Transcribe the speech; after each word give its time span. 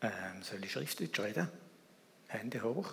Ähm, 0.00 0.42
soll 0.42 0.64
ich 0.64 0.72
Schriftdeutsch 0.72 1.18
reden? 1.20 1.48
Hände 2.28 2.62
hoch. 2.62 2.92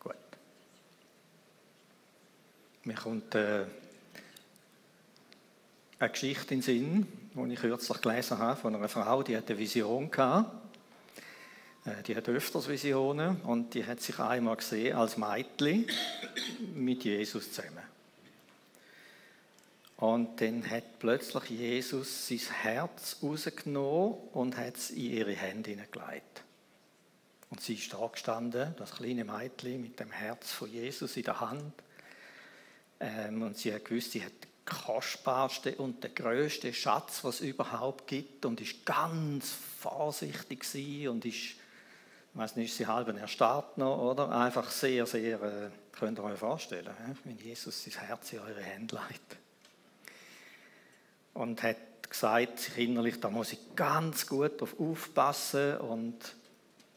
Gut. 0.00 0.14
Mir 2.84 2.94
kommt 2.94 3.34
äh, 3.34 3.64
eine 5.98 6.10
Geschichte 6.10 6.54
in 6.54 6.60
den 6.60 6.62
Sinn, 6.62 7.06
die 7.34 7.52
ich 7.54 7.60
kürzlich 7.60 8.00
gelesen 8.02 8.38
habe, 8.38 8.60
von 8.60 8.74
einer 8.74 8.88
Frau, 8.88 9.22
die 9.22 9.36
hatte 9.36 9.54
eine 9.54 9.58
Vision 9.58 10.10
gehabt. 10.10 10.76
Äh, 11.86 12.02
die 12.02 12.14
hat 12.14 12.28
öfters 12.28 12.68
Visionen 12.68 13.40
und 13.42 13.72
die 13.72 13.86
hat 13.86 14.00
sich 14.00 14.18
einmal 14.18 14.56
gesehen 14.56 14.96
als 14.96 15.16
Mädchen 15.16 15.86
mit 16.74 17.04
Jesus 17.04 17.52
zusammen. 17.52 17.85
Und 19.96 20.42
dann 20.42 20.68
hat 20.70 20.98
plötzlich 20.98 21.50
Jesus 21.50 22.28
sein 22.28 22.40
Herz 22.60 23.16
rausgenommen 23.22 24.14
und 24.32 24.56
hat 24.56 24.76
es 24.76 24.90
in 24.90 25.12
ihre 25.12 25.32
Hände 25.32 25.70
hineingelegt. 25.70 26.42
Und 27.48 27.62
sie 27.62 27.74
ist 27.74 27.92
da 27.92 28.06
gestanden, 28.06 28.74
das 28.76 28.96
kleine 28.96 29.24
Mädchen 29.24 29.80
mit 29.80 29.98
dem 29.98 30.10
Herz 30.10 30.52
von 30.52 30.70
Jesus 30.70 31.16
in 31.16 31.22
der 31.22 31.40
Hand. 31.40 31.72
Ähm, 33.00 33.40
und 33.40 33.56
sie 33.56 33.72
hat 33.72 33.86
gewusst, 33.86 34.12
sie 34.12 34.22
hat 34.22 34.32
den 34.32 34.50
kostbarsten 34.66 35.74
und 35.74 36.04
den 36.04 36.14
größten 36.14 36.74
Schatz, 36.74 37.24
was 37.24 37.36
es 37.36 37.48
überhaupt 37.48 38.06
gibt. 38.06 38.44
Und 38.44 38.60
ist 38.60 38.84
ganz 38.84 39.54
vorsichtig 39.80 41.08
und 41.08 41.24
ist, 41.24 41.34
ich 41.34 41.58
weiß 42.34 42.56
nicht, 42.56 42.70
ist 42.70 42.76
sie 42.76 42.86
halb 42.86 43.08
erstarrt 43.16 43.78
noch, 43.78 43.96
oder? 43.96 44.28
Einfach 44.28 44.70
sehr, 44.70 45.06
sehr, 45.06 45.40
äh, 45.40 45.70
könnt 45.92 46.18
ihr 46.18 46.24
euch 46.24 46.38
vorstellen, 46.38 46.94
wenn 47.24 47.38
Jesus 47.38 47.82
sein 47.84 47.94
Herz 48.06 48.30
in 48.34 48.40
eure 48.40 48.60
Hände 48.60 49.00
legt 49.08 49.38
und 51.36 51.62
hat 51.62 51.76
gesagt, 52.08 52.70
innerlich, 52.76 53.20
da 53.20 53.30
muss 53.30 53.52
ich 53.52 53.58
ganz 53.74 54.26
gut 54.26 54.60
darauf 54.60 54.78
aufpassen 54.78 55.76
und 55.78 56.16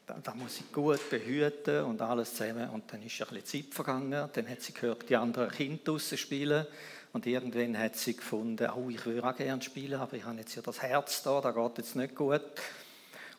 da, 0.05 0.17
da, 0.23 0.33
muss 0.33 0.59
ich 0.59 0.71
gut 0.71 1.09
behüten 1.09 1.83
und 1.83 2.01
alles 2.01 2.33
zusammen. 2.33 2.69
Und 2.69 2.91
dann 2.91 3.03
ist 3.03 3.21
ein 3.21 3.27
bisschen 3.27 3.65
Zeit 3.65 3.73
vergangen, 3.73 4.29
dann 4.31 4.49
hat 4.49 4.61
sie 4.61 4.73
gehört, 4.73 5.09
die 5.09 5.15
anderen 5.15 5.51
Kinder 5.51 5.83
draussen 5.83 6.17
spielen 6.17 6.65
und 7.11 7.25
irgendwann 7.25 7.77
hat 7.77 7.95
sie 7.95 8.15
gefunden, 8.15 8.69
oh, 8.69 8.89
ich 8.89 9.05
würde 9.05 9.27
auch 9.27 9.35
gerne 9.35 9.61
spielen, 9.61 9.99
aber 9.99 10.15
ich 10.15 10.23
habe 10.23 10.37
jetzt 10.37 10.55
ja 10.55 10.61
das 10.61 10.81
Herz 10.81 11.23
da, 11.23 11.41
da 11.41 11.51
geht 11.51 11.77
jetzt 11.79 11.95
nicht 11.95 12.15
gut. 12.15 12.41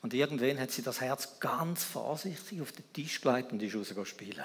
Und 0.02 0.14
irgendwann 0.14 0.58
hat 0.58 0.70
sie 0.70 0.82
das 0.82 1.00
Herz 1.00 1.38
ganz 1.40 1.84
vorsichtig 1.84 2.60
auf 2.60 2.72
den 2.72 2.90
Tisch 2.92 3.20
gelegt 3.20 3.52
und 3.52 3.62
ist 3.62 3.76
rausgegangen 3.76 4.06
spielen. 4.06 4.44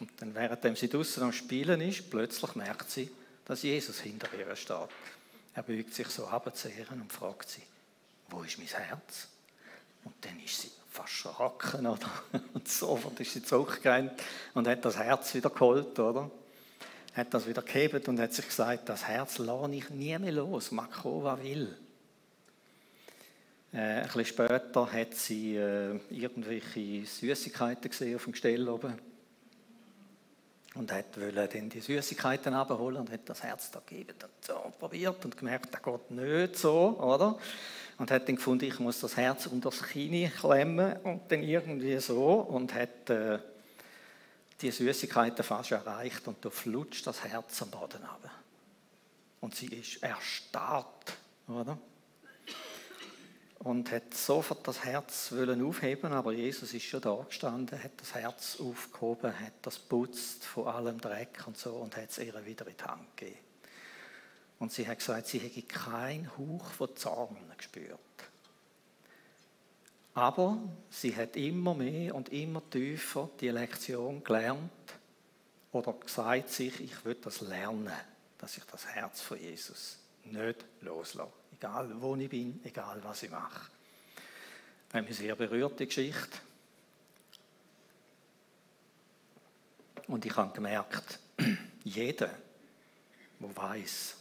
Und 0.00 0.10
dann, 0.18 0.34
während 0.34 0.78
sie 0.78 0.88
draußen 0.88 1.22
am 1.22 1.32
Spielen 1.32 1.80
ist, 1.80 2.08
plötzlich 2.08 2.54
merkt 2.54 2.90
sie, 2.90 3.10
dass 3.44 3.62
Jesus 3.62 4.00
hinter 4.00 4.28
ihr 4.38 4.54
steht. 4.56 4.88
Er 5.58 5.64
beugt 5.64 5.92
sich 5.92 6.06
so 6.06 6.24
ab 6.28 6.54
zu 6.54 6.68
ihr 6.68 6.86
und 6.92 7.12
fragt 7.12 7.48
sie, 7.48 7.62
wo 8.28 8.44
ist 8.44 8.58
mein 8.58 8.68
Herz? 8.68 9.26
Und 10.04 10.14
dann 10.20 10.38
ist 10.38 10.60
sie 10.60 10.70
fast 10.88 11.26
erschrocken, 11.26 11.84
oder? 11.84 12.08
Und 12.54 12.68
sofort 12.68 13.18
ist 13.18 13.32
sie 13.32 13.42
zurückgerannt 13.42 14.12
und 14.54 14.68
hat 14.68 14.84
das 14.84 14.96
Herz 14.96 15.34
wieder 15.34 15.50
geholt, 15.50 15.98
oder? 15.98 16.30
Hat 17.12 17.34
das 17.34 17.48
wieder 17.48 17.62
gehebt 17.62 18.06
und 18.06 18.20
hat 18.20 18.32
sich 18.32 18.46
gesagt, 18.46 18.88
das 18.88 19.04
Herz 19.08 19.38
lasse 19.38 19.74
ich 19.74 19.90
nie 19.90 20.16
mehr 20.16 20.30
los, 20.30 20.70
mag 20.70 20.90
was 21.02 21.42
will. 21.42 21.76
Äh, 23.72 23.78
ein 23.78 24.02
bisschen 24.04 24.26
später 24.26 24.92
hat 24.92 25.14
sie 25.14 25.56
äh, 25.56 25.98
irgendwelche 26.08 27.04
Süßigkeiten 27.04 27.90
gesehen 27.90 28.14
auf 28.14 28.22
dem 28.22 28.32
Gestell 28.32 28.68
oben 28.68 28.96
und 30.78 30.92
wollte 30.92 31.48
dann 31.48 31.68
die 31.68 31.80
Süßigkeiten 31.80 32.54
abholen 32.54 32.98
und 32.98 33.10
hat 33.10 33.28
das 33.28 33.42
Herz 33.42 33.70
da 33.72 33.80
gegeben 33.84 34.14
und 34.22 34.44
so 34.44 34.72
probiert 34.78 35.24
und 35.24 35.36
gemerkt, 35.36 35.74
das 35.74 35.82
geht 35.82 36.10
nicht 36.12 36.56
so, 36.56 36.96
oder? 37.00 37.36
Und 37.98 38.12
hat 38.12 38.28
dann 38.28 38.36
gefunden, 38.36 38.66
ich 38.66 38.78
muss 38.78 39.00
das 39.00 39.16
Herz 39.16 39.46
unter 39.46 39.70
das 39.70 39.82
Kinn 39.82 40.30
klemmen 40.30 40.96
und 40.98 41.22
dann 41.32 41.42
irgendwie 41.42 41.98
so 41.98 42.34
und 42.34 42.72
hat 42.74 43.10
äh, 43.10 43.40
die 44.60 44.70
Süßigkeiten 44.70 45.44
fast 45.44 45.72
erreicht 45.72 46.28
und 46.28 46.44
da 46.44 46.50
flutscht 46.50 47.06
das 47.08 47.24
Herz 47.24 47.60
am 47.62 47.70
Boden 47.70 48.04
ab. 48.04 48.30
Und 49.40 49.56
sie 49.56 49.66
ist 49.66 50.00
erstarrt, 50.00 51.16
oder? 51.48 51.76
Und 53.60 53.90
hat 53.90 54.14
sofort 54.14 54.66
das 54.66 54.84
Herz 54.84 55.32
wollen 55.32 55.64
aufheben, 55.64 56.12
aber 56.12 56.32
Jesus 56.32 56.72
ist 56.74 56.84
schon 56.84 57.00
da 57.00 57.14
gestanden, 57.26 57.82
hat 57.82 57.92
das 57.96 58.14
Herz 58.14 58.58
aufgehoben, 58.60 59.38
hat 59.38 59.54
das 59.62 59.78
putzt 59.78 60.44
von 60.44 60.68
allem 60.68 61.00
Dreck 61.00 61.44
und 61.46 61.56
so 61.56 61.74
und 61.74 61.96
hat 61.96 62.10
es 62.10 62.18
ihr 62.18 62.34
wieder 62.46 62.66
in 62.66 62.76
die 62.76 62.84
Hand 62.84 63.16
gegeben. 63.16 63.38
Und 64.60 64.72
sie 64.72 64.86
hat 64.86 64.98
gesagt, 64.98 65.26
sie 65.26 65.38
hätte 65.38 65.62
keinen 65.62 66.30
Hauch 66.36 66.66
von 66.72 66.96
Zorn 66.96 67.36
gespürt. 67.56 67.98
Aber 70.14 70.58
sie 70.90 71.14
hat 71.14 71.36
immer 71.36 71.74
mehr 71.74 72.14
und 72.14 72.30
immer 72.30 72.68
tiefer 72.70 73.28
die 73.40 73.50
Lektion 73.50 74.24
gelernt 74.24 74.70
oder 75.70 75.92
gesagt 75.92 76.48
sich, 76.48 76.80
ich 76.80 77.04
will 77.04 77.16
das 77.22 77.40
lernen, 77.40 77.92
dass 78.38 78.56
ich 78.56 78.64
das 78.64 78.86
Herz 78.86 79.20
von 79.20 79.38
Jesus 79.38 79.98
nicht 80.24 80.64
loslasse 80.80 81.37
egal 81.58 82.00
wo 82.00 82.16
ich 82.16 82.28
bin, 82.28 82.60
egal 82.64 83.02
was 83.02 83.22
ich 83.22 83.30
mache. 83.30 83.70
Eine 84.92 85.12
sehr 85.12 85.34
berührte 85.34 85.86
Geschichte. 85.86 86.38
Und 90.06 90.24
ich 90.24 90.34
habe 90.36 90.54
gemerkt, 90.54 91.18
jeder, 91.84 92.30
der 93.40 93.56
weiß, 93.56 94.16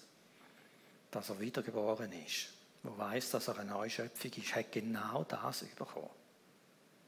dass 1.11 1.29
er 1.29 1.39
wiedergeboren 1.39 2.11
ist, 2.11 2.49
der 2.83 2.97
weiß, 2.97 3.31
dass 3.31 3.47
er 3.47 3.59
eine 3.59 3.71
Neuschöpfung 3.71 4.31
ist, 4.31 4.55
hat 4.55 4.71
genau 4.71 5.23
das 5.23 5.63
bekommen. 5.63 6.09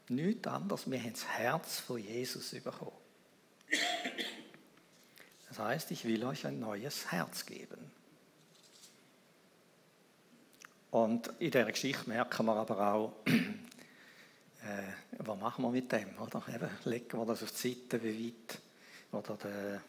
Nichts 0.08 0.48
anderes, 0.48 0.90
wir 0.90 0.98
haben 0.98 1.12
das 1.12 1.26
Herz 1.26 1.80
von 1.80 1.98
Jesus 1.98 2.50
bekommen. 2.50 2.96
Das 5.48 5.58
heißt, 5.58 5.90
ich 5.90 6.04
will 6.04 6.24
euch 6.24 6.46
ein 6.46 6.58
neues 6.58 7.12
Herz 7.12 7.44
geben. 7.44 7.90
Und 10.90 11.28
in 11.38 11.50
dieser 11.50 11.70
Geschichte 11.70 12.08
merken 12.08 12.46
wir 12.46 12.56
aber 12.56 12.92
auch, 12.92 13.12
äh, 13.26 13.32
was 15.18 15.38
machen 15.38 15.62
wir 15.62 15.70
mit 15.70 15.90
dem? 15.92 16.18
Oder? 16.18 16.42
Eben, 16.52 16.68
legen 16.84 17.18
wir 17.18 17.26
das 17.26 17.42
auf 17.42 17.52
die 17.52 17.74
Seite, 17.74 18.02
wie 18.02 18.26
weit? 18.26 18.58
Oder 19.12 19.36
der 19.36 19.82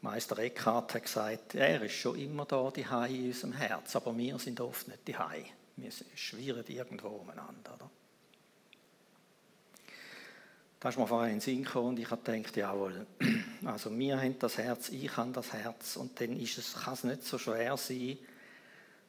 Meister 0.00 0.38
Eckhart 0.38 0.94
hat 0.94 1.02
gesagt, 1.02 1.54
er 1.54 1.82
ist 1.82 1.94
schon 1.94 2.18
immer 2.18 2.44
da, 2.44 2.70
die 2.70 2.86
Hai 2.86 3.08
in 3.10 3.26
unserem 3.26 3.52
Herz, 3.54 3.96
aber 3.96 4.16
wir 4.16 4.38
sind 4.38 4.60
oft 4.60 4.88
nicht 4.88 5.06
die 5.06 5.16
Hai. 5.16 5.44
Wir 5.76 5.90
schwirren 6.14 6.64
irgendwo 6.66 7.08
umeinander. 7.08 7.74
Oder? 7.74 7.90
Da 10.80 10.88
ist 10.90 10.98
mir 10.98 11.06
vorher 11.06 11.28
in 11.28 11.36
den 11.36 11.40
Sinn 11.40 11.64
gekommen 11.64 11.88
und 11.88 11.98
ich 11.98 12.10
habe 12.10 12.22
gedacht, 12.22 12.56
jawohl, 12.56 13.06
also 13.64 13.96
wir 13.96 14.18
haben 14.18 14.38
das 14.38 14.58
Herz, 14.58 14.88
ich 14.90 15.16
habe 15.16 15.32
das 15.32 15.52
Herz 15.52 15.96
und 15.96 16.20
dann 16.20 16.38
ist 16.38 16.58
es, 16.58 16.74
kann 16.74 16.94
es 16.94 17.04
nicht 17.04 17.24
so 17.24 17.38
schwer 17.38 17.76
sein, 17.76 18.18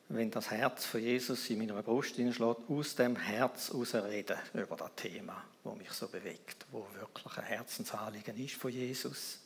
wenn 0.09 0.31
das 0.31 0.51
Herz 0.51 0.85
von 0.85 1.01
Jesus 1.01 1.50
in 1.50 1.59
meiner 1.59 1.81
Brust 1.84 2.16
hineinschlägt, 2.16 2.69
aus 2.69 2.95
dem 2.95 3.16
Herz 3.16 3.73
reden 3.73 4.38
über 4.53 4.78
das 4.78 4.91
Thema, 4.95 5.44
wo 5.63 5.75
mich 5.75 5.91
so 5.91 6.07
bewegt, 6.07 6.66
wo 6.72 6.88
wirklich 6.94 7.38
ein 7.38 7.44
Herzensanliegen 7.44 8.38
ist 8.38 8.56
von 8.56 8.72
Jesus. 8.72 9.40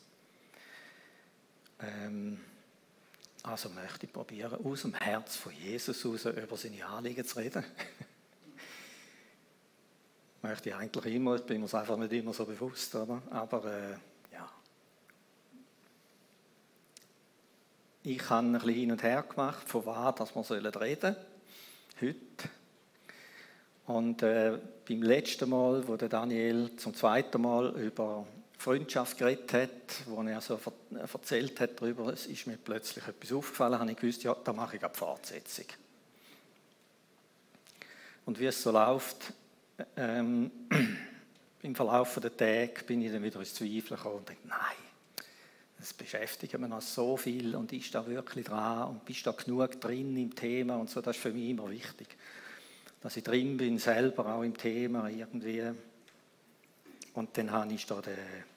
Ähm, 1.80 2.40
also 3.42 3.70
möchte 3.70 4.06
ich 4.06 4.12
probieren, 4.12 4.64
aus 4.64 4.82
dem 4.82 4.94
Herz 4.94 5.36
von 5.36 5.52
Jesus 5.52 6.06
raus 6.06 6.26
über 6.26 6.56
seine 6.56 6.86
Anliegen 6.86 7.24
zu 7.24 7.38
reden. 7.38 7.64
möchte 10.42 10.68
ich 10.68 10.74
eigentlich 10.74 11.14
immer, 11.14 11.36
ich 11.36 11.42
bin 11.42 11.60
mir 11.60 11.74
einfach 11.74 11.96
nicht 11.96 12.12
immer 12.12 12.32
so 12.32 12.44
bewusst, 12.44 12.94
oder? 12.94 13.22
aber 13.30 13.64
äh, 13.64 13.96
Ich 18.04 18.30
habe 18.30 18.48
ein 18.48 18.52
bisschen 18.54 18.70
hin 18.74 18.90
und 18.90 19.02
her 19.04 19.22
gemacht, 19.22 19.68
von 19.68 19.86
was 19.86 20.14
dass 20.16 20.34
wir 20.34 20.80
reden 20.80 21.14
sollen, 21.14 21.16
heute. 22.00 22.48
Und 23.86 24.22
äh, 24.24 24.58
beim 24.88 25.02
letzten 25.02 25.48
Mal, 25.48 25.86
wo 25.86 25.96
der 25.96 26.08
Daniel 26.08 26.74
zum 26.76 26.94
zweiten 26.94 27.40
Mal 27.40 27.68
über 27.80 28.26
Freundschaft 28.58 29.18
geredet 29.18 29.52
hat, 29.52 30.06
wo 30.06 30.20
er 30.22 30.40
so 30.40 30.58
erzählt 30.94 31.60
hat 31.60 31.80
darüber, 31.80 32.12
es 32.12 32.26
ist 32.26 32.48
mir 32.48 32.56
plötzlich 32.56 33.06
etwas 33.06 33.32
aufgefallen, 33.32 33.78
habe 33.78 33.92
ich 33.92 33.96
gewusst, 33.96 34.24
ja, 34.24 34.34
da 34.34 34.52
mache 34.52 34.76
ich 34.76 34.84
eine 34.84 34.92
Fortsetzung. 34.92 35.66
Und 38.26 38.40
wie 38.40 38.46
es 38.46 38.60
so 38.60 38.72
läuft, 38.72 39.32
ähm, 39.96 40.50
im 41.62 41.74
Verlauf 41.76 42.18
der 42.20 42.36
Tage 42.36 42.84
bin 42.84 43.00
ich 43.02 43.12
dann 43.12 43.22
wieder 43.22 43.38
ins 43.38 43.54
Zweifeln 43.54 43.96
gekommen 43.96 44.16
und 44.16 44.28
denke, 44.28 44.48
nein, 44.48 44.81
das 45.82 45.94
beschäftigt 45.94 46.56
man 46.60 46.70
noch 46.70 46.80
so 46.80 47.16
viel 47.16 47.56
und 47.56 47.72
ist 47.72 47.92
da 47.92 48.06
wirklich 48.06 48.46
dran 48.46 48.88
und 48.88 49.04
bist 49.04 49.26
da 49.26 49.32
genug 49.32 49.80
drin 49.80 50.16
im 50.16 50.32
Thema 50.32 50.76
und 50.76 50.88
so, 50.88 51.00
das 51.00 51.16
ist 51.16 51.22
für 51.22 51.32
mich 51.32 51.50
immer 51.50 51.68
wichtig. 51.68 52.06
Dass 53.00 53.16
ich 53.16 53.24
drin 53.24 53.56
bin, 53.56 53.78
selber 53.78 54.32
auch 54.32 54.42
im 54.44 54.56
Thema 54.56 55.08
irgendwie. 55.08 55.72
Und 57.14 57.36
dann 57.36 57.50
habe 57.50 57.72
ich 57.72 57.84
da 57.84 58.00
den 58.00 58.14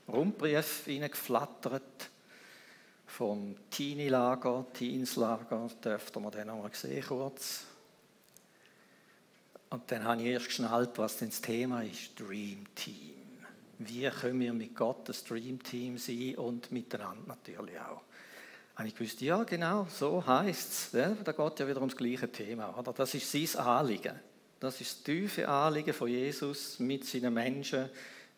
Rundbrief 0.07 0.83
reingeflattert 0.86 2.12
vom 3.07 3.56
Teenie-Lager, 3.71 4.68
Teenslager, 4.71 5.68
dürfte 5.83 6.19
man 6.19 6.31
den 6.31 6.48
einmal 6.48 6.71
sehen 6.75 7.04
kurz. 7.07 7.63
Und 9.71 9.92
dann 9.92 10.04
habe 10.04 10.21
ich 10.21 10.28
erst 10.28 10.45
geschnallt, 10.45 10.92
was 10.98 11.18
denn 11.18 11.30
das 11.30 11.42
Thema 11.42 11.81
ist, 11.81 12.19
Dream 12.19 12.66
Team. 12.75 13.14
Wie 13.80 14.10
können 14.10 14.39
wir 14.39 14.54
mit 14.54 14.75
Gott 14.75 15.10
ein 15.10 15.16
Dream 15.27 15.62
Team 15.62 15.98
sein 15.98 16.36
und 16.36 16.72
miteinander 16.72 17.27
natürlich 17.27 17.80
auch. 17.80 18.01
Habe 18.75 18.88
ich 18.89 18.95
gewusst, 18.95 19.22
ja 19.22 19.44
genau, 19.44 19.88
so 19.89 20.25
heißt 20.25 20.72
es. 20.72 20.92
Ja, 20.92 21.16
da 21.24 21.31
geht 21.31 21.60
ja 21.60 21.68
wieder 21.68 21.80
ums 21.80 21.95
gleiche 21.95 22.30
Thema. 22.30 22.77
Oder? 22.77 22.92
Das 22.94 23.13
ist 23.13 23.31
sein 23.31 23.66
Anliegen. 23.66 24.19
Das 24.60 24.81
ist 24.81 24.98
das 24.98 25.04
tiefe 25.04 25.48
Anliegen 25.48 25.94
von 25.94 26.10
Jesus 26.10 26.80
mit 26.80 27.06
seinen 27.06 27.33
Menschen, 27.33 27.89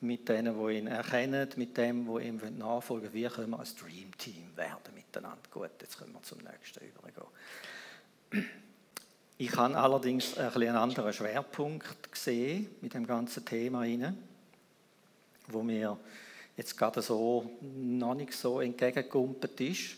mit 0.02 0.30
denen, 0.30 0.56
die 0.58 0.78
ihn 0.78 0.88
erkennen, 0.88 1.50
mit 1.56 1.76
dem, 1.78 2.06
wo 2.06 2.20
ihm 2.20 2.40
nachfolgen 2.58 3.14
Wie 3.14 3.28
können 3.28 3.50
wir 3.52 3.60
ein 3.60 3.68
Dream 3.80 4.16
Team 4.18 4.56
werden 4.56 4.94
miteinander? 4.94 5.40
Gut, 5.52 5.72
jetzt 5.82 5.98
können 5.98 6.14
wir 6.14 6.22
zum 6.22 6.40
nächsten 6.40 6.86
übergehen. 6.86 8.48
Ich 9.40 9.56
habe 9.56 9.78
allerdings 9.78 10.38
ein 10.38 10.52
einen 10.52 10.76
anderen 10.76 11.14
Schwerpunkt 11.14 12.12
gesehen 12.12 12.70
mit 12.82 12.94
dem 12.94 13.06
ganzen 13.06 13.46
Thema 13.46 13.84
hinein, 13.84 14.18
wo 15.48 15.64
mir 15.64 15.98
jetzt 16.56 16.78
gerade 16.78 17.02
so 17.02 17.58
noch 17.62 18.16
nicht 18.16 18.34
so 18.34 18.62
entgegengekommen 18.62 19.36
ist. 19.60 19.96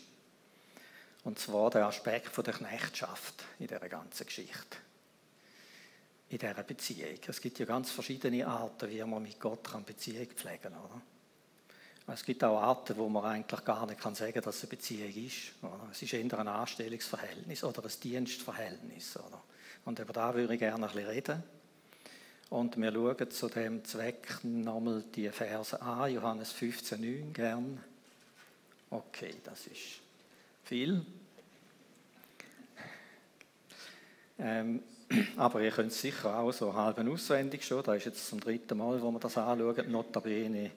Und 1.24 1.38
zwar 1.38 1.70
der 1.70 1.86
Aspekt 1.86 2.36
der 2.36 2.54
Knechtschaft 2.54 3.44
in 3.58 3.66
dieser 3.66 3.88
ganzen 3.88 4.26
Geschichte. 4.26 4.76
In 6.30 6.38
dieser 6.38 6.62
Beziehung. 6.62 7.18
Es 7.26 7.40
gibt 7.40 7.58
ja 7.58 7.66
ganz 7.66 7.90
verschiedene 7.90 8.46
Arten, 8.46 8.88
wie 8.88 9.02
man 9.02 9.22
mit 9.22 9.38
Gott 9.40 9.68
Beziehung 9.84 10.26
pflegen 10.26 10.72
kann. 10.72 11.02
Es 12.06 12.24
gibt 12.24 12.42
auch 12.42 12.60
Arten, 12.60 12.96
wo 12.96 13.08
man 13.08 13.24
eigentlich 13.24 13.64
gar 13.64 13.86
nicht 13.86 14.00
kann 14.00 14.14
sagen 14.14 14.32
kann, 14.32 14.42
dass 14.42 14.56
es 14.56 14.62
eine 14.62 14.70
Beziehung 14.70 15.26
ist. 15.26 15.52
Oder? 15.62 15.88
Es 15.92 16.02
ist 16.02 16.12
eher 16.12 16.38
ein 16.38 16.48
Anstellungsverhältnis 16.48 17.62
oder 17.62 17.84
ein 17.84 18.00
Dienstverhältnis. 18.02 19.16
Oder? 19.16 19.42
Und 19.84 19.98
über 19.98 20.12
das 20.12 20.34
würde 20.34 20.54
ich 20.54 20.60
gerne 20.60 20.86
ein 20.86 20.92
bisschen 20.92 21.08
reden. 21.08 21.42
Und 22.50 22.76
wir 22.78 22.92
schauen 22.92 23.30
zu 23.30 23.48
dem 23.48 23.84
Zweck 23.84 24.42
nochmal 24.42 25.04
die 25.14 25.28
Verse 25.30 25.80
an, 25.80 26.12
Johannes 26.12 26.52
15,9 26.52 27.32
gern. 27.32 27.80
Okay, 28.90 29.36
das 29.44 29.68
ist 29.68 30.00
viel. 30.64 31.06
Ähm, 34.36 34.82
aber 35.36 35.60
ihr 35.60 35.70
könnt 35.70 35.92
es 35.92 36.00
sicher 36.00 36.36
auch 36.36 36.50
so 36.50 36.74
halb 36.74 36.98
auswendig 36.98 37.64
schon. 37.64 37.84
Da 37.84 37.94
ist 37.94 38.06
jetzt 38.06 38.26
zum 38.26 38.40
dritten 38.40 38.76
Mal, 38.78 39.00
wo 39.00 39.12
wir 39.12 39.20
das 39.20 39.38
anschauen. 39.38 39.88
Notabene, 39.88 40.72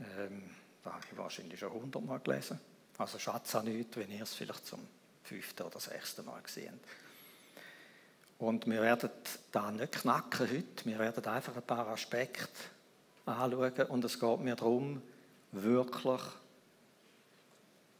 ähm, 0.00 0.42
da 0.84 0.92
habe 0.92 1.04
ich 1.10 1.16
wahrscheinlich 1.16 1.58
schon 1.58 1.72
hundertmal 1.72 2.20
gelesen. 2.20 2.60
Also 2.98 3.18
Schatz 3.18 3.54
an 3.54 3.64
nichts, 3.64 3.96
wenn 3.96 4.10
ihr 4.10 4.24
es 4.24 4.34
vielleicht 4.34 4.66
zum 4.66 4.80
fünften 5.22 5.62
oder 5.62 5.80
sechsten 5.80 6.26
Mal 6.26 6.42
gesehen 6.42 6.78
Und 8.40 8.66
wir 8.66 8.80
werden 8.80 9.10
da 9.52 9.70
nicht 9.70 9.92
knacken 9.92 10.48
heute. 10.50 10.86
Wir 10.86 10.98
werden 10.98 11.24
einfach 11.26 11.54
ein 11.54 11.62
paar 11.62 11.86
Aspekte 11.88 12.48
anschauen. 13.26 13.86
Und 13.88 14.04
es 14.04 14.18
geht 14.18 14.40
mir 14.40 14.56
darum, 14.56 15.02
wirklich 15.52 16.22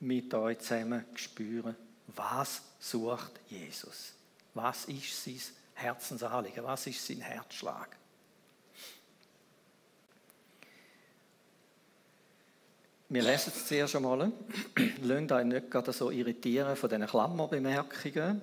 mit 0.00 0.32
euch 0.32 0.58
zusammen 0.60 1.04
spüren, 1.14 1.76
was 2.06 2.62
sucht 2.78 3.32
Jesus? 3.48 4.14
Was 4.54 4.86
ist 4.86 5.24
sein 5.24 5.40
Herzensanliegen? 5.74 6.64
Was 6.64 6.86
ist 6.86 7.06
sein 7.06 7.20
Herzschlag? 7.20 7.96
Wir 13.10 13.22
lesen 13.22 13.52
es 13.54 13.66
zuerst 13.66 13.94
einmal. 13.94 14.32
Lasst 15.02 15.32
euch 15.32 15.44
nicht 15.44 15.70
gerade 15.70 15.92
so 15.92 16.10
irritieren 16.10 16.76
von 16.76 16.88
diesen 16.88 17.06
Klammerbemerkungen. 17.06 18.40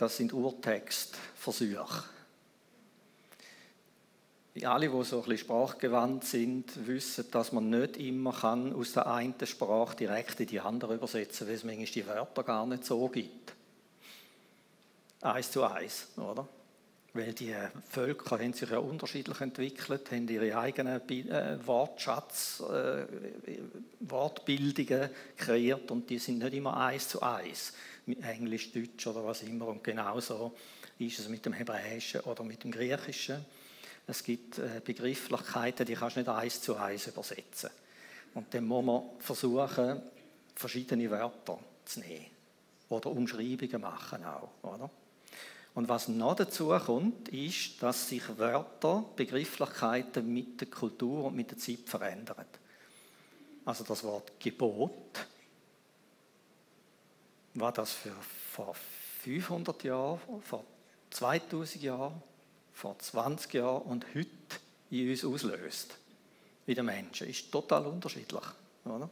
Das 0.00 0.16
sind 0.16 0.32
Urtextversuche 0.32 2.04
alle, 4.64 4.88
die 4.88 5.04
so 5.04 5.16
ein 5.16 5.22
bisschen 5.22 5.38
sprachgewandt 5.38 6.24
sind, 6.24 6.86
wissen, 6.86 7.30
dass 7.30 7.52
man 7.52 7.70
nicht 7.70 7.96
immer 7.98 8.32
kann 8.32 8.74
aus 8.74 8.92
der 8.92 9.06
einen 9.06 9.34
Sprache 9.44 9.96
direkt 9.96 10.40
in 10.40 10.46
die 10.46 10.60
andere 10.60 10.94
übersetzen 10.94 11.46
kann, 11.46 11.48
weil 11.48 11.54
es 11.54 11.64
manchmal 11.64 11.86
die 11.86 12.06
Wörter 12.06 12.42
gar 12.42 12.66
nicht 12.66 12.84
so 12.84 13.08
gibt. 13.08 13.52
Eins 15.20 15.50
zu 15.50 15.64
eins, 15.64 16.08
oder? 16.16 16.48
Weil 17.12 17.32
die 17.32 17.54
Völker 17.88 18.38
haben 18.38 18.52
sich 18.52 18.70
ja 18.70 18.78
unterschiedlich 18.78 19.40
entwickelt, 19.40 20.10
haben 20.10 20.28
ihre 20.28 20.56
eigenen 20.56 21.08
äh, 21.08 21.58
Wortschatz, 21.66 22.62
äh, 22.70 23.06
Wortbildungen 24.00 25.10
kreiert 25.36 25.90
und 25.90 26.08
die 26.08 26.18
sind 26.18 26.38
nicht 26.38 26.54
immer 26.54 26.76
eins 26.76 27.08
zu 27.08 27.20
eins, 27.20 27.72
Englisch, 28.22 28.72
Deutsch 28.72 29.06
oder 29.06 29.24
was 29.24 29.42
immer. 29.42 29.68
Und 29.68 29.84
genauso 29.84 30.54
ist 30.98 31.18
es 31.18 31.28
mit 31.28 31.44
dem 31.44 31.52
Hebräischen 31.52 32.20
oder 32.22 32.44
mit 32.44 32.62
dem 32.64 32.70
Griechischen. 32.70 33.44
Es 34.06 34.24
gibt 34.24 34.58
äh, 34.58 34.80
Begrifflichkeiten, 34.84 35.86
die 35.86 35.94
kannst 35.94 36.16
du 36.16 36.20
nicht 36.20 36.28
eins 36.28 36.60
zu 36.60 36.76
eins 36.76 37.06
übersetzen. 37.06 37.70
Und 38.34 38.52
dann 38.52 38.64
muss 38.64 38.84
man 38.84 39.02
versuchen, 39.18 40.02
verschiedene 40.54 41.10
Wörter 41.10 41.58
zu 41.84 42.00
nehmen. 42.00 42.26
Oder 42.88 43.10
Umschreibungen 43.10 43.80
machen 43.80 44.24
auch. 44.24 44.50
Oder? 44.62 44.90
Und 45.74 45.88
was 45.88 46.08
noch 46.08 46.34
dazu 46.34 46.68
kommt, 46.84 47.28
ist, 47.28 47.82
dass 47.82 48.08
sich 48.08 48.22
Wörter, 48.36 49.04
Begrifflichkeiten 49.14 50.32
mit 50.32 50.60
der 50.60 50.68
Kultur 50.68 51.26
und 51.26 51.36
mit 51.36 51.50
der 51.50 51.58
Zeit 51.58 51.86
verändern. 51.86 52.46
Also 53.64 53.84
das 53.84 54.02
Wort 54.02 54.32
Gebot, 54.40 55.26
war 57.54 57.72
das 57.72 57.92
für 57.92 58.14
vor 58.52 58.74
500 59.22 59.84
Jahren, 59.84 60.20
vor 60.42 60.64
2000 61.10 61.82
Jahren, 61.82 62.22
vor 62.72 62.98
20 62.98 63.54
Jahren 63.54 63.82
und 63.82 64.06
heute 64.14 64.28
in 64.90 65.10
uns 65.10 65.24
auslöst, 65.24 65.96
wie 66.66 66.74
der 66.74 66.84
Menschen, 66.84 67.28
ist 67.28 67.50
total 67.50 67.86
unterschiedlich. 67.86 68.44
Oder? 68.84 69.08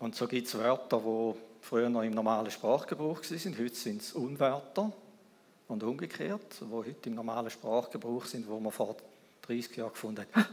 Und 0.00 0.14
so 0.14 0.26
gibt 0.26 0.46
es 0.46 0.54
Wörter, 0.58 0.98
die 0.98 1.38
früher 1.62 1.88
noch 1.88 2.02
im 2.02 2.12
normalen 2.12 2.50
Sprachgebrauch 2.50 3.22
waren, 3.22 3.58
heute 3.58 3.74
sind 3.74 4.02
es 4.02 4.12
Unwörter 4.12 4.92
und 5.68 5.82
umgekehrt, 5.82 6.60
die 6.60 6.70
heute 6.70 7.08
im 7.08 7.14
normalen 7.14 7.50
Sprachgebrauch 7.50 8.26
sind, 8.26 8.46
wo 8.48 8.60
man 8.60 8.72
vor 8.72 8.96
30 9.42 9.76
Jahren 9.76 9.92
gefunden 9.92 10.26
hat, 10.32 10.48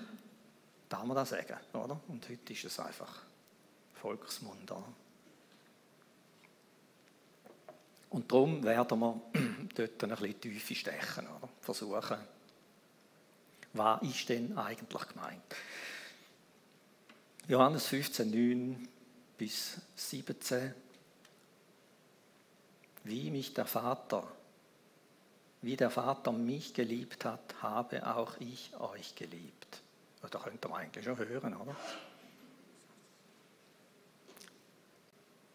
darf 0.87 1.03
man 1.03 1.15
das 1.15 1.29
sagen, 1.29 1.57
oder? 1.73 1.99
Und 2.07 2.29
heute 2.29 2.53
ist 2.53 2.63
es 2.63 2.79
einfach 2.79 3.30
Volksmund. 4.01 4.71
Oder? 4.71 4.83
Und 8.09 8.31
darum 8.31 8.63
werden 8.63 8.99
wir 8.99 9.21
dort 9.75 10.03
ein 10.03 10.09
bisschen 10.09 10.41
Tiefe 10.41 10.75
stechen, 10.75 11.27
oder? 11.27 11.49
versuchen, 11.61 12.17
was 13.73 14.01
ist 14.01 14.27
denn 14.27 14.57
eigentlich 14.57 15.07
gemeint? 15.07 15.55
Johannes 17.47 17.87
15, 17.87 18.29
9 18.29 18.87
bis 19.37 19.77
17. 19.95 20.73
Wie 23.03 23.31
mich 23.31 23.53
der 23.53 23.65
Vater, 23.65 24.27
wie 25.61 25.77
der 25.77 25.89
Vater 25.89 26.31
mich 26.31 26.73
geliebt 26.73 27.23
hat, 27.25 27.55
habe 27.61 28.05
auch 28.05 28.39
ich 28.39 28.75
euch 28.79 29.15
geliebt. 29.15 29.81
Da 30.29 30.39
könnt 30.39 30.65
ihr 30.65 30.75
eigentlich 30.75 31.05
schon 31.05 31.17
hören, 31.17 31.55
oder? 31.55 31.75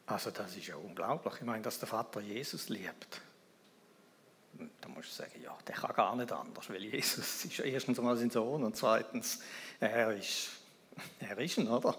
Also 0.06 0.30
das 0.30 0.56
ist 0.56 0.68
ja 0.68 0.76
unglaublich. 0.76 1.34
Ich 1.34 1.42
meine, 1.42 1.62
dass 1.62 1.78
der 1.78 1.88
Vater 1.88 2.20
Jesus 2.20 2.68
liebt. 2.68 3.20
Da 4.80 4.88
musst 4.88 5.10
du 5.10 5.14
sagen, 5.14 5.42
ja, 5.42 5.56
der 5.66 5.74
kann 5.74 5.94
gar 5.94 6.16
nicht 6.16 6.32
anders, 6.32 6.70
weil 6.70 6.82
Jesus 6.82 7.44
ist 7.44 7.58
erstens 7.58 7.98
mal 7.98 8.16
sein 8.16 8.30
Sohn 8.30 8.64
und 8.64 8.76
zweitens, 8.76 9.40
er 9.80 10.12
ist, 10.14 10.50
er 11.20 11.36
ist 11.38 11.58
ein, 11.58 11.68
oder? 11.68 11.96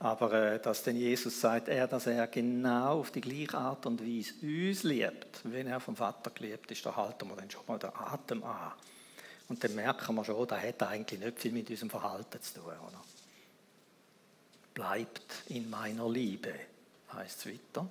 Aber 0.00 0.32
äh, 0.32 0.58
dass 0.58 0.82
denn 0.82 0.96
Jesus 0.96 1.38
sagt, 1.38 1.68
er, 1.68 1.86
dass 1.86 2.06
er 2.06 2.26
genau 2.26 3.00
auf 3.00 3.10
die 3.10 3.20
gleiche 3.20 3.58
Art 3.58 3.84
und 3.84 4.00
Weise 4.00 4.32
uns 4.42 4.82
liebt, 4.82 5.40
wenn 5.44 5.66
er 5.66 5.78
vom 5.78 5.94
Vater 5.94 6.30
geliebt 6.30 6.70
ist, 6.70 6.84
da 6.86 6.96
halten 6.96 7.28
wir 7.28 7.36
dann 7.36 7.50
schon 7.50 7.62
mal 7.66 7.78
den 7.78 7.94
Atem 7.94 8.42
an. 8.42 8.72
Und 9.48 9.62
dann 9.62 9.74
merken 9.74 10.14
wir 10.14 10.24
schon, 10.24 10.48
das 10.48 10.62
hat 10.62 10.82
eigentlich 10.84 11.20
nicht 11.20 11.38
viel 11.38 11.52
mit 11.52 11.68
unserem 11.68 11.90
Verhalten 11.90 12.40
zu 12.40 12.54
tun. 12.54 12.64
Oder? 12.64 13.04
Bleibt 14.80 15.42
in 15.48 15.68
meiner 15.68 16.08
Liebe, 16.08 16.54
heißt 17.12 17.40
es 17.40 17.52
weiter. 17.52 17.86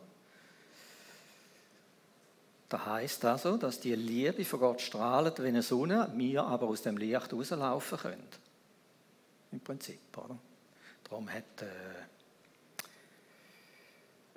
Da 2.67 2.85
heißt 2.85 3.25
also, 3.25 3.57
dass 3.57 3.79
die 3.79 3.93
Liebe 3.93 4.43
von 4.43 4.59
Gott 4.59 4.81
strahlt 4.81 5.41
wie 5.43 5.49
eine 5.49 5.61
Sonne, 5.61 6.11
wir 6.15 6.43
aber 6.43 6.67
aus 6.67 6.81
dem 6.81 6.97
Licht 6.97 7.31
rauslaufen 7.31 7.99
können. 7.99 8.27
Im 9.51 9.59
Prinzip, 9.59 9.99
oder? 10.17 10.37
Darum 11.03 11.29
hat 11.29 11.61
äh, 11.61 11.65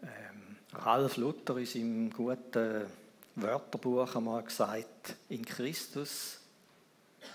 ähm, 0.02 0.56
Ralf 0.74 1.16
Luther 1.16 1.56
in 1.56 1.66
seinem 1.66 2.10
guten 2.10 2.84
Wörterbuch 3.34 4.14
einmal 4.14 4.42
gesagt, 4.42 5.16
in 5.30 5.42
Christus 5.42 6.38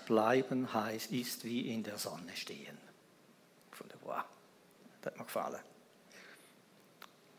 bleiben 0.06 0.72
heißt, 0.72 1.10
ist 1.10 1.44
wie 1.44 1.72
in 1.72 1.82
der 1.82 1.98
Sonne 1.98 2.36
stehen. 2.36 2.87
Das 5.00 5.12
hat 5.12 5.18
mir 5.18 5.24
gefallen. 5.24 5.60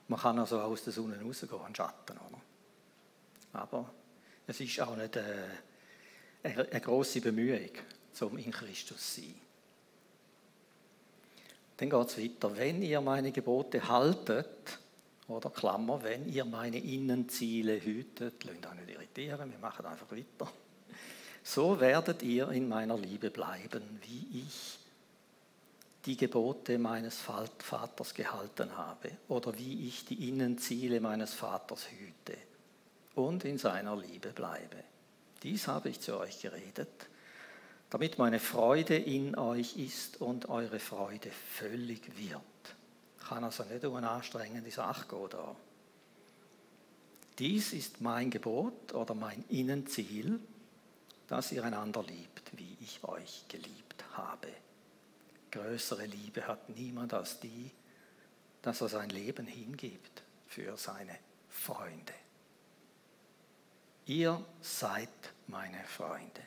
Man 0.08 0.20
kann 0.20 0.40
also 0.40 0.60
aus 0.60 0.84
der 0.84 0.94
Sonne 0.94 1.22
rausgehen, 1.22 1.62
einen 1.62 1.76
Schatten, 1.76 2.18
oder? 2.18 2.42
Aber 3.54 3.94
es 4.48 4.60
ist 4.60 4.80
auch 4.82 4.96
nicht 4.96 5.18
eine, 5.18 5.60
eine, 6.44 6.68
eine 6.70 6.82
grosse 6.82 7.22
Bemühung, 7.22 7.72
um 8.22 8.38
in 8.38 8.52
Christus 8.52 9.16
zu 9.16 9.22
sein. 9.22 9.36
Dann 11.78 11.90
geht 11.90 12.08
es 12.08 12.18
weiter. 12.18 12.58
Wenn 12.58 12.82
ihr 12.82 13.00
meine 13.02 13.32
Gebote 13.32 13.88
haltet, 13.88 14.80
oder 15.30 15.50
Klammer, 15.52 16.02
wenn 16.04 16.28
ihr 16.28 16.44
meine 16.44 16.80
Innenziele 16.80 17.80
hütet, 17.84 18.44
lasst 18.44 18.66
euch 18.66 18.74
nicht 18.74 18.90
irritieren, 18.90 19.52
wir 19.52 19.60
machen 19.60 19.86
einfach 19.86 20.12
weiter. 20.12 20.52
So 21.44 21.80
werdet 21.80 22.24
ihr 22.24 22.50
in 22.50 22.68
meiner 22.68 22.98
Liebe 22.98 23.30
bleiben, 23.30 24.00
wie 24.02 24.42
ich 24.42 24.79
die 26.06 26.18
Gebote 26.18 26.78
meines 26.78 27.18
Vaters 27.18 28.14
gehalten 28.14 28.78
habe 28.78 29.12
oder 29.28 29.58
wie 29.58 29.88
ich 29.88 30.06
die 30.06 30.30
Innenziele 30.30 31.02
meines 31.02 31.34
Vaters 31.34 31.88
hüte 31.90 32.38
und 33.16 33.44
in 33.44 33.58
seiner 33.58 33.98
Liebe 33.98 34.30
bleibe. 34.30 34.84
Dies 35.44 35.68
habe 35.68 35.90
ich 35.90 36.00
zu 36.00 36.18
euch 36.18 36.42
geredet, 36.42 37.08
damit 37.90 38.18
meine 38.18 38.40
Freude 38.40 38.96
in 38.96 39.38
euch 39.38 39.78
ist 39.78 40.22
und 40.22 40.48
eure 40.50 40.80
Freude 40.80 41.32
völlig 41.32 42.18
wird. 42.18 42.42
Kann 43.28 43.44
also 43.44 43.64
nicht 43.64 43.84
um 43.86 43.96
eine 43.96 44.10
anstrengende 44.10 44.72
Sache 44.72 45.08
gehen 45.08 45.30
da. 45.30 45.56
Dies 47.38 47.74
ist 47.74 48.02
mein 48.02 48.30
Gebot 48.30 48.94
oder 48.94 49.16
mein 49.16 49.44
Innenziel, 49.50 50.40
dass 51.28 51.52
ihr 51.52 51.64
einander 51.64 52.04
liebt, 52.04 52.58
wie 52.58 52.76
ich 52.82 53.04
euch 53.04 53.46
geliebt 53.48 54.04
habe. 54.14 54.50
Größere 55.52 56.06
Liebe 56.06 56.48
hat 56.48 56.70
niemand 56.70 57.14
als 57.14 57.40
die, 57.40 57.72
dass 58.62 58.82
er 58.82 58.90
sein 58.90 59.10
Leben 59.10 59.48
hingibt 59.48 60.24
für 60.48 60.78
seine 60.78 61.18
Freunde. 61.50 62.14
Ihr 64.06 64.44
seid 64.62 65.10
meine 65.48 65.84
Freunde, 65.84 66.42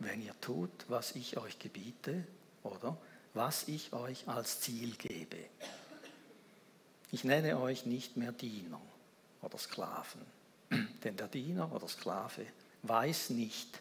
wenn 0.00 0.20
ihr 0.22 0.38
tut, 0.40 0.70
was 0.88 1.14
ich 1.14 1.36
euch 1.38 1.58
gebiete 1.58 2.24
oder 2.62 2.96
was 3.34 3.68
ich 3.68 3.92
euch 3.92 4.26
als 4.28 4.60
Ziel 4.60 4.96
gebe. 4.96 5.38
Ich 7.10 7.24
nenne 7.24 7.58
euch 7.60 7.86
nicht 7.86 8.16
mehr 8.16 8.32
Diener 8.32 8.80
oder 9.40 9.56
Sklaven, 9.56 10.26
denn 11.04 11.16
der 11.16 11.28
Diener 11.28 11.72
oder 11.72 11.88
Sklave 11.88 12.46
weiß 12.82 13.30
nicht, 13.30 13.80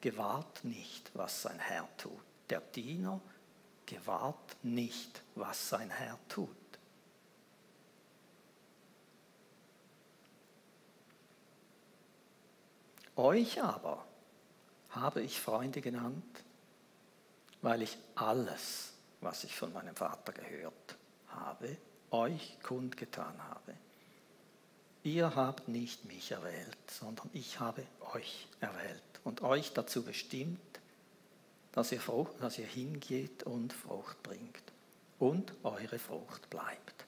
gewahrt 0.00 0.64
nicht, 0.64 1.10
was 1.14 1.42
sein 1.42 1.58
Herr 1.58 1.88
tut. 1.96 2.12
Der 2.50 2.60
Diener 2.60 3.20
gewahrt 3.86 4.56
nicht, 4.62 5.22
was 5.34 5.68
sein 5.68 5.90
Herr 5.90 6.18
tut. 6.28 6.48
Euch 13.16 13.62
aber 13.62 14.04
habe 14.90 15.22
ich 15.22 15.40
Freunde 15.40 15.80
genannt, 15.80 16.44
weil 17.62 17.82
ich 17.82 17.96
alles, 18.16 18.92
was 19.20 19.44
ich 19.44 19.54
von 19.54 19.72
meinem 19.72 19.94
Vater 19.94 20.32
gehört 20.32 20.96
habe, 21.28 21.76
euch 22.10 22.58
kundgetan 22.62 23.34
habe. 23.48 23.74
Ihr 25.04 25.34
habt 25.36 25.68
nicht 25.68 26.06
mich 26.06 26.32
erwählt, 26.32 26.78
sondern 26.90 27.28
ich 27.32 27.60
habe 27.60 27.86
euch 28.14 28.48
erwählt 28.60 29.02
und 29.22 29.42
euch 29.42 29.72
dazu 29.72 30.02
bestimmt, 30.02 30.73
dass 31.74 31.90
ihr, 31.90 32.00
Frucht, 32.00 32.40
dass 32.40 32.56
ihr 32.56 32.66
hingeht 32.66 33.42
und 33.42 33.72
Frucht 33.72 34.22
bringt 34.22 34.62
und 35.18 35.52
eure 35.64 35.98
Frucht 35.98 36.48
bleibt. 36.48 37.04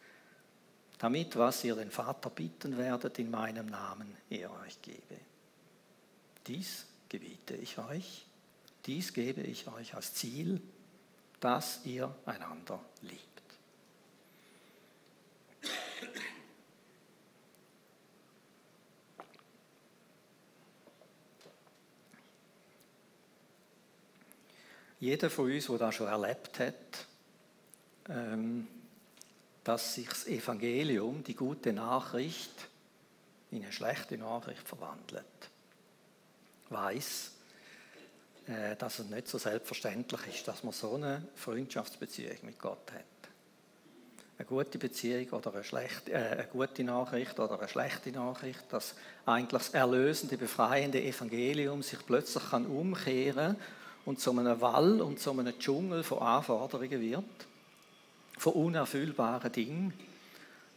Damit, 0.99 1.37
was 1.37 1.63
ihr 1.63 1.77
den 1.77 1.93
Vater 1.93 2.31
bitten 2.31 2.77
werdet, 2.77 3.17
in 3.21 3.31
meinem 3.31 3.67
Namen 3.67 4.17
er 4.29 4.51
euch 4.63 4.83
gebe. 4.83 5.21
Dies 6.49 6.85
gebiete 7.09 7.55
ich 7.55 7.79
euch, 7.79 8.27
dies 8.87 9.13
gebe 9.13 9.43
ich 9.43 9.69
euch 9.69 9.95
als 9.95 10.15
Ziel, 10.15 10.61
dass 11.39 11.85
ihr 11.85 12.13
einander 12.25 12.81
liebt. 13.03 13.36
Jeder 25.07 25.31
von 25.31 25.53
uns, 25.53 25.69
der 25.69 25.79
das 25.79 25.95
schon 25.95 26.09
erlebt 26.09 26.59
hat, 26.59 26.75
ähm, 28.09 28.67
dass 29.63 29.95
sich 29.95 30.09
das 30.09 30.27
Evangelium, 30.27 31.23
die 31.23 31.37
gute 31.37 31.73
Nachricht, 31.73 32.51
in 33.53 33.63
eine 33.63 33.73
schlechte 33.73 34.19
Nachricht 34.19 34.67
verwandelt, 34.67 35.23
weiß, 36.71 37.31
äh, 38.49 38.75
dass 38.75 38.99
es 38.99 39.09
nicht 39.09 39.29
so 39.29 39.39
selbstverständlich 39.39 40.27
ist, 40.27 40.49
dass 40.49 40.65
man 40.65 40.73
so 40.73 40.97
eine 40.97 41.23
Freundschaftsbeziehung 41.37 42.39
mit 42.43 42.59
Gott 42.59 42.91
hat. 42.93 43.05
Eine 44.39 44.47
gute 44.47 44.77
Beziehung 44.77 45.31
oder 45.31 45.55
eine, 45.55 45.63
schlechte, 45.63 46.11
äh, 46.11 46.17
eine 46.17 46.49
gute 46.49 46.83
Nachricht 46.83 47.39
oder 47.39 47.61
eine 47.61 47.69
schlechte 47.69 48.11
Nachricht, 48.11 48.65
dass 48.71 48.97
eigentlich 49.25 49.63
das 49.63 49.69
erlösende, 49.69 50.37
befreiende 50.37 51.01
Evangelium 51.01 51.85
sich 51.85 52.05
plötzlich 52.05 52.51
kann 52.51 52.67
umkehren 52.67 53.57
und 54.07 54.21
zu 54.21 54.31
einem 54.31 54.61
Wall 54.61 55.03
und 55.03 55.21
zu 55.21 55.33
einem 55.33 55.59
Dschungel 55.59 56.03
von 56.03 56.21
Anforderungen 56.21 57.01
wird, 57.01 57.25
von 58.39 58.53
unerfüllbaren 58.55 59.53
Dingen, 59.53 59.93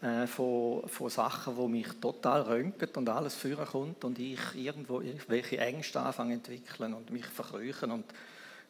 äh, 0.01 0.27
von, 0.27 0.88
von 0.89 1.09
Sachen, 1.09 1.55
wo 1.55 1.67
mich 1.67 1.88
total 2.01 2.41
röntgen 2.41 2.89
und 2.95 3.07
alles 3.07 3.36
führen 3.36 3.65
kommt 3.65 4.03
und 4.03 4.17
ich 4.17 4.39
irgendwo 4.55 5.00
irgendwelche 5.01 5.59
Ängste 5.59 6.00
anfange 6.01 6.33
entwickeln 6.33 6.93
und 6.93 7.12
mich 7.12 7.25
verkrüchen 7.25 7.91
und 7.91 8.05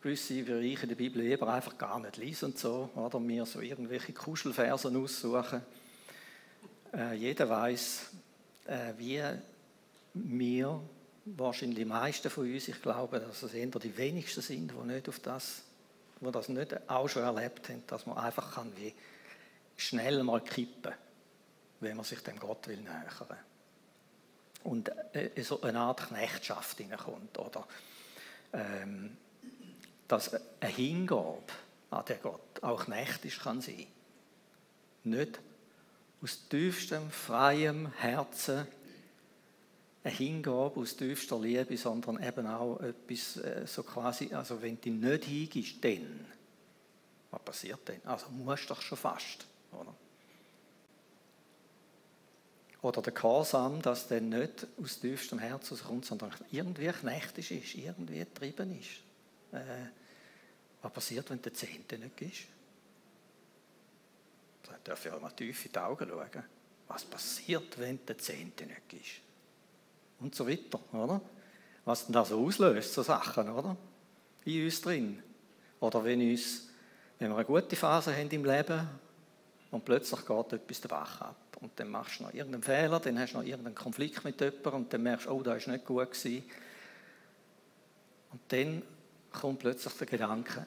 gewisse 0.01 0.43
Bereiche 0.43 0.87
der 0.87 0.95
Bibel 0.95 1.21
lieber 1.21 1.47
einfach 1.47 1.77
gar 1.77 1.99
nicht 1.99 2.17
lesen 2.17 2.45
und 2.45 2.57
so, 2.57 2.89
oder 2.95 3.19
mir 3.19 3.45
so 3.45 3.61
irgendwelche 3.61 4.13
Kuschelversen 4.13 4.95
aussuchen. 5.01 5.61
Äh, 6.93 7.15
jeder 7.15 7.47
weiß, 7.47 8.09
äh, 8.65 8.93
wie 8.97 9.21
wir 10.13 10.81
wahrscheinlich 11.37 11.79
die 11.79 11.85
meisten 11.85 12.29
von 12.29 12.51
uns, 12.51 12.67
ich 12.67 12.81
glaube, 12.81 13.19
dass 13.19 13.43
es 13.43 13.53
eher 13.53 13.67
die 13.67 13.97
wenigsten 13.97 14.41
sind, 14.41 14.71
die 14.71 14.87
nicht 14.87 15.09
auf 15.09 15.19
das, 15.19 15.63
die 16.19 16.31
das 16.31 16.49
nicht 16.49 16.89
auch 16.89 17.07
schon 17.07 17.23
erlebt 17.23 17.69
haben, 17.69 17.83
dass 17.87 18.05
man 18.05 18.17
einfach 18.17 18.55
kann 18.55 18.71
wie 18.75 18.93
schnell 19.77 20.23
mal 20.23 20.41
kippen, 20.41 20.93
wenn 21.79 21.95
man 21.95 22.05
sich 22.05 22.19
dem 22.21 22.39
Gott 22.39 22.67
will 22.67 22.77
nähern. 22.77 23.37
Und 24.63 24.91
äh, 25.13 25.41
so 25.41 25.61
eine 25.61 25.79
Art 25.79 26.07
Knechtschaft 26.07 26.77
hineinkommt, 26.77 27.37
oder 27.39 27.65
ähm, 28.53 29.15
dass 30.07 30.33
eine 30.33 30.71
Hingabe 30.71 31.43
an 31.91 32.05
den 32.05 32.21
Gott 32.21 32.61
auch 32.61 32.85
knechtisch 32.85 33.39
kann 33.39 33.61
sein. 33.61 33.87
Nicht 35.05 35.39
aus 36.21 36.47
tiefstem, 36.49 37.09
freiem 37.09 37.91
Herzen 37.93 38.67
eine 40.03 40.13
Hingabe 40.13 40.79
aus 40.79 40.95
tiefster 40.95 41.39
Liebe, 41.39 41.75
sondern 41.77 42.23
eben 42.23 42.47
auch 42.47 42.79
etwas 42.79 43.37
äh, 43.37 43.67
so 43.67 43.83
quasi, 43.83 44.33
also 44.33 44.61
wenn 44.61 44.79
du 44.79 44.89
nicht 44.91 45.25
hingibst, 45.25 45.83
dann, 45.83 46.25
was 47.31 47.41
passiert 47.41 47.87
denn? 47.87 48.01
Also 48.05 48.29
musst 48.29 48.63
du 48.63 48.73
doch 48.73 48.81
schon 48.81 48.97
fast, 48.97 49.45
oder? 49.71 49.93
Oder 52.81 53.01
der 53.01 53.11
Gehorsam, 53.11 53.81
dass 53.81 54.07
dann 54.07 54.29
nicht 54.29 54.65
aus 54.81 55.01
tiefstem 55.01 55.39
Herzen 55.39 55.77
kommt, 55.77 56.05
sondern 56.05 56.33
irgendwie 56.49 56.87
knechtisch 56.87 57.51
ist, 57.51 57.75
irgendwie 57.75 58.19
getrieben 58.19 58.79
ist. 58.79 59.01
Äh, 59.51 59.89
was 60.81 60.93
passiert, 60.93 61.29
wenn 61.29 61.41
der 61.41 61.53
Zehnte 61.53 61.97
nicht 61.97 62.15
gibst? 62.15 62.43
Da 64.63 64.77
darf 64.81 65.05
ich 65.05 65.11
auch 65.11 65.19
mal 65.19 65.31
tief 65.31 65.65
in 65.65 65.73
die 65.73 65.79
Augen 65.79 66.07
schauen. 66.07 66.43
Was 66.87 67.03
passiert, 67.03 67.77
wenn 67.77 68.05
der 68.05 68.17
Zehnte 68.17 68.65
nicht 68.65 68.87
gibst? 68.87 69.28
Und 70.19 70.35
so 70.35 70.47
weiter, 70.47 70.79
oder? 70.93 71.21
Was 71.85 72.05
denn 72.05 72.13
da 72.13 72.25
so 72.25 72.45
auslöst, 72.45 72.93
so 72.93 73.01
Sachen, 73.03 73.49
oder? 73.49 73.75
In 74.45 74.65
uns 74.65 74.81
drin. 74.81 75.23
Oder 75.79 76.03
wenn, 76.03 76.21
uns, 76.21 76.67
wenn 77.17 77.29
wir 77.29 77.37
eine 77.37 77.45
gute 77.45 77.75
Phase 77.75 78.15
haben 78.15 78.29
im 78.29 78.45
Leben 78.45 78.87
und 79.71 79.85
plötzlich 79.85 80.25
geht 80.25 80.53
etwas 80.53 80.81
den 80.81 80.89
Bach 80.89 81.21
ab 81.21 81.57
und 81.61 81.71
dann 81.77 81.89
machst 81.89 82.19
du 82.19 82.23
noch 82.23 82.33
irgendeinen 82.33 82.63
Fehler, 82.63 82.99
dann 82.99 83.19
hast 83.19 83.33
du 83.33 83.37
noch 83.37 83.45
irgendeinen 83.45 83.75
Konflikt 83.75 84.23
mit 84.23 84.39
jemandem 84.39 84.73
und 84.73 84.93
dann 84.93 85.03
merkst 85.03 85.27
du, 85.27 85.31
oh, 85.31 85.43
da 85.43 85.55
ist 85.55 85.67
nicht 85.67 85.85
gut 85.85 86.11
gewesen. 86.11 86.43
Und 88.31 88.41
dann 88.49 88.83
kommt 89.31 89.59
plötzlich 89.59 89.93
der 89.93 90.07
Gedanke, 90.07 90.65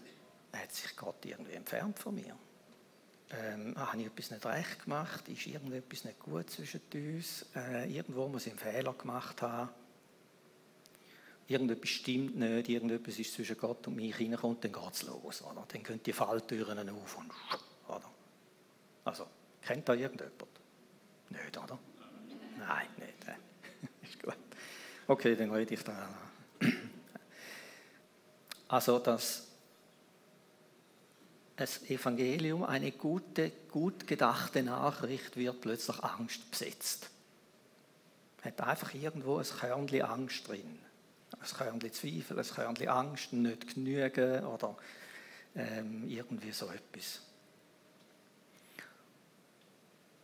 hat 0.52 0.72
sich 0.72 0.96
Gott 0.96 1.24
irgendwie 1.24 1.52
entfernt 1.52 1.98
von 1.98 2.14
mir? 2.14 2.36
Ähm, 3.32 3.74
habe 3.76 3.98
ich 4.00 4.06
etwas 4.06 4.30
nicht 4.30 4.44
recht 4.44 4.84
gemacht, 4.84 5.28
ist 5.28 5.46
irgendetwas 5.46 6.04
nicht 6.04 6.18
gut 6.18 6.50
zwischen 6.50 6.80
uns, 6.94 7.46
äh, 7.56 7.90
irgendwo 7.90 8.28
muss 8.28 8.46
ich 8.46 8.52
einen 8.52 8.58
Fehler 8.58 8.92
gemacht 8.92 9.40
haben. 9.42 9.70
irgendetwas 11.46 11.88
stimmt 11.90 12.36
nicht, 12.36 12.68
irgendetwas 12.68 13.18
ist 13.18 13.32
zwischen 13.34 13.56
Gott 13.56 13.86
und 13.86 13.96
mich 13.96 14.18
reinkommt, 14.18 14.64
dann 14.64 14.72
geht 14.72 14.92
es 14.92 15.02
los. 15.04 15.42
Oder? 15.42 15.64
Dann 15.66 15.82
gehen 15.82 16.00
die 16.02 16.12
Falltüren 16.12 16.88
auf 16.88 17.18
und 17.18 17.30
oder? 17.88 18.10
Also, 19.04 19.26
kennt 19.60 19.88
da 19.88 19.94
irgendjemand? 19.94 20.46
Nicht, 21.30 21.58
oder? 21.58 21.78
Nein, 22.58 22.86
nicht. 22.98 23.16
ist 24.02 24.22
gut. 24.22 24.36
Okay, 25.06 25.34
dann 25.36 25.50
rede 25.50 25.74
ich 25.74 25.82
da. 25.82 26.08
Also, 28.68 28.98
dass 28.98 29.51
das 31.56 31.82
Evangelium, 31.90 32.64
eine 32.64 32.92
gute, 32.92 33.50
gut 33.70 34.06
gedachte 34.06 34.62
Nachricht, 34.62 35.36
wird 35.36 35.60
plötzlich 35.60 36.02
Angst 36.02 36.50
besetzt. 36.50 37.10
Hat 38.42 38.60
einfach 38.60 38.94
irgendwo 38.94 39.36
ein 39.36 39.44
Körnchen 39.44 40.02
Angst 40.02 40.48
drin. 40.48 40.78
Ein 41.38 41.56
Körnchen 41.56 41.92
Zweifel, 41.92 42.38
ein 42.38 42.46
Körnchen 42.46 42.88
Angst, 42.88 43.32
nicht 43.32 43.74
genügen 43.74 44.44
oder 44.44 44.76
ähm, 45.54 46.08
irgendwie 46.08 46.52
so 46.52 46.66
etwas. 46.66 47.20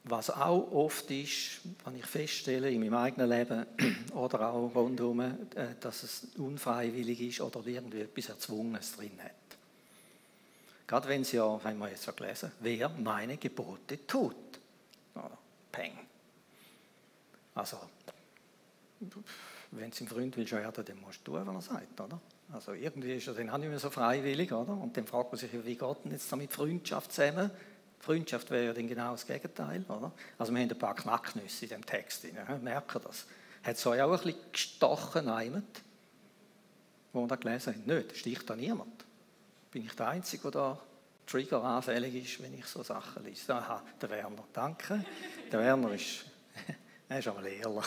Was 0.04 0.30
auch 0.30 0.72
oft 0.72 1.10
ist, 1.10 1.60
wenn 1.84 1.96
ich 1.96 2.06
feststelle 2.06 2.70
in 2.70 2.80
meinem 2.80 2.94
eigenen 2.94 3.28
Leben 3.28 3.66
oder 4.14 4.48
auch 4.48 4.74
rundherum, 4.74 5.20
äh, 5.20 5.34
dass 5.80 6.02
es 6.02 6.28
unfreiwillig 6.38 7.20
ist 7.20 7.40
oder 7.42 7.64
irgendwie 7.66 8.00
etwas 8.00 8.30
Erzwungenes 8.30 8.96
drin 8.96 9.18
hat. 9.22 9.47
Gerade 10.88 11.06
wenn 11.08 11.20
es 11.20 11.32
ja, 11.32 11.62
wenn 11.62 11.78
wir 11.78 11.90
jetzt 11.90 12.06
ja 12.06 12.12
gelesen, 12.12 12.50
wer 12.60 12.88
meine 12.88 13.36
Gebote 13.36 14.06
tut. 14.06 14.34
Oder? 15.14 15.38
Peng. 15.70 15.92
Also, 17.54 17.76
wenn 19.70 19.90
es 19.90 20.00
im 20.00 20.06
Freund 20.08 20.34
willst 20.36 20.52
werden, 20.52 20.84
dann 20.84 21.00
musst 21.02 21.20
du 21.26 21.32
tun, 21.32 21.46
was 21.46 21.68
er 21.68 21.74
sagt, 21.74 22.00
oder? 22.00 22.18
Also 22.50 22.72
irgendwie 22.72 23.14
ist 23.16 23.26
er 23.28 23.34
dann 23.34 23.50
auch 23.50 23.58
nicht 23.58 23.68
mehr 23.68 23.78
so 23.78 23.90
freiwillig, 23.90 24.50
oder? 24.50 24.72
Und 24.72 24.96
dann 24.96 25.06
fragt 25.06 25.30
man 25.30 25.38
sich, 25.38 25.52
wie 25.52 25.76
geht 25.76 26.04
denn 26.04 26.12
jetzt 26.12 26.32
da 26.32 26.36
mit 26.36 26.50
Freundschaft 26.50 27.12
zusammen? 27.12 27.50
Freundschaft 28.00 28.50
wäre 28.50 28.66
ja 28.66 28.72
dann 28.72 28.88
genau 28.88 29.10
das 29.10 29.26
Gegenteil, 29.26 29.84
oder? 29.88 30.10
Also 30.38 30.54
wir 30.54 30.62
haben 30.62 30.70
ein 30.70 30.78
paar 30.78 30.94
Knacknüsse 30.94 31.66
in 31.66 31.70
dem 31.70 31.84
Text, 31.84 32.24
ja, 32.24 32.56
merken 32.56 33.02
das. 33.04 33.26
Hat 33.62 33.76
es 33.76 33.86
euch 33.86 34.00
auch 34.00 34.10
ein 34.10 34.22
bisschen 34.22 34.40
gestochen, 34.52 35.28
einmal, 35.28 35.62
wo 37.12 37.20
wir 37.22 37.28
da 37.28 37.36
gelesen 37.36 37.74
haben? 37.74 37.84
Nicht, 37.84 38.16
sticht 38.16 38.48
da 38.48 38.56
niemand. 38.56 39.04
Bin 39.70 39.84
ich 39.84 39.94
der 39.94 40.08
Einzige, 40.08 40.50
der 40.50 40.50
da 40.50 40.78
triggeranfällig 41.26 42.14
ist, 42.14 42.42
wenn 42.42 42.54
ich 42.54 42.64
so 42.64 42.82
Sachen 42.82 43.22
lese? 43.24 43.54
Aha, 43.54 43.82
der 44.00 44.08
Werner, 44.08 44.44
danke. 44.52 45.04
Der 45.52 45.60
Werner 45.60 45.92
ist, 45.92 46.24
er 47.08 47.18
ist 47.18 47.28
aber 47.28 47.42
ehrlich. 47.42 47.84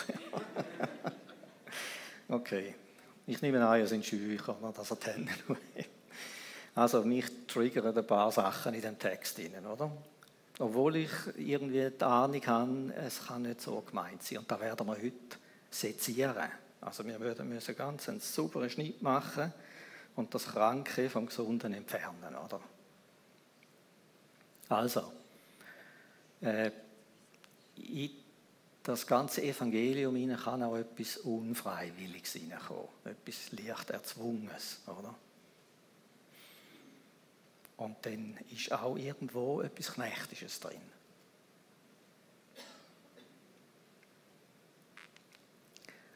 okay, 2.28 2.76
ich 3.26 3.42
nehme 3.42 3.66
an, 3.66 3.80
ihr 3.80 3.88
seid 3.88 4.06
scheu, 4.06 4.38
dass 4.76 4.92
er 4.92 4.98
kennen 4.98 5.30
Also 6.76 7.04
mich 7.04 7.26
triggern 7.48 7.98
ein 7.98 8.06
paar 8.06 8.32
Sachen 8.32 8.76
in 8.76 8.82
dem 8.82 9.00
Text 9.00 9.40
drin, 9.40 9.66
oder? 9.66 9.92
Obwohl 10.60 10.98
ich 10.98 11.12
irgendwie 11.36 11.90
die 11.90 12.04
Ahnung 12.04 12.46
habe, 12.46 12.94
es 12.96 13.26
kann 13.26 13.42
nicht 13.42 13.62
so 13.62 13.82
gemeint 13.82 14.22
sein. 14.22 14.40
Und 14.40 14.52
da 14.52 14.60
werden 14.60 14.86
wir 14.86 14.96
heute 14.96 15.38
sezieren. 15.72 16.52
Also 16.80 17.04
wir 17.06 17.20
würden 17.20 17.50
müssen 17.50 17.76
ganz 17.76 18.08
einen 18.08 18.20
sauberen 18.20 18.70
Schnitt 18.70 19.02
machen 19.02 19.52
und 20.16 20.34
das 20.34 20.46
Kranke 20.46 21.10
vom 21.10 21.26
Gesunden 21.26 21.74
entfernen, 21.74 22.36
oder? 22.36 22.60
Also, 24.70 25.12
äh, 26.42 26.72
in 27.76 28.12
das 28.84 29.06
ganze 29.06 29.44
Evangelium 29.44 30.36
kann 30.38 30.64
auch 30.64 30.76
etwas 30.76 31.18
Unfreiwilliges 31.18 32.34
hineinkommen, 32.34 32.88
etwas 33.04 33.52
leicht 33.52 33.90
Erzwungenes, 33.90 34.80
oder? 34.88 35.14
Und 37.78 37.98
dann 38.06 38.38
ist 38.52 38.72
auch 38.72 38.96
irgendwo 38.96 39.62
etwas 39.62 39.94
Knechtisches 39.94 40.60
drin. 40.60 40.82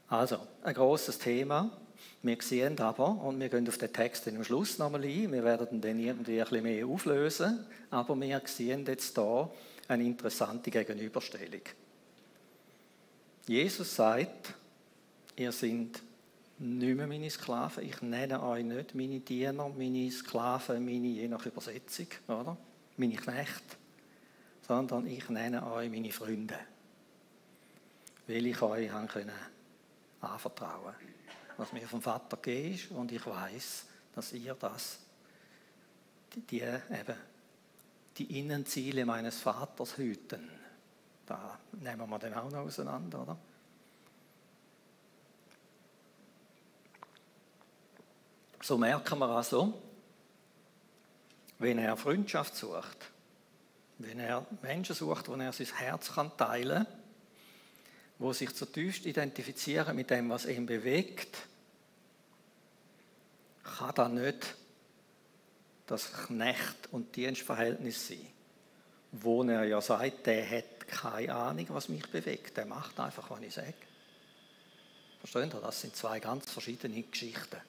Also, 0.08 0.48
ein 0.62 0.74
großes 0.74 1.18
Thema. 1.18 1.72
Wir 2.26 2.42
sehen 2.42 2.80
aber, 2.80 3.22
und 3.22 3.40
wir 3.40 3.50
gehen 3.50 3.68
auf 3.68 3.78
den 3.78 3.94
Text 3.94 4.28
am 4.28 4.44
Schluss 4.44 4.80
nochmal 4.80 5.04
ein, 5.04 5.32
wir 5.32 5.44
werden 5.44 5.80
dann 5.80 6.00
irgendwie 6.00 6.42
ein 6.42 6.48
bisschen 6.48 6.64
mehr 6.64 6.88
auflösen, 6.88 7.68
aber 7.92 8.20
wir 8.20 8.42
sehen 8.46 8.84
jetzt 8.84 9.16
hier 9.16 9.52
eine 9.88 10.04
interessante 10.04 10.72
Gegenüberstellung. 10.72 11.62
Jesus 13.48 13.96
sagt, 13.96 14.56
ihr 15.36 15.52
seid 15.52 16.02
nicht 16.58 16.98
mehr 16.98 17.06
meine 17.06 17.30
Sklaven. 17.30 17.86
Ich 17.86 18.02
nenne 18.02 18.42
euch 18.42 18.64
nicht 18.64 18.96
meine 18.96 19.20
Diener, 19.20 19.70
meine 19.70 20.10
Sklaven, 20.10 20.84
meine, 20.84 21.08
je 21.08 21.28
nach 21.28 21.46
Übersetzung, 21.46 22.08
oder? 22.28 22.58
meine 22.98 23.18
Knechte, 23.18 23.76
sondern 24.68 25.06
ich 25.06 25.30
nenne 25.30 25.72
euch 25.72 25.92
meine 25.92 26.12
Freunde. 26.12 26.58
Weil 28.26 28.48
ich 28.48 28.60
euch 28.64 28.92
anvertrauen 28.92 30.96
was 31.58 31.72
mir 31.72 31.88
vom 31.88 32.02
Vater 32.02 32.38
gegeben 32.38 32.76
ist 32.76 32.92
und 32.92 33.12
ich 33.12 33.26
weiß, 33.26 33.86
dass 34.14 34.34
ihr 34.34 34.54
das, 34.56 35.00
die, 36.50 36.62
eben, 36.62 37.18
die 38.18 38.40
Innenziele 38.40 39.06
meines 39.06 39.40
Vaters 39.40 39.98
hüten. 39.98 40.50
Da 41.26 41.60
nehmen 41.72 42.10
wir 42.10 42.20
dann 42.20 42.34
auch 42.34 42.52
noch 42.52 42.60
auseinander, 42.60 43.22
oder? 43.22 43.38
So 48.62 48.78
merken 48.78 49.20
wir 49.20 49.30
also, 49.30 49.80
wenn 51.60 51.78
er 51.78 51.96
Freundschaft 51.98 52.56
sucht, 52.56 53.12
wenn 54.00 54.20
er 54.20 54.46
Menschen 54.62 54.96
sucht, 54.96 55.28
wo 55.30 55.36
er 55.36 55.54
sein 55.54 55.68
Herz 55.68 56.12
teilen 56.38 56.86
kann, 56.86 57.05
wo 58.18 58.34
sich 58.34 58.54
zutiefst 58.56 59.06
identifizieren 59.06 59.96
mit 59.96 60.10
dem, 60.10 60.30
was 60.30 60.46
ihn 60.46 60.66
bewegt, 60.66 61.38
kann 63.64 63.96
da 63.96 64.08
nicht 64.08 64.56
das 65.88 66.12
Knecht- 66.14 66.90
und 66.92 67.16
Dienstverhältnis 67.16 68.08
sein, 68.08 68.26
wo 69.12 69.44
er 69.44 69.66
ja 69.66 69.82
sagt, 69.82 70.26
der 70.26 70.50
hat 70.50 70.88
keine 70.88 71.34
Ahnung, 71.34 71.66
was 71.70 71.90
mich 71.90 72.10
bewegt, 72.10 72.58
der 72.58 72.66
macht 72.66 73.00
einfach, 73.00 73.30
was 73.30 73.42
ich 73.42 73.54
sage. 73.54 73.74
Verstehen 75.20 75.52
Sie? 75.52 75.60
Das 75.60 75.82
sind 75.82 75.96
zwei 75.96 76.20
ganz 76.20 76.50
verschiedene 76.52 77.02
Geschichten. 77.02 77.62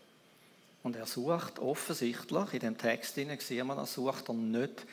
Und 0.83 0.95
er 0.95 1.07
sucht 1.07 1.59
offensichtlich, 1.59 2.55
in 2.55 2.61
dem 2.61 2.79
Text 2.79 3.15
sehen 3.15 3.67
wir 3.67 3.75
das, 3.75 3.95
sucht 3.95 4.29
er 4.29 4.35
nicht 4.35 4.87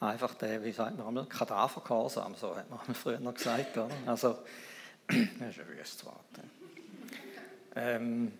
einfach 0.00 0.34
den, 0.34 0.64
wie 0.64 0.72
sagt 0.72 0.98
man 0.98 1.28
Kadavergehorsam, 1.28 2.34
so 2.34 2.56
hat 2.56 2.68
man 2.68 2.80
früher 2.94 3.20
noch 3.20 3.34
gesagt. 3.34 3.76
Oder? 3.76 3.90
Also, 4.06 4.38
das 5.38 5.56
ist 5.56 5.60
ein 5.60 5.68
wüstes 5.68 6.06
Wort. 6.06 6.24
Ähm, 7.74 8.32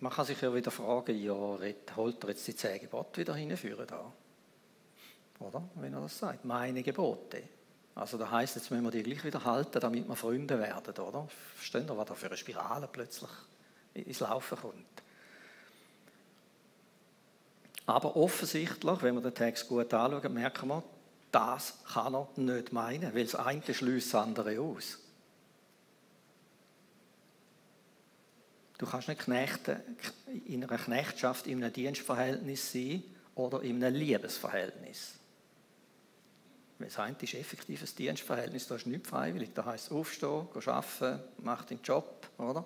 man 0.00 0.12
kann 0.12 0.24
sich 0.24 0.40
ja 0.40 0.54
wieder 0.54 0.70
fragen, 0.70 1.16
ja, 1.16 1.34
holt 1.96 2.22
er 2.22 2.28
jetzt 2.30 2.46
die 2.46 2.54
zehn 2.54 2.80
Gebote 2.80 3.20
wieder 3.20 3.34
hinführen 3.34 3.86
da? 3.86 4.12
Oder? 5.40 5.62
Wenn 5.76 5.94
er 5.94 6.00
das 6.00 6.18
sagt, 6.18 6.44
meine 6.44 6.82
Gebote. 6.82 7.42
Also 7.94 8.16
das 8.16 8.30
heißt, 8.30 8.56
jetzt 8.56 8.70
müssen 8.70 8.84
wir 8.84 8.90
die 8.90 9.02
gleich 9.02 9.24
wieder 9.24 9.44
halten, 9.44 9.80
damit 9.80 10.06
wir 10.08 10.14
Freunde 10.14 10.58
werden, 10.58 10.96
oder? 10.98 11.26
Verstehen 11.54 11.86
Sie, 11.88 11.96
was 11.96 12.06
da 12.06 12.14
für 12.14 12.26
eine 12.26 12.36
Spirale 12.36 12.88
plötzlich 12.90 13.30
ins 13.94 14.20
Laufen 14.20 14.58
kommt? 14.58 15.02
Aber 17.86 18.16
offensichtlich, 18.16 19.02
wenn 19.02 19.14
wir 19.14 19.22
den 19.22 19.34
Text 19.34 19.66
gut 19.66 19.92
anschauen, 19.94 20.34
merken 20.34 20.68
wir, 20.68 20.82
das 21.30 21.74
kann 21.92 22.14
er 22.14 22.28
nicht 22.36 22.72
meinen, 22.72 23.14
weil 23.14 23.24
das 23.24 23.34
eine 23.34 23.62
schließt 23.62 24.14
das 24.14 24.22
andere 24.22 24.60
aus. 24.60 24.98
Du 28.78 28.86
kannst 28.86 29.08
nicht 29.08 29.22
Knechte, 29.22 29.82
in 30.46 30.62
einer 30.62 30.78
Knechtschaft 30.78 31.48
in 31.48 31.62
einem 31.62 31.72
Dienstverhältnis 31.72 32.72
sein 32.72 33.02
oder 33.34 33.60
in 33.62 33.82
einem 33.82 33.96
Liebesverhältnis. 33.96 35.14
Das 36.78 36.98
eine 37.00 37.16
ist 37.20 37.34
effektives 37.34 37.96
Dienstverhältnis, 37.96 38.68
da 38.68 38.76
ist 38.76 38.86
nicht 38.86 39.06
freiwillig. 39.06 39.50
Da 39.52 39.64
heißt 39.64 39.90
aufstehen, 39.90 40.46
arbeiten, 40.54 41.20
mach 41.38 41.64
den 41.64 41.80
Job, 41.82 42.28
oder? 42.38 42.64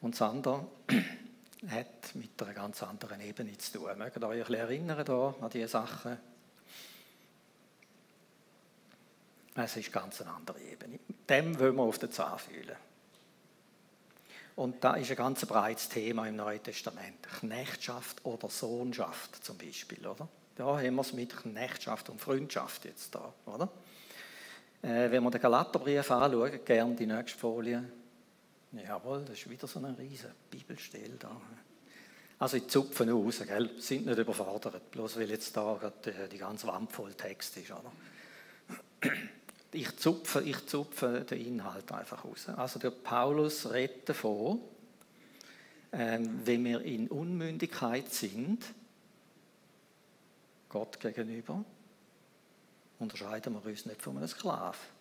Und 0.00 0.14
das 0.14 0.22
andere 0.22 0.66
hat 1.68 2.14
mit 2.14 2.42
einer 2.42 2.54
ganz 2.54 2.82
anderen 2.82 3.20
Ebene 3.20 3.58
zu 3.58 3.78
tun. 3.78 3.98
Mögt 3.98 4.16
ihr 4.16 4.26
euch 4.26 4.40
ein 4.40 4.46
bisschen 4.46 4.88
erinnern 4.88 5.34
an 5.38 5.50
diese 5.50 5.68
Sachen? 5.68 6.16
Es 9.56 9.76
ist 9.76 9.92
ganz 9.92 10.20
eine 10.20 10.32
andere 10.32 10.60
Ebene. 10.60 10.98
Dem 11.28 11.58
wollen 11.58 11.76
wir 11.76 11.82
auf 11.82 11.98
den 11.98 12.12
Zahn 12.12 12.38
fühlen. 12.38 12.76
Und 14.54 14.82
da 14.84 14.94
ist 14.94 15.10
ein 15.10 15.16
ganz 15.16 15.44
breites 15.44 15.88
Thema 15.88 16.26
im 16.26 16.36
Neuen 16.36 16.62
Testament. 16.62 17.22
Knechtschaft 17.40 18.24
oder 18.24 18.48
Sohnschaft 18.48 19.44
zum 19.44 19.58
Beispiel, 19.58 20.06
oder? 20.06 20.28
Da 20.56 20.78
haben 20.78 20.94
wir 20.94 21.02
es 21.02 21.12
mit 21.12 21.36
Knechtschaft 21.36 22.08
und 22.08 22.20
Freundschaft 22.20 22.86
jetzt 22.86 23.14
da, 23.14 23.32
oder? 23.44 23.68
Äh, 24.82 25.10
wenn 25.10 25.22
wir 25.22 25.30
den 25.30 25.40
Galaterbrief 25.40 26.10
anschauen, 26.10 26.64
gerne 26.64 26.94
die 26.94 27.06
nächste 27.06 27.38
Folie. 27.38 27.84
Jawohl, 28.72 29.24
das 29.26 29.38
ist 29.38 29.50
wieder 29.50 29.66
so 29.66 29.78
eine 29.78 29.96
riesige 29.98 30.34
Bibelstelle 30.50 31.16
da. 31.18 31.40
Also 32.38 32.58
ich 32.58 32.68
zupfe 32.68 33.12
aus, 33.12 33.42
gell? 33.46 33.70
sind 33.78 34.06
nicht 34.06 34.18
überfordert, 34.18 34.90
bloß 34.90 35.18
weil 35.18 35.30
jetzt 35.30 35.56
da 35.56 35.92
die, 36.04 36.12
die 36.30 36.38
ganze 36.38 36.66
Wand 36.66 36.92
voll 36.92 37.14
Text 37.14 37.56
ist. 37.56 37.70
Oder? 37.70 37.92
Ich 39.72 39.96
zupfe, 39.96 40.42
ich 40.42 40.66
zupfe 40.66 41.26
den 41.28 41.44
Inhalt 41.44 41.90
einfach 41.92 42.24
aus. 42.24 42.48
Also 42.48 42.78
der 42.78 42.90
Paulus 42.90 43.70
redet 43.70 44.08
davon, 44.08 44.60
ähm, 45.92 46.40
wenn 46.44 46.64
wir 46.64 46.80
in 46.82 47.08
Unmündigkeit 47.08 48.12
sind, 48.12 48.64
Gott 50.68 51.00
gegenüber, 51.00 51.64
unterscheiden 52.98 53.54
wir 53.54 53.64
uns 53.64 53.86
nicht 53.86 54.02
von 54.02 54.16
einem 54.16 54.28
Sklaven. 54.28 54.96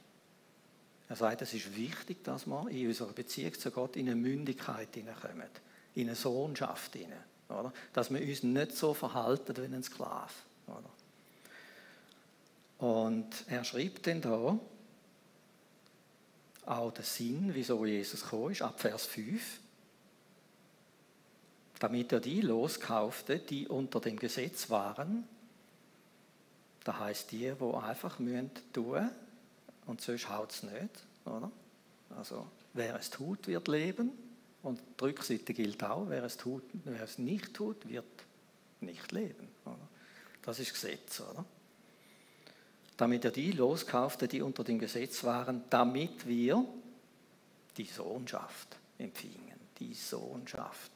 Er 1.08 1.16
sagt, 1.16 1.42
es 1.42 1.54
ist 1.54 1.76
wichtig, 1.76 2.24
dass 2.24 2.48
wir 2.48 2.70
in 2.70 2.88
unserer 2.88 3.14
Beziehung 3.14 3.54
zu 3.54 3.72
Gott 3.72 3.96
in 3.96 4.08
eine 4.08 4.16
Mündigkeit 4.16 4.94
hineinkommen, 4.94 5.50
in 5.94 6.08
eine 6.08 6.16
Sohnschaft 6.16 6.94
hinein. 6.94 7.24
Dass 7.94 8.12
wir 8.12 8.22
uns 8.22 8.42
nicht 8.42 8.72
so 8.72 8.94
verhalten 8.94 9.56
wie 9.58 9.76
ein 9.76 9.84
Sklave. 9.84 10.34
Oder? 10.68 10.90
Und 12.78 13.30
er 13.48 13.64
schreibt 13.64 14.08
dann 14.08 14.22
da 14.22 14.60
auch 16.66 16.92
den 16.92 17.06
Sinn, 17.06 17.52
wieso 17.54 17.86
Jesus 17.86 18.24
gekommen 18.24 18.52
ist, 18.52 18.62
ab 18.62 18.80
Vers 18.80 19.06
5 19.06 19.60
damit 21.80 22.12
er 22.12 22.20
die 22.20 22.42
loskaufte, 22.42 23.40
die 23.40 23.68
unter 23.68 24.00
dem 24.00 24.18
Gesetz 24.18 24.70
waren. 24.70 25.28
Das 26.84 27.00
heißt 27.00 27.32
die, 27.32 27.54
wo 27.60 27.76
einfach 27.76 28.20
müssen 28.20 28.52
tun 28.74 29.10
und 29.86 30.02
sonst 30.02 30.30
haut 30.30 30.52
es 30.52 30.64
nicht. 30.64 31.06
Oder? 31.26 31.52
Also 32.18 32.48
wer 32.74 32.96
es 32.96 33.10
tut, 33.10 33.48
wird 33.48 33.68
leben. 33.68 34.12
Und 34.62 34.80
die 35.00 35.04
Rückseite 35.04 35.54
gilt 35.54 35.84
auch, 35.84 36.10
wer 36.10 36.24
es, 36.24 36.38
tut, 36.38 36.64
wer 36.86 37.04
es 37.04 37.18
nicht 37.18 37.54
tut, 37.54 37.88
wird 37.88 38.06
nicht 38.82 39.12
leben. 39.12 39.48
Oder? 39.66 39.88
Das 40.42 40.60
ist 40.60 40.74
Gesetz, 40.74 41.20
oder? 41.20 41.46
Damit 42.98 43.26
er 43.26 43.32
die 43.32 43.52
loskaufte, 43.52 44.28
die 44.28 44.42
unter 44.42 44.64
dem 44.64 44.80
Gesetz 44.80 45.24
waren, 45.24 45.64
damit 45.70 46.28
wir 46.28 46.66
die 47.78 47.86
Sohnschaft 47.86 48.78
empfingen. 48.98 49.60
Die 49.80 49.94
Sohnschaft 49.94 50.92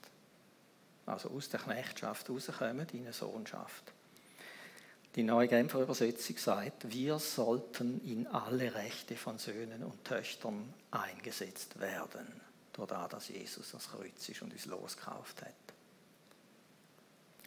also 1.09 1.29
aus 1.29 1.49
der 1.49 1.59
Knechtschaft 1.59 2.29
rauskommen 2.29 2.87
in 2.93 3.01
eine 3.01 3.13
Sohnschaft. 3.13 3.91
Die 5.15 5.23
neue 5.23 5.47
Genfer 5.47 5.81
Übersetzung 5.81 6.37
sagt, 6.37 6.91
wir 6.91 7.17
sollten 7.17 7.99
in 8.05 8.27
alle 8.27 8.75
Rechte 8.75 9.15
von 9.15 9.39
Söhnen 9.39 9.83
und 9.83 10.05
Töchtern 10.05 10.71
eingesetzt 10.91 11.79
werden, 11.79 12.27
dadurch, 12.73 13.07
dass 13.09 13.27
Jesus 13.29 13.71
das 13.71 13.89
Kreuz 13.89 14.29
ist 14.29 14.41
und 14.43 14.53
uns 14.53 14.65
losgekauft 14.67 15.41
hat. 15.41 15.53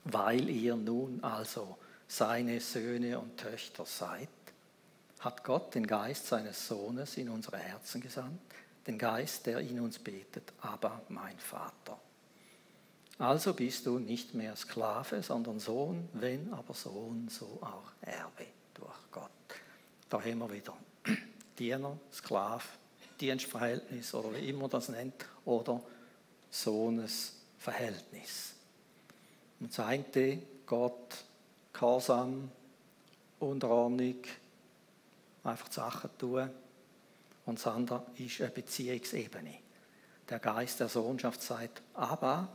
Weil 0.04 0.48
ihr 0.48 0.74
nun 0.74 1.22
also 1.22 1.78
seine 2.08 2.60
Söhne 2.60 3.20
und 3.20 3.38
Töchter 3.38 3.86
seid, 3.86 4.28
hat 5.22 5.44
Gott 5.44 5.74
den 5.74 5.86
Geist 5.86 6.26
seines 6.26 6.66
Sohnes 6.66 7.16
in 7.16 7.28
unsere 7.28 7.58
Herzen 7.58 8.00
gesandt, 8.00 8.40
den 8.86 8.98
Geist, 8.98 9.46
der 9.46 9.60
in 9.60 9.78
uns 9.78 9.98
betet, 9.98 10.52
aber 10.60 11.02
mein 11.08 11.38
Vater. 11.38 12.00
Also 13.18 13.54
bist 13.54 13.86
du 13.86 14.00
nicht 14.00 14.34
mehr 14.34 14.56
Sklave, 14.56 15.22
sondern 15.22 15.60
Sohn, 15.60 16.08
wenn 16.14 16.52
aber 16.52 16.74
Sohn, 16.74 17.28
so 17.28 17.60
auch 17.60 17.92
Erbe 18.00 18.46
durch 18.74 18.98
Gott. 19.12 19.30
Da 20.08 20.20
haben 20.20 20.38
wir 20.38 20.50
wieder 20.50 20.76
Diener, 21.58 21.96
Sklav, 22.12 22.76
Dienstverhältnis 23.20 24.12
oder 24.14 24.34
wie 24.34 24.48
immer 24.48 24.68
das 24.68 24.88
nennt, 24.88 25.24
oder 25.44 25.80
Sohnesverhältnis. 26.50 28.54
Und 29.60 29.70
das 29.70 29.78
eine, 29.78 30.42
Gott, 30.66 31.24
Gehorsam, 31.72 32.50
Unterordnung, 33.38 34.16
einfach 35.44 35.70
Sachen 35.70 36.10
tun. 36.18 36.50
Und 37.44 37.58
das 37.58 37.66
andere 37.66 38.06
ist 38.16 38.40
eine 38.40 38.50
Beziehungsebene. 38.50 39.58
Der 40.28 40.38
Geist 40.38 40.80
der 40.80 40.88
Sohnschaft 40.88 41.42
sagt, 41.42 41.82
aber 41.94 42.48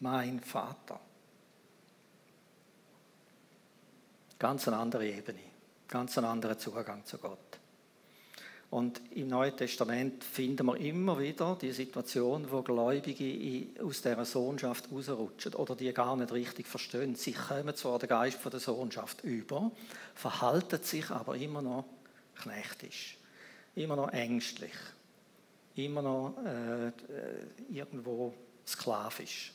mein 0.00 0.40
Vater. 0.40 0.98
Ganz 4.38 4.66
eine 4.66 4.78
andere 4.78 5.06
Ebene, 5.06 5.38
ganz 5.86 6.18
ein 6.18 6.24
anderer 6.24 6.58
Zugang 6.58 7.04
zu 7.04 7.18
Gott. 7.18 7.61
Und 8.72 9.02
im 9.10 9.28
Neuen 9.28 9.54
Testament 9.54 10.24
finden 10.24 10.64
wir 10.64 10.78
immer 10.78 11.18
wieder 11.18 11.58
die 11.60 11.72
Situation, 11.72 12.50
wo 12.50 12.62
Gläubige 12.62 13.66
aus 13.84 14.00
dieser 14.00 14.24
Sohnschaft 14.24 14.90
rausrutschen 14.90 15.52
oder 15.56 15.76
die 15.76 15.92
gar 15.92 16.16
nicht 16.16 16.32
richtig 16.32 16.66
verstehen. 16.66 17.14
Sie 17.14 17.32
kommen 17.32 17.76
zwar 17.76 17.98
den 17.98 18.08
Geist 18.08 18.38
der 18.50 18.60
Sohnschaft 18.60 19.24
über, 19.24 19.70
verhalten 20.14 20.82
sich 20.82 21.10
aber 21.10 21.36
immer 21.36 21.60
noch 21.60 21.84
knechtisch, 22.34 23.18
immer 23.74 23.94
noch 23.94 24.10
ängstlich, 24.10 24.72
immer 25.74 26.00
noch 26.00 26.38
äh 26.42 26.92
irgendwo 27.70 28.32
sklavisch. 28.66 29.52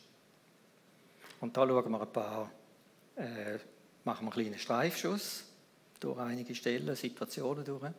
Und 1.42 1.58
da 1.58 1.66
schauen 1.66 1.92
wir 1.92 2.02
ein 2.02 2.14
paar, 2.14 2.52
äh, 3.16 3.58
machen 4.04 4.28
wir 4.28 4.32
einen 4.32 4.44
kleinen 4.44 4.60
Streifschuss 4.60 5.44
durch 6.00 6.20
einige 6.20 6.54
Stellen, 6.54 6.96
Situationen 6.96 7.66
durch. 7.66 7.92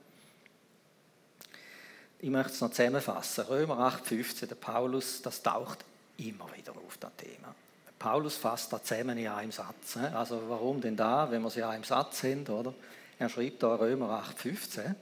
Ich 2.20 2.30
möchte 2.30 2.52
es 2.52 2.60
noch 2.60 2.70
zusammenfassen. 2.70 3.44
Römer 3.44 3.78
8,15, 3.78 4.46
der 4.46 4.56
Paulus, 4.56 5.22
das 5.22 5.42
taucht 5.42 5.84
immer 6.16 6.48
wieder 6.56 6.72
auf 6.72 6.98
das 6.98 7.14
Thema. 7.16 7.54
Paulus 7.98 8.36
fasst 8.36 8.72
das 8.72 8.84
zusammen 8.84 9.18
in 9.18 9.28
einem 9.28 9.52
Satz. 9.52 9.96
Also 9.96 10.42
warum 10.48 10.80
denn 10.80 10.96
da, 10.96 11.30
wenn 11.30 11.42
wir 11.42 11.50
sie 11.50 11.60
in 11.60 11.66
einem 11.66 11.84
Satz 11.84 12.20
sind, 12.20 12.50
oder? 12.50 12.74
Er 13.18 13.28
schreibt 13.28 13.62
da 13.62 13.74
Römer 13.74 14.24
8,15, 14.36 14.94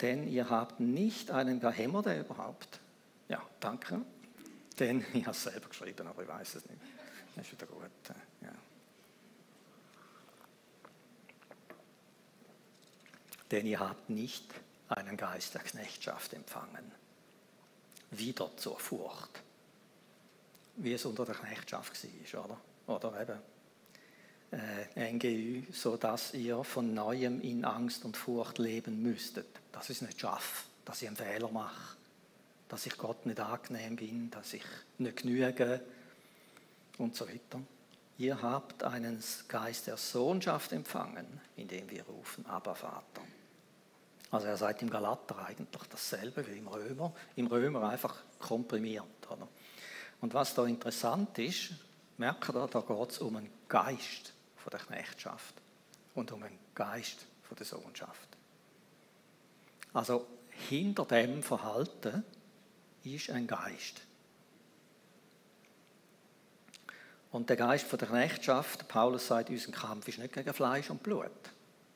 denn 0.00 0.28
ihr 0.28 0.48
habt 0.50 0.80
nicht 0.80 1.30
einen 1.30 1.60
Gehemmer, 1.60 2.02
der 2.02 2.20
überhaupt. 2.20 2.80
Ja, 3.28 3.42
danke. 3.60 4.00
Denn, 4.78 5.04
ich 5.12 5.22
habe 5.22 5.36
es 5.36 5.42
selber 5.42 5.68
geschrieben, 5.68 6.06
aber 6.06 6.22
ich 6.22 6.28
weiß 6.28 6.56
es 6.56 6.66
nicht. 6.66 6.80
Das 7.36 7.46
ist 7.46 7.52
wieder 7.52 7.66
gut. 7.66 7.90
Ja. 8.40 8.48
Denn 13.50 13.66
ihr 13.66 13.80
habt 13.80 14.10
nicht 14.10 14.44
einen 14.92 15.16
Geist 15.16 15.54
der 15.54 15.62
Knechtschaft 15.62 16.32
empfangen. 16.32 16.90
Wieder 18.10 18.50
zur 18.56 18.78
Furcht. 18.78 19.42
Wie 20.76 20.92
es 20.92 21.04
unter 21.04 21.24
der 21.24 21.34
Knechtschaft 21.34 21.92
war, 22.32 22.44
oder? 22.44 22.60
Oder 22.86 23.20
eben 23.20 23.38
äh, 24.96 25.12
NGÜ, 25.12 25.62
sodass 25.72 26.34
ihr 26.34 26.62
von 26.64 26.94
neuem 26.94 27.40
in 27.40 27.64
Angst 27.64 28.04
und 28.04 28.16
Furcht 28.16 28.58
leben 28.58 29.02
müsstet. 29.02 29.46
Das 29.70 29.90
ist 29.90 30.02
nicht 30.02 30.20
schaff, 30.20 30.64
dass 30.84 31.02
ich 31.02 31.08
einen 31.08 31.16
Fehler 31.16 31.50
mache 31.50 31.96
dass 32.72 32.86
ich 32.86 32.96
Gott 32.96 33.26
nicht 33.26 33.38
angenehm 33.38 33.96
bin, 33.96 34.30
dass 34.30 34.54
ich 34.54 34.64
nicht 34.96 35.18
genüge 35.18 35.82
und 36.96 37.14
so 37.14 37.28
weiter. 37.28 37.60
Ihr 38.16 38.40
habt 38.40 38.82
einen 38.82 39.22
Geist 39.48 39.88
der 39.88 39.98
Sohnschaft 39.98 40.72
empfangen, 40.72 41.26
indem 41.54 41.90
wir 41.90 42.02
rufen, 42.04 42.46
aber 42.46 42.74
Vater. 42.74 43.20
Also 44.32 44.46
er 44.46 44.56
sagt 44.56 44.80
im 44.80 44.88
Galater 44.88 45.44
eigentlich 45.46 45.82
dasselbe 45.90 46.46
wie 46.48 46.56
im 46.56 46.66
Römer, 46.66 47.12
im 47.36 47.46
Römer 47.46 47.90
einfach 47.90 48.16
komprimiert. 48.38 49.04
Oder? 49.30 49.46
Und 50.22 50.32
was 50.32 50.54
da 50.54 50.64
interessant 50.64 51.38
ist, 51.38 51.72
merkt 52.16 52.48
ihr, 52.48 52.66
da 52.66 52.80
geht 52.80 53.10
es 53.10 53.18
um 53.18 53.36
einen 53.36 53.50
Geist 53.68 54.32
von 54.56 54.70
der 54.70 54.80
Knechtschaft 54.80 55.54
und 56.14 56.32
um 56.32 56.42
einen 56.42 56.58
Geist 56.74 57.26
von 57.42 57.56
der 57.58 57.66
Sohnschaft. 57.66 58.28
Also 59.92 60.26
hinter 60.48 61.04
dem 61.04 61.42
Verhalten 61.42 62.24
ist 63.04 63.28
ein 63.28 63.46
Geist. 63.46 64.00
Und 67.32 67.50
der 67.50 67.56
Geist 67.56 67.86
von 67.86 67.98
der 67.98 68.08
Knechtschaft, 68.08 68.88
Paulus 68.88 69.26
sagt, 69.26 69.50
unser 69.50 69.72
Kampf 69.72 70.08
ist 70.08 70.18
nicht 70.18 70.32
gegen 70.32 70.54
Fleisch 70.54 70.88
und 70.88 71.02
Blut. 71.02 71.30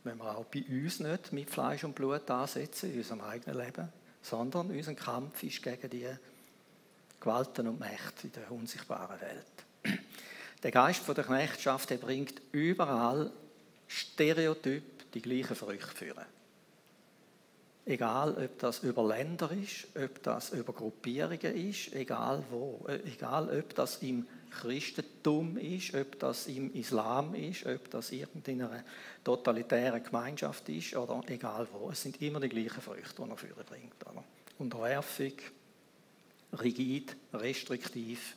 Wenn 0.07 0.19
wir 0.19 0.38
auch 0.38 0.45
bei 0.45 0.64
uns 0.69 1.01
nicht 1.01 1.33
mit 1.33 1.51
Fleisch 1.51 1.83
und 1.83 1.97
Blut 1.97 2.31
ansetzen, 2.31 2.92
in 2.92 2.99
unserem 2.99 3.23
eigenen 3.23 3.59
Leben, 3.59 3.88
sondern 4.23 4.71
unser 4.71 4.95
Kampf 4.95 5.42
ist 5.42 5.61
gegen 5.61 5.90
die 5.90 6.07
Gewalten 7.19 7.66
und 7.66 7.81
Mächte 7.81 8.29
in 8.29 8.33
der 8.33 8.53
unsichtbaren 8.53 9.21
Welt. 9.21 9.99
Der 10.62 10.71
Geist 10.71 11.03
von 11.03 11.16
der 11.16 11.25
Knechtschaft 11.25 11.90
der 11.90 11.97
bringt 11.97 12.40
überall 12.53 13.33
Stereotyp 13.88 15.11
die 15.11 15.23
gleichen 15.23 15.57
Früchte 15.57 15.97
führen. 15.97 16.36
Egal, 17.88 18.37
ob 18.37 18.59
das 18.59 18.81
über 18.81 19.07
Länder 19.07 19.49
ist, 19.53 19.87
ob 19.96 20.20
das 20.25 20.51
über 20.51 20.72
Gruppierungen 20.72 21.70
ist, 21.70 21.92
egal 21.94 22.42
wo, 22.51 22.85
äh, 22.88 22.99
egal 23.05 23.49
ob 23.49 23.75
das 23.77 24.03
im 24.03 24.27
Christentum 24.51 25.57
ist, 25.57 25.94
ob 25.94 26.18
das 26.18 26.49
im 26.49 26.75
Islam 26.75 27.37
ist, 27.37 27.64
ob 27.64 27.88
das 27.90 28.11
irgendeiner 28.11 28.83
totalitären 29.22 30.03
Gemeinschaft 30.03 30.68
ist 30.68 30.96
oder 30.96 31.22
egal 31.29 31.68
wo. 31.72 31.88
Es 31.90 32.03
sind 32.03 32.20
immer 32.22 32.40
die 32.40 32.49
gleichen 32.49 32.81
Früchte, 32.81 33.22
die 33.22 33.31
er 33.31 33.37
für 33.37 33.46
bringt. 33.55 34.05
Oder? 34.11 34.25
Unterwerfung, 34.59 35.35
rigid, 36.61 37.14
restriktiv 37.35 38.35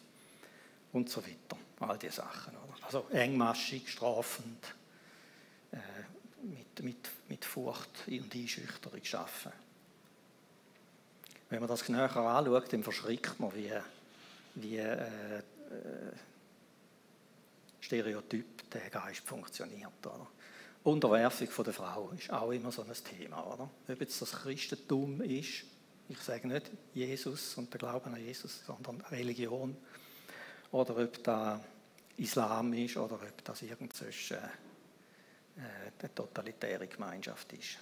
und 0.94 1.10
so 1.10 1.24
weiter. 1.24 1.58
All 1.80 1.98
diese 1.98 2.18
Sachen. 2.18 2.54
Oder? 2.54 2.86
Also 2.86 3.06
engmaschig, 3.12 3.90
strafend, 3.90 4.76
äh, 5.72 5.78
mit, 6.44 6.84
mit, 6.84 7.10
mit 7.28 7.46
Furcht 7.46 7.90
und 8.08 8.34
Einschüchterung 8.34 9.04
schaffen. 9.04 9.52
Wenn 11.50 11.60
man 11.60 11.70
das 11.70 11.88
näher 11.90 12.16
anschaut, 12.16 12.72
dann 12.72 12.84
verschrickt 12.84 13.40
man, 13.40 13.54
wie, 13.56 13.72
wie 14.56 14.78
äh, 14.78 15.40
äh, 15.40 15.42
Stereotyp 17.82 18.70
der 18.70 18.90
Geist 18.90 19.22
funktioniert. 19.22 20.06
Oder? 20.06 20.28
Unterwerfung 20.84 21.48
von 21.48 21.66
der 21.66 21.74
Frau 21.74 22.12
ist 22.18 22.32
auch 22.32 22.52
immer 22.52 22.72
so 22.72 22.84
ein 22.84 22.94
Thema. 22.94 23.46
Oder? 23.46 23.70
Ob 23.88 24.00
jetzt 24.00 24.22
das 24.22 24.32
Christentum 24.32 25.22
ist, 25.22 25.64
ich 26.08 26.20
sage 26.20 26.48
nicht 26.48 26.72
Jesus 26.94 27.56
und 27.56 27.72
der 27.74 27.80
Glauben 27.80 28.14
an 28.14 28.24
Jesus, 28.24 28.64
sondern 28.66 29.02
Religion, 29.12 29.76
oder 30.72 30.98
ob 30.98 31.24
da 31.24 31.64
Islam 32.18 32.74
ist 32.74 32.98
oder 32.98 33.16
ob 33.16 33.44
das 33.44 33.62
irgendeine 33.62 34.12
äh, 35.60 36.10
totalitäre 36.10 36.88
Gemeinschaft 36.88 37.52
ist. 37.54 37.78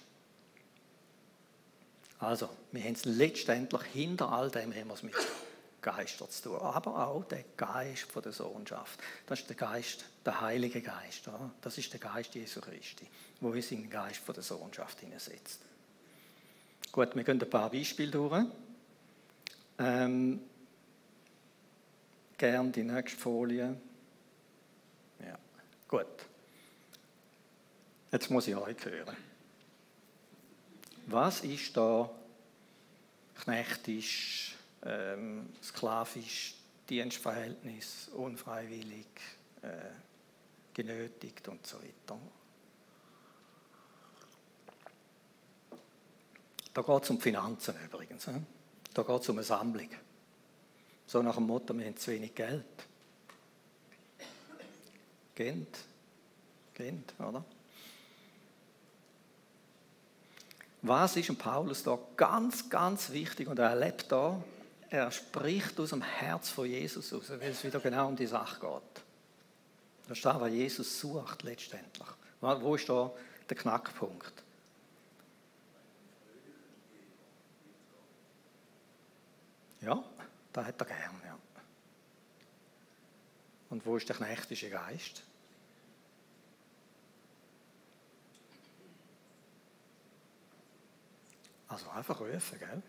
Also, 2.18 2.48
wir 2.72 2.82
haben 2.82 2.94
es 2.94 3.04
letztendlich 3.04 3.82
hinter 3.82 4.32
all 4.32 4.50
dem 4.50 4.74
haben 4.74 4.88
wir 4.88 4.94
es 4.94 5.02
mit 5.02 5.14
Geistern 5.80 6.28
zu 6.28 6.42
tun, 6.42 6.58
aber 6.60 7.06
auch 7.06 7.24
der 7.24 7.44
Geist 7.56 8.08
der 8.22 8.32
Sohnschaft. 8.32 8.98
Das 9.26 9.40
ist 9.40 9.48
der 9.48 9.56
Geist, 9.56 10.04
der 10.24 10.40
Heilige 10.40 10.82
Geist. 10.82 11.28
Oder? 11.28 11.50
Das 11.60 11.78
ist 11.78 11.92
der 11.92 12.00
Geist 12.00 12.34
Jesu 12.34 12.60
Christi, 12.60 13.06
wo 13.40 13.50
uns 13.50 13.70
in 13.70 13.82
den 13.82 13.90
Geist 13.90 14.20
der 14.26 14.42
Sohnschaft 14.42 14.98
hineinsetzt. 14.98 15.60
Gut, 16.90 17.14
wir 17.14 17.22
gehen 17.22 17.40
ein 17.40 17.50
paar 17.50 17.70
Beispiele 17.70 18.10
durch. 18.10 18.44
Ähm, 19.78 20.40
gern 22.36 22.72
die 22.72 22.82
nächste 22.82 23.18
Folie. 23.18 23.76
Ja, 25.24 25.38
gut. 25.86 26.06
Jetzt 28.10 28.30
muss 28.30 28.46
ich 28.46 28.56
euch 28.56 28.84
hören. 28.84 29.16
Was 31.06 31.40
ist 31.40 31.76
da 31.76 32.10
knechtisch, 33.42 34.56
ähm, 34.82 35.50
sklavisch, 35.62 36.54
Dienstverhältnis, 36.88 38.08
unfreiwillig, 38.14 39.06
äh, 39.62 39.68
genötigt 40.72 41.48
und 41.48 41.66
so 41.66 41.76
weiter? 41.78 42.18
Da 46.72 46.82
geht 46.82 47.02
es 47.02 47.10
um 47.10 47.20
Finanzen 47.20 47.74
übrigens. 47.84 48.28
Da 48.94 49.02
geht 49.02 49.20
es 49.20 49.28
um 49.28 49.36
eine 49.36 49.44
Sammlung. 49.44 49.90
So 51.06 51.22
nach 51.22 51.34
dem 51.34 51.46
Motto, 51.46 51.76
wir 51.76 51.86
haben 51.86 51.96
zu 51.96 52.10
wenig 52.10 52.34
Geld. 52.34 52.64
Geld. 55.34 55.78
Geld, 56.74 57.14
oder? 57.18 57.44
Was 60.88 61.16
ist 61.16 61.28
dem 61.28 61.36
Paulus 61.36 61.82
da 61.82 61.98
ganz, 62.16 62.70
ganz 62.70 63.10
wichtig 63.10 63.46
und 63.46 63.58
er 63.58 63.68
erlebt 63.68 64.10
da, 64.10 64.42
er 64.88 65.10
spricht 65.10 65.78
aus 65.78 65.90
dem 65.90 66.00
Herz 66.00 66.48
von 66.48 66.64
Jesus 66.66 67.12
aus, 67.12 67.28
weil 67.28 67.42
es 67.42 67.62
wieder 67.62 67.78
genau 67.78 68.08
um 68.08 68.16
die 68.16 68.26
Sache 68.26 68.58
geht. 68.58 69.04
Das 70.08 70.16
ist 70.16 70.24
das, 70.24 70.40
was 70.40 70.50
Jesus 70.50 70.98
sucht 70.98 71.42
letztendlich. 71.42 72.08
Wo 72.40 72.74
ist 72.74 72.88
da 72.88 73.12
der 73.50 73.56
Knackpunkt? 73.58 74.32
Ja, 79.82 80.02
das 80.54 80.66
hat 80.66 80.80
er 80.80 80.86
gern, 80.86 81.20
ja. 81.26 81.38
Und 83.68 83.84
wo 83.84 83.98
ist 83.98 84.08
der 84.08 84.16
knechtische 84.16 84.70
Geist? 84.70 85.22
Also 91.68 91.90
einfach 91.90 92.20
rufen, 92.20 92.58
gell? 92.58 92.82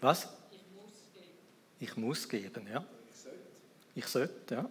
Was? 0.00 0.28
Ich 0.50 0.66
muss 0.74 0.92
geben. 1.12 1.38
Ich 1.78 1.96
muss 1.96 2.28
geben, 2.28 2.66
ja. 2.66 2.84
Ich 3.94 4.06
sollte, 4.06 4.54
ja. 4.54 4.70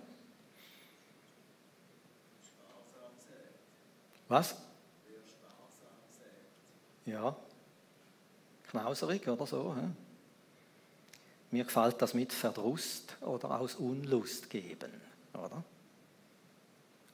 Was? 4.28 4.56
Ja. 7.06 7.36
Knauserig 8.70 9.28
oder 9.28 9.48
so. 9.48 9.76
He? 9.76 9.82
Mir 11.52 11.64
gefällt 11.64 12.00
das 12.02 12.14
mit 12.14 12.32
Verdrust 12.32 13.18
oder 13.22 13.60
aus 13.60 13.76
Unlust 13.76 14.50
geben, 14.52 15.02
oder? 15.34 15.64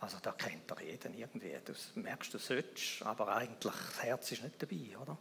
Also 0.02 0.18
da 0.22 0.34
kennt 0.34 0.70
er 0.70 0.82
jeden 0.82 1.18
irgendwie. 1.18 1.56
Du 1.64 1.74
merkst, 2.00 2.34
du 2.34 2.38
sollst, 2.38 3.02
aber 3.04 3.34
eigentlich 3.34 3.60
das 3.60 4.04
Herz 4.04 4.32
ist 4.34 4.44
nicht 4.44 4.62
dabei, 4.62 4.98
oder? 5.02 5.18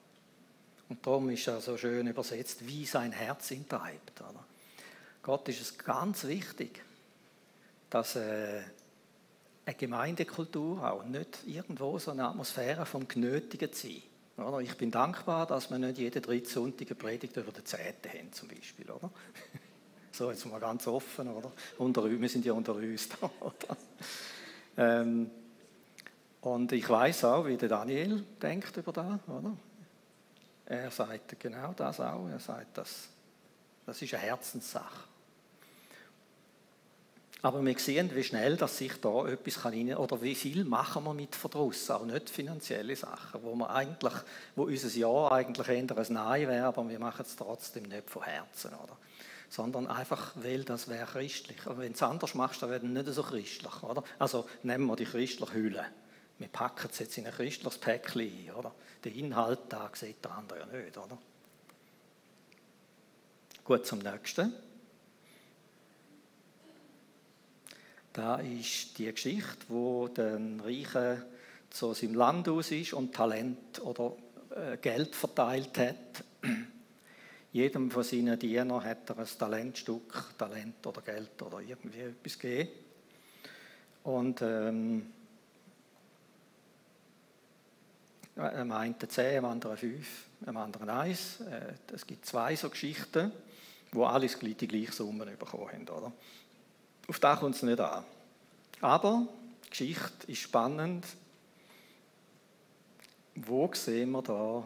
Und 0.89 1.07
darum 1.07 1.31
ist 1.31 1.47
er 1.47 1.61
so 1.61 1.77
schön 1.77 2.07
übersetzt, 2.07 2.67
wie 2.67 2.85
sein 2.85 3.13
Herz 3.13 3.51
ihn 3.51 3.69
treibt. 3.69 4.21
Oder? 4.21 4.45
Gott 5.23 5.49
ist 5.49 5.61
es 5.61 5.79
ganz 5.79 6.25
wichtig, 6.25 6.83
dass 7.91 8.17
äh, 8.17 8.63
eine 9.67 9.75
Gemeindekultur 9.77 10.91
auch 10.91 11.05
nicht 11.05 11.39
irgendwo 11.47 11.99
so 11.99 12.11
eine 12.11 12.29
Atmosphäre 12.29 12.85
vom 12.85 13.09
Genötigen 13.09 13.71
sein. 13.73 14.03
Oder? 14.37 14.61
Ich 14.61 14.77
bin 14.77 14.91
dankbar, 14.91 15.47
dass 15.47 15.71
wir 15.71 15.79
nicht 15.79 15.99
jeden 15.99 16.23
dritten 16.23 16.49
Sonntag 16.49 16.89
eine 16.89 16.97
Predigt 16.97 17.37
über 17.37 17.53
die 17.53 17.65
Zehnte 17.65 18.09
haben, 18.11 18.33
zum 18.33 18.49
Beispiel. 18.49 18.91
Oder? 18.91 19.11
So, 20.13 20.31
jetzt 20.31 20.47
mal 20.47 20.61
ganz 20.61 20.87
offen, 20.87 21.27
oder? 21.27 21.51
Unter, 21.77 22.09
wir 22.09 22.29
sind 22.29 22.45
ja 22.45 22.53
unter 22.53 22.77
uns 22.77 23.09
da, 23.09 23.29
oder? 23.41 23.77
Ähm, 24.77 25.29
und 26.41 26.71
ich 26.71 26.89
weiß 26.89 27.25
auch, 27.25 27.47
wie 27.47 27.57
der 27.57 27.69
Daniel 27.69 28.23
denkt 28.41 28.77
über 28.77 28.93
das, 28.93 29.19
oder? 29.27 29.57
Er 30.67 30.91
sagt 30.91 31.39
genau 31.39 31.73
das 31.77 32.01
auch. 32.01 32.29
Er 32.29 32.41
sagt, 32.41 32.79
das, 32.79 33.09
das 33.87 34.01
ist 34.01 34.15
eine 34.15 34.23
Herzenssache. 34.23 35.09
Aber 37.45 37.63
wir 37.63 37.79
sehen, 37.79 38.11
wie 38.15 38.25
schnell 38.25 38.57
dass 38.57 38.79
sich 38.79 38.99
da 39.03 39.29
etwas 39.29 39.61
kann 39.61 39.95
oder 39.97 40.23
wie 40.23 40.35
viel 40.35 40.65
machen 40.65 41.05
wir 41.05 41.13
mit 41.13 41.37
Verdruss, 41.37 41.91
auch 41.91 42.07
nicht 42.07 42.31
finanzielle 42.31 42.97
Sachen, 42.97 43.43
wo 43.43 43.55
wir 43.55 43.69
eigentlich, 43.69 44.15
wo 44.57 44.63
unser 44.63 44.89
Ja 44.89 45.31
eigentlich 45.31 45.69
eher 45.69 45.99
ein 45.99 46.07
Nein 46.09 46.49
wäre, 46.49 46.65
aber 46.65 46.89
wir 46.89 46.99
machen 46.99 47.23
es 47.27 47.37
trotzdem 47.37 47.83
nicht 47.83 48.09
von 48.09 48.23
Herzen, 48.23 48.71
oder? 48.73 48.97
Sondern 49.51 49.89
einfach, 49.89 50.33
weil 50.37 50.65
das 50.65 50.89
wäre 50.89 51.05
christlich. 51.05 51.67
Und 51.67 51.79
wenn 51.81 51.89
du 51.89 51.95
es 51.95 52.03
anders 52.03 52.35
machst, 52.35 52.63
dann 52.63 52.71
wäre 52.71 52.87
es 52.87 52.91
nicht 52.91 53.09
so 53.09 53.23
christlich, 53.23 53.83
oder? 53.83 54.03
Also 54.19 54.49
nehmen 54.63 54.87
wir 54.87 54.97
die 54.97 55.05
christliche 55.05 55.53
Hülle. 55.53 55.85
Wir 56.39 56.49
packen 56.49 56.89
es 56.91 56.99
jetzt 56.99 57.17
in 57.19 57.27
ein 57.27 57.33
christliches 57.33 57.79
Päckchen 57.79 58.51
oder? 58.53 58.75
Den 59.05 59.15
Inhalt, 59.15 59.61
da 59.69 59.91
sieht 59.93 60.25
der 60.25 60.33
andere 60.33 60.61
ja 60.61 60.67
nicht, 60.67 60.97
oder? 60.97 61.19
Gut, 63.65 63.87
zum 63.87 64.01
nächsten. 64.01 64.53
Da 68.13 68.37
ist 68.37 68.99
die 68.99 69.11
Geschichte, 69.11 69.67
wo 69.69 70.09
der 70.09 70.39
Reiche 70.63 71.27
zu 71.71 71.95
seinem 71.95 72.15
Land 72.15 72.49
aus 72.49 72.71
ist 72.71 72.93
und 72.93 73.15
Talent 73.15 73.81
oder 73.81 74.17
äh, 74.55 74.77
Geld 74.77 75.17
verteilt 75.17 75.77
hat. 75.79 76.25
Jedem 77.53 77.91
von 77.91 78.03
seinen 78.03 78.39
Dienern 78.39 78.85
hat 78.85 79.11
er 79.11 79.19
ein 79.19 79.29
Talentstück, 79.39 80.37
Talent 80.39 80.87
oder 80.87 81.01
Geld 81.03 81.41
oder 81.43 81.61
irgendwie 81.61 82.01
etwas 82.01 82.39
gegeben. 82.39 82.71
Und 84.05 84.43
ähm, 84.43 85.14
am 88.37 88.73
einen 88.73 88.97
10, 88.99 89.39
am 89.39 89.45
anderen 89.45 89.77
5, 89.77 90.07
am 90.47 90.57
anderen 90.57 90.91
1. 90.91 91.41
Äh, 91.41 91.75
es 91.93 92.07
gibt 92.07 92.27
zwei 92.27 92.57
so 92.57 92.69
Geschichten, 92.69 93.33
wo 93.93 94.05
alle 94.05 94.27
die 94.27 94.69
gleiche 94.69 94.93
Summe 94.93 95.27
bekommen 95.27 95.69
haben. 95.69 95.89
Oder? 95.89 96.13
Auf 97.07 97.19
das 97.21 97.39
kommt 97.39 97.55
es 97.55 97.63
nicht 97.63 97.81
an. 97.81 98.05
Aber 98.81 99.27
die 99.65 99.71
Geschichte 99.71 100.31
ist 100.31 100.39
spannend. 100.39 101.07
Wo 103.37 103.71
sehen 103.73 104.11
wir 104.13 104.23
da 104.23 104.63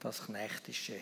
das 0.00 0.24
Knechtische 0.24 0.94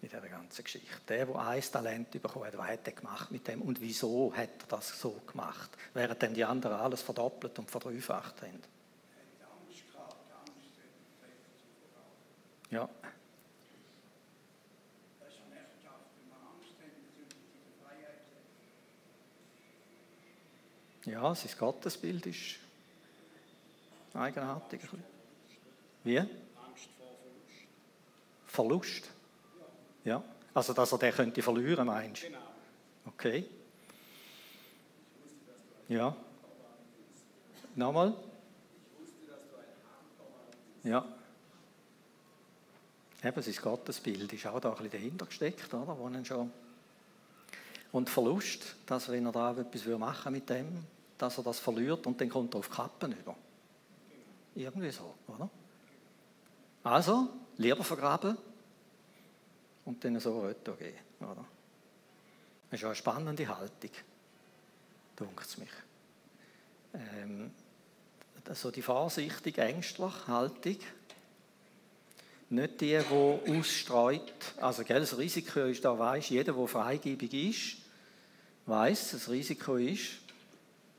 in 0.00 0.08
dieser 0.08 0.20
ganzen 0.20 0.64
Geschichte? 0.64 0.88
Der, 1.08 1.26
der 1.26 1.38
ein 1.38 1.62
Talent 1.62 2.10
bekommen 2.10 2.46
hat, 2.46 2.56
was 2.56 2.68
hat 2.68 2.86
er 2.86 2.92
gemacht 2.92 3.30
mit 3.30 3.46
dem 3.48 3.62
und 3.62 3.80
wieso 3.80 4.32
hat 4.34 4.50
er 4.60 4.66
das 4.68 5.00
so 5.00 5.20
gemacht? 5.26 5.70
Während 5.92 6.22
dann 6.22 6.34
die 6.34 6.44
anderen 6.44 6.76
alles 6.76 7.02
verdoppelt 7.02 7.58
und 7.58 7.70
verdreifacht 7.70 8.42
haben. 8.42 8.62
Ja. 9.38 9.46
Das 9.66 9.76
ist 9.76 9.84
eine 9.94 10.04
Herrschaft, 10.04 10.16
wenn 10.20 10.28
man 10.28 10.38
Angst 10.46 10.78
hat, 10.78 10.94
bezüglich 11.50 11.82
dieser 11.82 12.57
Freiheit. 17.82 18.18
Ja, 21.06 21.34
sein 21.34 21.58
Gottesbild 21.58 22.26
ist 22.26 22.56
eigenartig. 24.14 24.80
Wie? 26.04 26.18
Angst 26.18 26.28
vor 26.98 27.16
Verlust. 28.46 29.04
Verlust? 29.04 29.10
Ja. 30.04 30.22
Also, 30.54 30.72
dass 30.72 30.92
er 30.92 30.98
den 30.98 31.12
könnte 31.12 31.42
verlieren, 31.42 31.86
meinst 31.86 32.22
du? 32.22 32.26
Genau. 32.26 32.38
Okay. 33.06 33.48
Ja. 35.88 36.14
Nochmal? 37.74 38.14
Ja. 40.82 41.17
Eben, 43.22 43.42
sein 43.42 43.54
Gottesbild 43.60 44.32
ist 44.32 44.46
auch 44.46 44.60
da 44.60 44.70
ein 44.70 44.76
bisschen 44.76 44.92
dahinter 44.92 45.26
gesteckt, 45.26 45.74
oder? 45.74 45.98
Wo 45.98 46.24
schon 46.24 46.50
und 47.90 48.10
Verlust, 48.10 48.76
dass 48.86 49.08
wenn 49.08 49.26
er 49.26 49.32
da 49.32 49.56
etwas 49.56 49.86
machen 49.98 50.32
mit 50.32 50.48
dem, 50.50 50.84
dass 51.16 51.38
er 51.38 51.44
das 51.44 51.58
verliert 51.58 52.06
und 52.06 52.20
dann 52.20 52.28
kommt 52.28 52.54
er 52.54 52.58
auf 52.58 52.70
Kappen 52.70 53.12
über. 53.12 53.34
Irgendwie 54.54 54.90
so, 54.90 55.14
oder? 55.26 55.48
Also, 56.84 57.28
lieber 57.56 57.84
vergraben 57.84 58.36
und 59.84 60.04
dann 60.04 60.20
so 60.20 60.40
Retour 60.40 60.76
geben, 60.76 60.98
oder? 61.20 61.44
Das 62.70 62.78
ist 62.78 62.82
ja 62.82 62.88
eine 62.88 62.94
spannende 62.94 63.48
Haltung, 63.48 63.90
dunkt 65.16 65.46
es 65.46 65.58
mich. 65.58 65.70
Ähm, 66.94 67.50
also 68.46 68.70
die 68.70 68.82
vorsichtig 68.82 69.58
ängstliche 69.58 70.26
Haltung, 70.26 70.76
nicht 72.50 72.80
die, 72.80 72.98
die 72.98 73.58
ausstreut. 73.58 74.32
Also 74.60 74.84
gell, 74.84 75.00
das 75.00 75.18
Risiko 75.18 75.60
ist 75.60 75.84
da, 75.84 75.98
weiß 75.98 76.30
jeder, 76.30 76.52
der 76.52 76.66
freigebig 76.66 77.34
ist, 77.34 77.76
weiß, 78.66 79.12
das 79.12 79.28
Risiko 79.28 79.76
ist, 79.76 80.18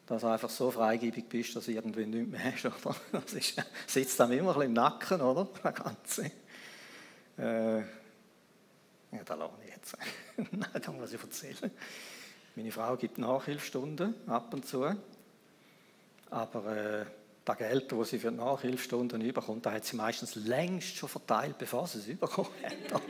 dass 0.05 0.21
du 0.21 0.27
einfach 0.27 0.49
so 0.49 0.71
freigebig 0.71 1.25
bist, 1.29 1.55
dass 1.55 1.65
du 1.65 1.71
irgendwie 1.71 2.05
nichts 2.05 2.31
mehr 2.31 2.53
hast. 2.53 2.65
Oder? 2.85 2.95
Das 3.11 3.33
ist, 3.33 3.61
sitzt 3.87 4.19
dann 4.19 4.31
immer 4.31 4.49
ein 4.51 4.55
bisschen 4.55 4.69
im 4.69 4.73
Nacken, 4.73 5.21
oder? 5.21 5.47
Das 5.63 5.75
Ganze. 5.75 6.31
Äh, 7.37 7.79
ja, 7.79 9.23
da 9.25 9.35
lasse 9.35 9.53
ich 9.65 9.71
jetzt. 9.71 9.97
Nein, 10.51 10.81
da 10.81 10.91
muss 10.91 11.13
ich 11.13 11.21
erzählen. 11.21 11.71
Meine 12.55 12.71
Frau 12.71 12.95
gibt 12.97 13.17
Nachhilfstunden 13.17 14.15
ab 14.27 14.53
und 14.53 14.67
zu. 14.67 14.85
Aber 16.29 16.75
äh, 16.75 17.05
das 17.49 17.57
Geld, 17.57 17.91
das 17.91 18.09
sie 18.09 18.19
für 18.19 18.31
die 18.31 18.37
Nachhilfstunden 18.37 19.21
überkommt, 19.21 19.65
hat 19.65 19.85
sie 19.85 19.95
meistens 19.95 20.35
längst 20.35 20.95
schon 20.95 21.09
verteilt, 21.09 21.57
bevor 21.57 21.87
sie 21.87 21.99
es 21.99 22.07
überkommen 22.07 22.51
hat. 22.63 23.01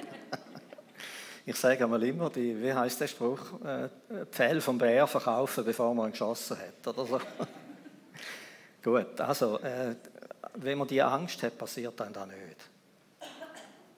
Ich 1.45 1.56
sage 1.56 1.84
einmal 1.84 2.04
immer, 2.04 2.30
die, 2.30 2.62
wie 2.62 2.73
heißt 2.73 3.02
der 3.02 3.08
Spruch, 3.08 3.60
äh, 3.63 3.89
Pfeil 4.30 4.62
vom 4.62 4.78
Bär 4.78 5.08
verkaufen, 5.08 5.65
bevor 5.65 5.93
man 5.95 6.10
ihn 6.10 6.12
geschossen 6.12 6.58
hat. 6.58 6.88
Oder 6.88 7.06
so. 7.06 7.19
Gut, 8.84 9.19
also, 9.19 9.60
äh, 9.60 9.95
wenn 10.56 10.78
man 10.78 10.88
die 10.88 11.02
Angst 11.02 11.41
hat, 11.43 11.58
passiert 11.58 11.99
dann 11.99 12.13
das 12.13 12.28
nicht. 12.28 12.69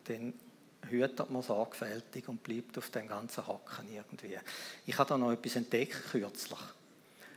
Dann 0.06 0.34
hütet 0.90 1.30
man 1.30 1.42
sorgfältig 1.42 2.28
und 2.30 2.42
bleibt 2.42 2.78
auf 2.78 2.90
dem 2.90 3.08
ganzen 3.08 3.46
Hocken 3.46 3.92
irgendwie. 3.92 4.38
Ich 4.86 4.98
habe 4.98 5.10
da 5.10 5.18
noch 5.18 5.32
etwas 5.32 5.56
entdeckt 5.58 6.10
kürzlich. 6.12 6.60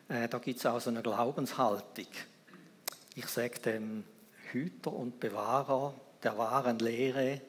Äh, 0.09 0.29
da 0.29 0.38
gibt 0.38 0.59
es 0.59 0.67
auch 0.67 0.81
so 0.81 0.90
eine 0.90 1.03
Glaubenshaltung. 1.03 2.07
Ich 3.16 3.27
sage 3.27 3.61
dem 3.61 4.05
Hüter 4.50 4.92
und 4.92 5.20
Bewahrer 5.20 5.94
der 6.22 6.37
wahren 6.37 6.79
Lehre, 6.79 7.40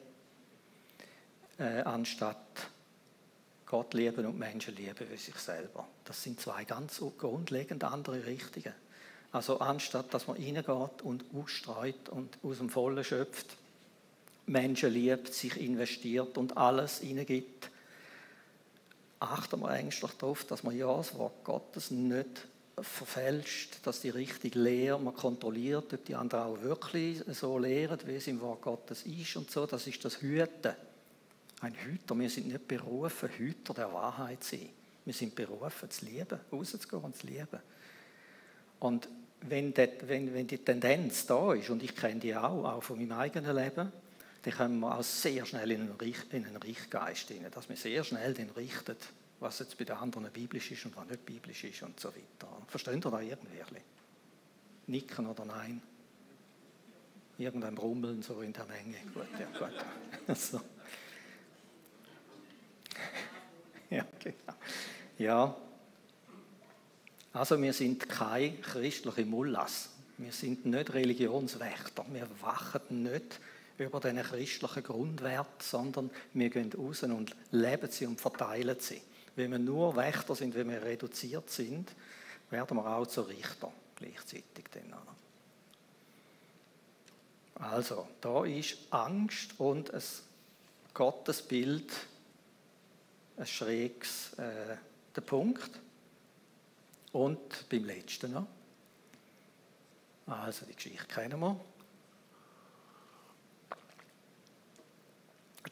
äh, 1.58 1.80
anstatt 1.80 2.36
Gott 3.64 3.94
lieben 3.94 4.26
und 4.26 4.38
Menschen 4.38 4.76
lieben 4.76 5.10
wie 5.10 5.16
sich 5.16 5.34
selber. 5.36 5.88
Das 6.04 6.22
sind 6.22 6.40
zwei 6.40 6.64
ganz 6.64 7.02
grundlegend 7.18 7.82
andere 7.82 8.24
Richtungen. 8.26 8.74
Also 9.32 9.58
anstatt, 9.58 10.14
dass 10.14 10.28
man 10.28 10.36
reingeht 10.36 11.02
und 11.02 11.24
ausstreut 11.34 12.08
und 12.10 12.38
aus 12.44 12.58
dem 12.58 12.70
Vollen 12.70 13.02
schöpft, 13.02 13.56
Menschen 14.46 14.92
liebt, 14.92 15.34
sich 15.34 15.60
investiert 15.60 16.38
und 16.38 16.56
alles 16.56 17.00
hineingibt, 17.00 17.70
achten 19.18 19.60
wir 19.60 19.70
ängstlich 19.70 20.12
darauf, 20.12 20.44
dass 20.44 20.62
man 20.62 20.76
ja 20.76 20.96
das 20.96 21.18
Wort 21.18 21.42
Gottes 21.42 21.90
nicht 21.90 22.46
verfälscht, 22.80 23.78
dass 23.84 24.00
die 24.00 24.10
richtige 24.10 24.58
Lehre, 24.58 25.00
man 25.00 25.14
kontrolliert, 25.14 25.92
ob 25.94 26.04
die 26.04 26.14
anderen 26.14 26.44
auch 26.44 26.60
wirklich 26.60 27.22
so 27.28 27.58
lehren, 27.58 27.98
wie 28.04 28.16
es 28.16 28.26
im 28.26 28.40
Wort 28.40 28.62
Gottes 28.62 29.02
ist 29.04 29.36
und 29.36 29.50
so. 29.50 29.66
Das 29.66 29.86
ist 29.86 30.04
das 30.04 30.20
Hüten. 30.20 30.74
Ein 31.60 31.74
Hüter. 31.74 32.18
Wir 32.18 32.28
sind 32.28 32.48
nicht 32.48 32.68
berufen, 32.68 33.30
Hüter 33.30 33.72
der 33.72 33.92
Wahrheit 33.92 34.44
zu 34.44 34.56
sein. 34.56 34.68
Wir 35.06 35.14
sind 35.14 35.34
berufen, 35.34 35.90
zu 35.90 36.04
lieben, 36.04 36.38
rauszugehen 36.52 37.02
und 37.02 37.16
zu 37.16 37.26
lieben. 37.26 37.60
Und 38.80 39.08
wenn 39.42 39.72
die, 39.72 39.88
wenn, 40.02 40.34
wenn 40.34 40.46
die 40.46 40.58
Tendenz 40.58 41.24
da 41.26 41.54
ist, 41.54 41.70
und 41.70 41.82
ich 41.82 41.94
kenne 41.96 42.20
die 42.20 42.36
auch, 42.36 42.64
auch 42.64 42.82
von 42.82 42.98
meinem 42.98 43.12
eigenen 43.12 43.56
Leben, 43.56 43.90
dann 44.42 44.54
kommen 44.54 44.80
wir 44.80 44.98
auch 44.98 45.02
sehr 45.02 45.46
schnell 45.46 45.70
in 45.70 45.82
einen, 45.82 45.92
Riech, 45.92 46.18
in 46.30 46.44
einen 46.44 46.56
Richtgeist 46.56 47.28
hinein, 47.28 47.50
dass 47.52 47.68
man 47.68 47.78
sehr 47.78 48.04
schnell 48.04 48.34
den 48.34 48.50
richtet, 48.50 48.98
was 49.40 49.58
jetzt 49.58 49.76
bei 49.76 49.84
den 49.84 49.96
anderen 49.96 50.30
biblisch 50.30 50.70
ist 50.70 50.86
und 50.86 50.96
was 50.96 51.06
nicht 51.06 51.26
biblisch 51.26 51.64
ist 51.64 51.82
und 51.82 51.98
so 52.00 52.08
weiter. 52.08 52.48
Versteht 52.66 53.04
ihr 53.04 53.10
da 53.10 53.20
irgendwie? 53.20 53.80
Nicken 54.86 55.26
oder 55.26 55.44
nein? 55.44 55.82
Irgendein 57.38 57.74
Brummeln 57.74 58.22
so 58.22 58.40
in 58.40 58.52
der 58.52 58.64
Menge. 58.64 58.96
Gut, 59.12 59.26
ja, 59.38 59.46
gut. 59.58 60.36
so. 60.36 60.60
ja, 63.90 64.06
genau. 64.18 64.54
Ja. 65.18 65.56
Also 67.32 67.60
wir 67.60 67.72
sind 67.74 68.08
keine 68.08 68.56
christliche 68.56 69.26
Mullas. 69.26 69.90
Wir 70.16 70.32
sind 70.32 70.64
nicht 70.64 70.94
Religionswächter. 70.94 72.06
Wir 72.10 72.26
wachen 72.40 73.02
nicht 73.02 73.38
über 73.76 74.00
diesen 74.00 74.22
christlichen 74.22 74.82
Grundwert, 74.82 75.62
sondern 75.62 76.10
wir 76.32 76.48
gehen 76.48 76.72
raus 76.72 77.02
und 77.02 77.36
leben 77.50 77.90
sie 77.90 78.06
und 78.06 78.18
verteilen 78.18 78.78
sie. 78.80 79.02
Wenn 79.36 79.52
wir 79.52 79.58
nur 79.58 79.94
Wächter 79.96 80.34
sind, 80.34 80.54
wenn 80.54 80.70
wir 80.70 80.82
reduziert 80.82 81.50
sind, 81.50 81.92
werden 82.50 82.76
wir 82.76 82.86
auch 82.86 83.06
zu 83.06 83.22
Richter 83.22 83.70
gleichzeitig. 83.94 84.64
Dann, 84.72 84.94
also, 87.54 88.08
da 88.20 88.44
ist 88.44 88.76
Angst 88.90 89.58
und 89.58 89.92
ein 89.92 90.02
Gottesbild 90.92 91.90
ein 93.36 93.46
schräges 93.46 94.32
äh, 94.34 94.76
der 95.14 95.20
Punkt. 95.20 95.70
Und 97.12 97.68
beim 97.68 97.84
letzten 97.84 98.32
noch. 98.32 98.46
Also, 100.26 100.66
die 100.66 100.74
Geschichte 100.74 101.06
kennen 101.06 101.40
wir. 101.40 101.58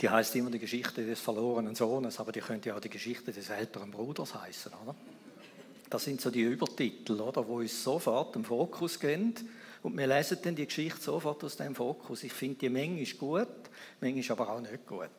Die 0.00 0.08
heißt 0.08 0.34
immer 0.36 0.50
die 0.50 0.58
Geschichte 0.58 1.06
des 1.06 1.20
verlorenen 1.20 1.74
Sohnes, 1.74 2.18
aber 2.18 2.32
die 2.32 2.40
könnte 2.40 2.70
ja 2.70 2.76
auch 2.76 2.80
die 2.80 2.90
Geschichte 2.90 3.32
des 3.32 3.48
älteren 3.50 3.90
Bruders 3.90 4.34
heißen, 4.34 4.72
oder? 4.82 4.94
Das 5.88 6.04
sind 6.04 6.20
so 6.20 6.30
die 6.30 6.42
Übertitel, 6.42 7.20
oder, 7.20 7.46
wo 7.46 7.58
uns 7.58 7.84
sofort 7.84 8.34
im 8.34 8.44
Fokus 8.44 8.98
gehen. 8.98 9.34
Und 9.82 9.96
wir 9.96 10.06
lesen 10.06 10.38
dann 10.42 10.56
die 10.56 10.66
Geschichte 10.66 11.00
sofort 11.00 11.44
aus 11.44 11.56
dem 11.56 11.74
Fokus. 11.74 12.24
Ich 12.24 12.32
finde, 12.32 12.58
die 12.58 12.68
Menge 12.68 13.02
ist 13.02 13.18
gut, 13.18 13.46
Menge 14.00 14.20
ist 14.20 14.30
aber 14.30 14.48
auch 14.48 14.60
nicht 14.60 14.86
gut. 14.86 15.10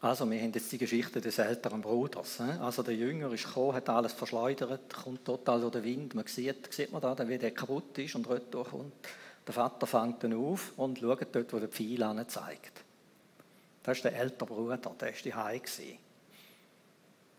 Also, 0.00 0.30
wir 0.30 0.40
haben 0.40 0.52
jetzt 0.52 0.70
die 0.70 0.78
Geschichte 0.78 1.20
des 1.20 1.38
älteren 1.38 1.80
Bruders. 1.80 2.40
Also, 2.40 2.82
der 2.82 2.94
Jünger 2.94 3.32
ist 3.32 3.46
gekommen, 3.46 3.74
hat 3.74 3.88
alles 3.88 4.12
verschleudert, 4.12 4.94
kommt 4.94 5.24
total 5.24 5.60
durch 5.62 5.72
den 5.72 5.84
Wind. 5.84 6.14
Man 6.14 6.26
sieht, 6.26 6.72
sieht 6.72 6.92
man 6.92 7.02
da, 7.02 7.16
wie 7.26 7.38
der 7.38 7.52
kaputt 7.52 7.98
ist 7.98 8.14
und 8.14 8.28
retour 8.28 8.64
kommt. 8.64 8.92
Der 9.46 9.54
Vater 9.54 9.86
fängt 9.86 10.24
dann 10.24 10.32
auf 10.34 10.72
und 10.76 10.98
schaut 10.98 11.34
dort, 11.34 11.52
wo 11.52 11.58
der 11.58 11.68
Pfeil 11.68 12.26
zeigt. 12.26 12.84
Das 13.82 13.98
ist 13.98 14.04
der 14.04 14.16
ältere 14.16 14.46
Bruder, 14.46 14.78
der 14.78 15.08
war 15.08 15.12
die 15.12 15.34
Hause. 15.34 15.98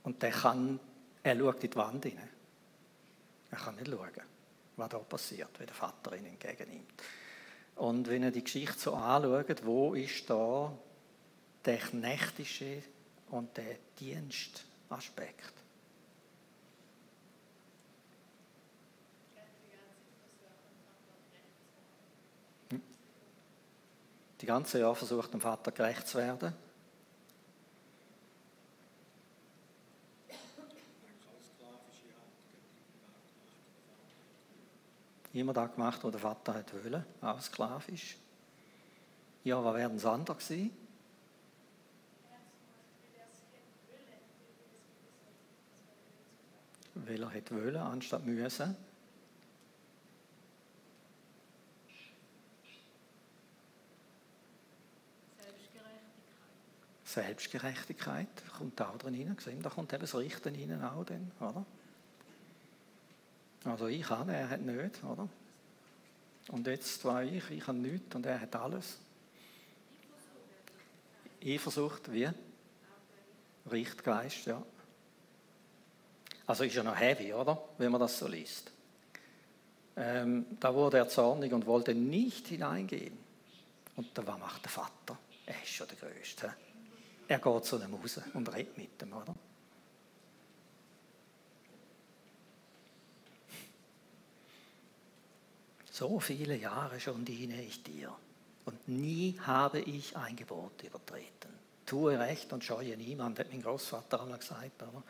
Und 0.04 0.22
der 0.22 0.32
kann, 0.32 0.80
er 1.24 1.38
schaut 1.38 1.63
in 1.63 1.70
die 1.72 1.76
Wand 1.76 2.06
hinein. 2.06 2.30
Er 3.50 3.58
kann 3.58 3.76
nicht 3.76 3.88
schauen, 3.88 4.12
was 4.78 4.90
da 4.90 5.00
passiert, 5.00 5.60
wie 5.60 5.65
der 5.65 5.73
Vater 5.73 6.15
ihn 6.15 6.25
entgegennimmt. 6.25 7.02
Und 7.77 8.08
wenn 8.08 8.23
er 8.23 8.32
die 8.32 8.44
Geschichte 8.44 8.77
so 8.77 8.94
anschaut, 8.94 9.65
wo 9.65 9.96
ist 9.96 10.29
da 10.29 10.71
der 11.65 11.77
knechtische 11.77 12.84
und 13.32 13.58
der 13.58 13.77
Dienstaspekt? 14.00 15.65
Die 24.46 24.50
ganze 24.52 24.77
Jahr 24.77 24.93
versucht, 24.93 25.33
dem 25.33 25.41
Vater 25.41 25.71
gerecht 25.71 26.08
zu 26.08 26.19
werden. 26.19 26.54
Immer 35.33 35.52
da 35.52 35.65
gemacht, 35.65 36.04
wo 36.04 36.12
der 36.12 36.19
Vater 36.19 36.54
hat 36.54 36.71
wollen, 36.75 37.04
auch 37.21 37.41
sklavisch. 37.41 38.17
Ja, 39.43 39.63
was 39.63 39.75
wäre 39.75 39.89
das 39.89 40.06
andere 40.06 40.37
gewesen? 40.37 40.77
Weil 46.93 47.23
er 47.23 47.29
hätte 47.31 47.56
wollen, 47.56 47.77
anstatt 47.77 48.23
müssen. 48.23 48.77
Selbstgerechtigkeit 57.16 58.28
kommt 58.58 58.82
auch 58.82 58.98
drin 58.98 59.16
rein. 59.16 59.38
Sehen, 59.40 59.62
da 59.62 59.70
kommt 59.70 59.94
eben 59.94 60.02
das 60.02 60.16
Richten 60.16 60.54
rein 60.54 60.84
auch 60.84 61.06
dann, 61.06 61.32
oder? 61.40 61.66
Also 63.63 63.88
ich 63.88 64.08
habe, 64.10 64.34
er 64.34 64.50
hat 64.50 64.62
nicht, 64.62 65.04
oder? 65.04 65.28
Und 66.50 66.68
jetzt 66.68 67.04
war 67.06 67.24
ich, 67.24 67.50
ich 67.50 67.66
habe 67.66 67.78
nichts 67.78 68.13
und 68.13 68.26
er 68.26 68.40
hat 68.40 68.56
alles. 68.56 69.00
Eifersucht, 71.44 72.12
wie? 72.12 72.30
Richtgeist, 73.72 74.46
ja. 74.46 74.62
Also 76.46 76.63
ist 76.63 76.76
ja 76.76 76.84
noch 76.84 77.00
heavy, 77.00 77.34
oder? 77.34 77.63
Wenn 77.78 77.92
man 77.92 78.02
das 78.02 78.20
so 78.20 78.28
liest. 78.28 78.72
Ähm, 79.96 80.46
da 80.60 80.76
wurde 80.76 80.98
er 80.98 81.08
zornig 81.08 81.54
und 81.54 81.66
wollte 81.66 81.96
nicht 81.96 82.48
hineingehen. 82.48 83.18
Und 83.96 84.16
da 84.16 84.28
was 84.28 84.38
macht 84.38 84.63
der 84.63 84.72
Vater? 84.72 85.18
Er 85.46 85.56
ist 85.63 85.70
schon 85.70 85.88
der 85.88 85.98
Größte. 85.98 86.54
Er 87.28 87.40
geht 87.40 87.65
zu 87.65 87.78
einem 87.78 87.94
raus 87.94 88.19
und 88.34 88.54
redet 88.54 88.78
mit 88.78 89.02
dem, 89.02 89.13
oder? 89.13 89.36
So 95.92 96.19
viele 96.19 96.58
Jahre 96.58 97.00
schon 97.00 97.23
diene 97.23 97.63
ich 97.63 97.82
dir 97.82 98.13
und 98.65 98.88
nie 98.88 99.40
habe 99.40 99.80
ich 99.80 100.17
ein 100.17 100.36
Gebot 100.36 100.84
übertreten. 100.84 101.54
Tue 101.86 102.19
recht 102.19 102.52
und 102.52 102.63
scheue 102.63 102.98
niemand, 102.98 103.40
hat 103.40 103.52
mein 103.52 103.62
Großvater 103.62 104.21
einmal 104.21 104.40
gesagt. 104.40 104.84
Aber 104.84 105.04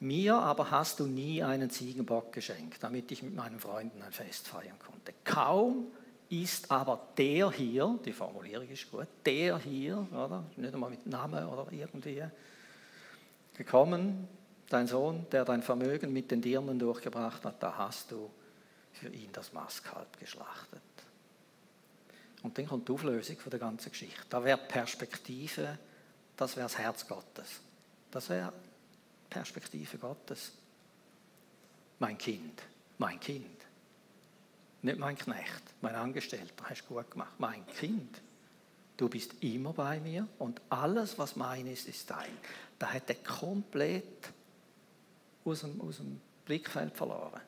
mir 0.00 0.34
aber 0.34 0.70
hast 0.70 1.00
du 1.00 1.06
nie 1.06 1.42
einen 1.42 1.70
Ziegenbock 1.70 2.32
geschenkt, 2.32 2.82
damit 2.82 3.10
ich 3.12 3.22
mit 3.22 3.34
meinen 3.34 3.58
Freunden 3.58 4.02
ein 4.02 4.12
Fest 4.12 4.46
feiern 4.46 4.78
konnte. 4.78 5.14
Kaum 5.24 5.86
ist 6.28 6.70
aber 6.70 7.08
der 7.16 7.50
hier, 7.50 7.98
die 8.04 8.12
Formulierung 8.12 8.68
ist 8.68 8.90
gut, 8.90 9.06
der 9.24 9.58
hier, 9.58 10.06
oder? 10.12 10.44
nicht 10.56 10.74
einmal 10.74 10.90
mit 10.90 11.06
Namen 11.06 11.46
oder 11.46 11.70
irgendwie, 11.70 12.22
gekommen, 13.54 14.28
dein 14.68 14.86
Sohn, 14.86 15.26
der 15.30 15.44
dein 15.44 15.62
Vermögen 15.62 16.12
mit 16.12 16.30
den 16.30 16.42
Dirnen 16.42 16.78
durchgebracht 16.78 17.44
hat, 17.44 17.62
da 17.62 17.76
hast 17.76 18.10
du 18.10 18.30
für 18.92 19.08
ihn 19.08 19.30
das 19.32 19.52
Mastkalb 19.52 20.18
geschlachtet. 20.18 20.82
Und 22.42 22.56
dann 22.56 22.66
kommt 22.66 22.88
die 22.88 22.92
Auflösung 22.92 23.36
von 23.38 23.50
der 23.50 23.60
ganzen 23.60 23.90
Geschichte. 23.90 24.22
Da 24.28 24.42
wäre 24.44 24.58
Perspektive, 24.58 25.78
das 26.36 26.56
wäre 26.56 26.66
das 26.66 26.78
Herz 26.78 27.06
Gottes. 27.06 27.60
Das 28.10 28.28
wäre 28.28 28.52
Perspektive 29.28 29.98
Gottes. 29.98 30.52
Mein 31.98 32.16
Kind, 32.18 32.62
mein 32.98 33.18
Kind. 33.18 33.55
Nicht 34.86 35.00
mein 35.00 35.18
Knecht, 35.18 35.64
mein 35.80 35.96
Angestellter, 35.96 36.62
hast 36.62 36.82
du 36.82 36.94
gut 36.94 37.10
gemacht. 37.10 37.32
Mein 37.38 37.66
Kind, 37.66 38.22
du 38.96 39.08
bist 39.08 39.32
immer 39.40 39.72
bei 39.72 39.98
mir 39.98 40.28
und 40.38 40.60
alles, 40.68 41.18
was 41.18 41.34
mein 41.34 41.66
ist, 41.66 41.88
ist 41.88 42.08
dein. 42.08 42.30
Da 42.78 42.94
hat 42.94 43.08
er 43.08 43.16
komplett 43.16 44.30
aus 45.44 45.62
dem, 45.62 45.80
aus 45.80 45.96
dem 45.96 46.20
Blickfeld 46.44 46.96
verloren. 46.96 47.40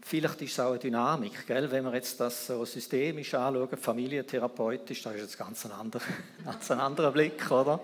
Vielleicht 0.00 0.40
ist 0.40 0.52
es 0.52 0.60
auch 0.60 0.70
eine 0.70 0.78
Dynamik, 0.78 1.46
gell? 1.46 1.70
wenn 1.70 1.84
wir 1.84 1.92
jetzt 1.92 2.18
das 2.18 2.46
so 2.46 2.64
systemisch 2.64 3.34
anschauen, 3.34 3.76
familientherapeutisch, 3.76 5.02
da 5.02 5.10
ist 5.10 5.20
jetzt 5.20 5.38
ganz 5.38 5.66
ein 5.66 5.72
anderer, 5.72 6.04
ganz 6.46 6.70
ein 6.70 6.80
anderer 6.80 7.12
Blick, 7.12 7.50
oder? 7.50 7.80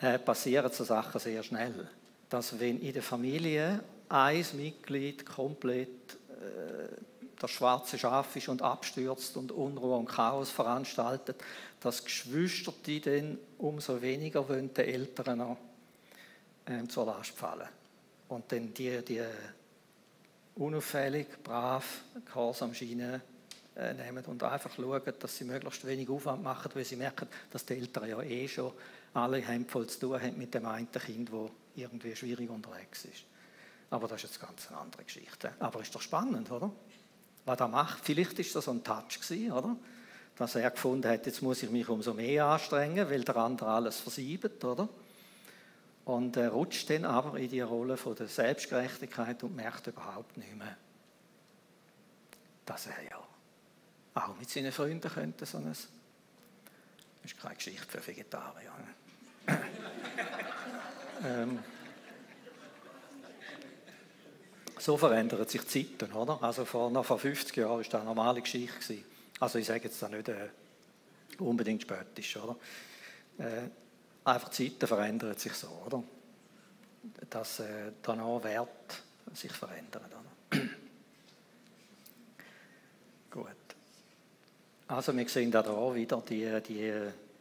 Äh, 0.00 0.18
passieren 0.18 0.72
so 0.72 0.82
Sachen 0.82 1.20
sehr 1.20 1.44
schnell. 1.44 1.88
Dass 2.28 2.58
wenn 2.58 2.80
in 2.80 2.92
der 2.92 3.04
Familie 3.04 3.84
ein 4.08 4.44
Mitglied 4.54 5.24
komplett 5.24 6.15
das 7.38 7.50
schwarze 7.50 7.98
Schaf 7.98 8.34
ist 8.36 8.48
und 8.48 8.62
abstürzt 8.62 9.36
und 9.36 9.52
Unruhe 9.52 9.96
und 9.96 10.06
Chaos 10.06 10.50
veranstaltet, 10.50 11.36
dass 11.80 12.04
Geschwister 12.04 12.72
die 12.84 13.00
dann 13.00 13.38
umso 13.58 14.00
weniger 14.00 14.48
wollen, 14.48 14.72
den 14.72 14.86
Eltern 14.86 15.38
noch, 15.38 15.56
äh, 16.66 16.86
zur 16.88 17.06
Last 17.06 17.32
fallen. 17.32 17.68
Und 18.28 18.50
dann 18.50 18.72
die, 18.72 19.04
die 19.04 19.22
unauffällig, 20.56 21.26
brav, 21.44 22.02
gehorsam 22.24 22.74
Schiene 22.74 23.20
äh, 23.76 23.92
nehmen 23.94 24.24
und 24.24 24.42
einfach 24.42 24.74
schauen, 24.74 25.02
dass 25.18 25.36
sie 25.36 25.44
möglichst 25.44 25.86
wenig 25.86 26.08
Aufwand 26.08 26.42
machen, 26.42 26.70
weil 26.74 26.84
sie 26.84 26.96
merken, 26.96 27.28
dass 27.50 27.66
die 27.66 27.74
Eltern 27.74 28.08
ja 28.08 28.22
eh 28.22 28.48
schon 28.48 28.72
alle 29.12 29.38
Hände 29.38 29.68
voll 29.68 29.86
zu 29.86 30.00
tun 30.00 30.20
haben 30.20 30.38
mit 30.38 30.54
dem 30.54 30.66
einen 30.66 30.90
Kind, 30.90 31.30
wo 31.30 31.50
irgendwie 31.74 32.16
schwierig 32.16 32.48
unterwegs 32.48 33.04
ist. 33.04 33.24
Aber 33.90 34.08
das 34.08 34.24
ist 34.24 34.30
jetzt 34.30 34.40
ganz 34.40 34.68
eine 34.68 34.78
andere 34.78 35.04
Geschichte. 35.04 35.52
Aber 35.58 35.80
ist 35.80 35.94
doch 35.94 36.00
spannend, 36.00 36.50
oder? 36.50 36.70
Was 37.44 37.60
er 37.60 37.68
macht, 37.68 38.04
vielleicht 38.04 38.38
ist 38.38 38.54
das 38.56 38.64
so 38.64 38.72
ein 38.72 38.82
Touch 38.82 39.20
gewesen, 39.20 39.52
oder? 39.52 39.76
Dass 40.36 40.54
er 40.56 40.70
gefunden 40.70 41.08
hat, 41.08 41.24
jetzt 41.26 41.40
muss 41.42 41.62
ich 41.62 41.70
mich 41.70 41.88
umso 41.88 42.12
mehr 42.12 42.46
anstrengen, 42.46 43.08
weil 43.08 43.22
der 43.22 43.36
andere 43.36 43.70
alles 43.70 44.00
versiebt, 44.00 44.64
oder? 44.64 44.88
Und 46.04 46.36
er 46.36 46.50
rutscht 46.50 46.90
dann 46.90 47.04
aber 47.04 47.38
in 47.38 47.48
die 47.48 47.60
Rolle 47.60 47.96
von 47.96 48.14
der 48.14 48.28
Selbstgerechtigkeit 48.28 49.42
und 49.42 49.56
merkt 49.56 49.86
überhaupt 49.86 50.36
nicht 50.36 50.56
mehr, 50.56 50.76
dass 52.64 52.86
er 52.86 53.02
ja 53.10 53.22
auch 54.14 54.36
mit 54.38 54.50
seinen 54.50 54.72
Freunden 54.72 55.10
könnte 55.10 55.46
so 55.46 55.58
ein... 55.58 55.66
Das 55.66 55.88
ist 57.24 57.40
keine 57.40 57.56
Geschichte 57.56 57.86
für 57.86 58.06
Vegetarier. 58.06 58.72
Ähm, 61.24 61.60
so 64.86 64.96
verändern 64.96 65.46
sich 65.48 65.66
Zeiten, 65.66 66.12
oder? 66.12 66.40
Also 66.42 66.64
vor, 66.64 66.90
noch 66.90 67.04
vor 67.04 67.18
50 67.18 67.56
Jahren 67.56 67.70
war 67.78 67.82
das 67.82 67.94
eine 67.94 68.04
normale 68.04 68.40
Geschichte. 68.40 68.78
Gewesen. 68.78 69.04
Also 69.40 69.58
ich 69.58 69.66
sage 69.66 69.84
jetzt 69.84 70.00
da 70.00 70.08
nicht 70.08 70.28
äh, 70.28 70.48
unbedingt 71.40 71.82
spöttisch, 71.82 72.36
oder? 72.36 72.56
Äh, 73.38 73.68
einfach 74.24 74.48
die 74.50 74.70
Zeiten 74.70 74.86
verändern 74.86 75.36
sich 75.36 75.52
so, 75.54 75.66
oder? 75.84 76.04
Dass 77.28 77.58
äh, 77.60 77.92
dann 78.00 78.20
auch 78.20 78.44
Wert 78.44 79.02
sich 79.34 79.50
verändern. 79.50 80.04
Oder? 80.06 80.60
Gut. 83.32 83.46
Also 84.86 85.16
wir 85.16 85.28
sehen 85.28 85.50
da, 85.50 85.62
da 85.62 85.94
wieder 85.96 86.20
die, 86.20 86.62
die 86.62 86.92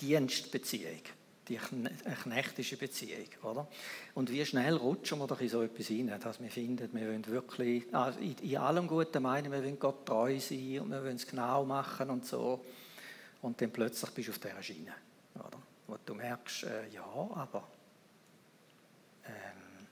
Dienstbeziehung, 0.01 1.01
die 1.47 1.57
knechtische 1.57 2.77
Beziehung, 2.77 3.27
oder? 3.43 3.67
Und 4.13 4.31
wie 4.31 4.45
schnell 4.45 4.75
rutschen 4.75 5.19
wir 5.19 5.27
doch 5.27 5.39
in 5.41 5.49
so 5.49 5.61
etwas 5.61 5.89
rein, 5.89 6.11
dass 6.19 6.41
wir 6.41 6.49
finden, 6.49 6.89
wir 6.93 7.07
wollen 7.07 7.25
wirklich 7.27 7.93
also 7.93 8.19
in 8.19 8.57
allem 8.57 8.87
Guten 8.87 9.21
meinen, 9.21 9.51
wir 9.51 9.59
wollen 9.59 9.79
Gott 9.79 10.05
treu 10.05 10.39
sein 10.39 10.79
und 10.79 10.91
wir 10.91 11.03
wollen 11.03 11.15
es 11.15 11.27
genau 11.27 11.65
machen 11.65 12.09
und 12.09 12.25
so. 12.25 12.63
Und 13.41 13.61
dann 13.61 13.71
plötzlich 13.71 14.11
bist 14.11 14.27
du 14.27 14.31
auf 14.31 14.39
dieser 14.39 14.63
Schiene, 14.63 14.93
oder? 15.35 15.61
wo 15.87 15.97
du 16.03 16.15
merkst, 16.15 16.63
äh, 16.63 16.89
ja, 16.89 17.03
aber 17.03 17.67
ähm, 19.25 19.87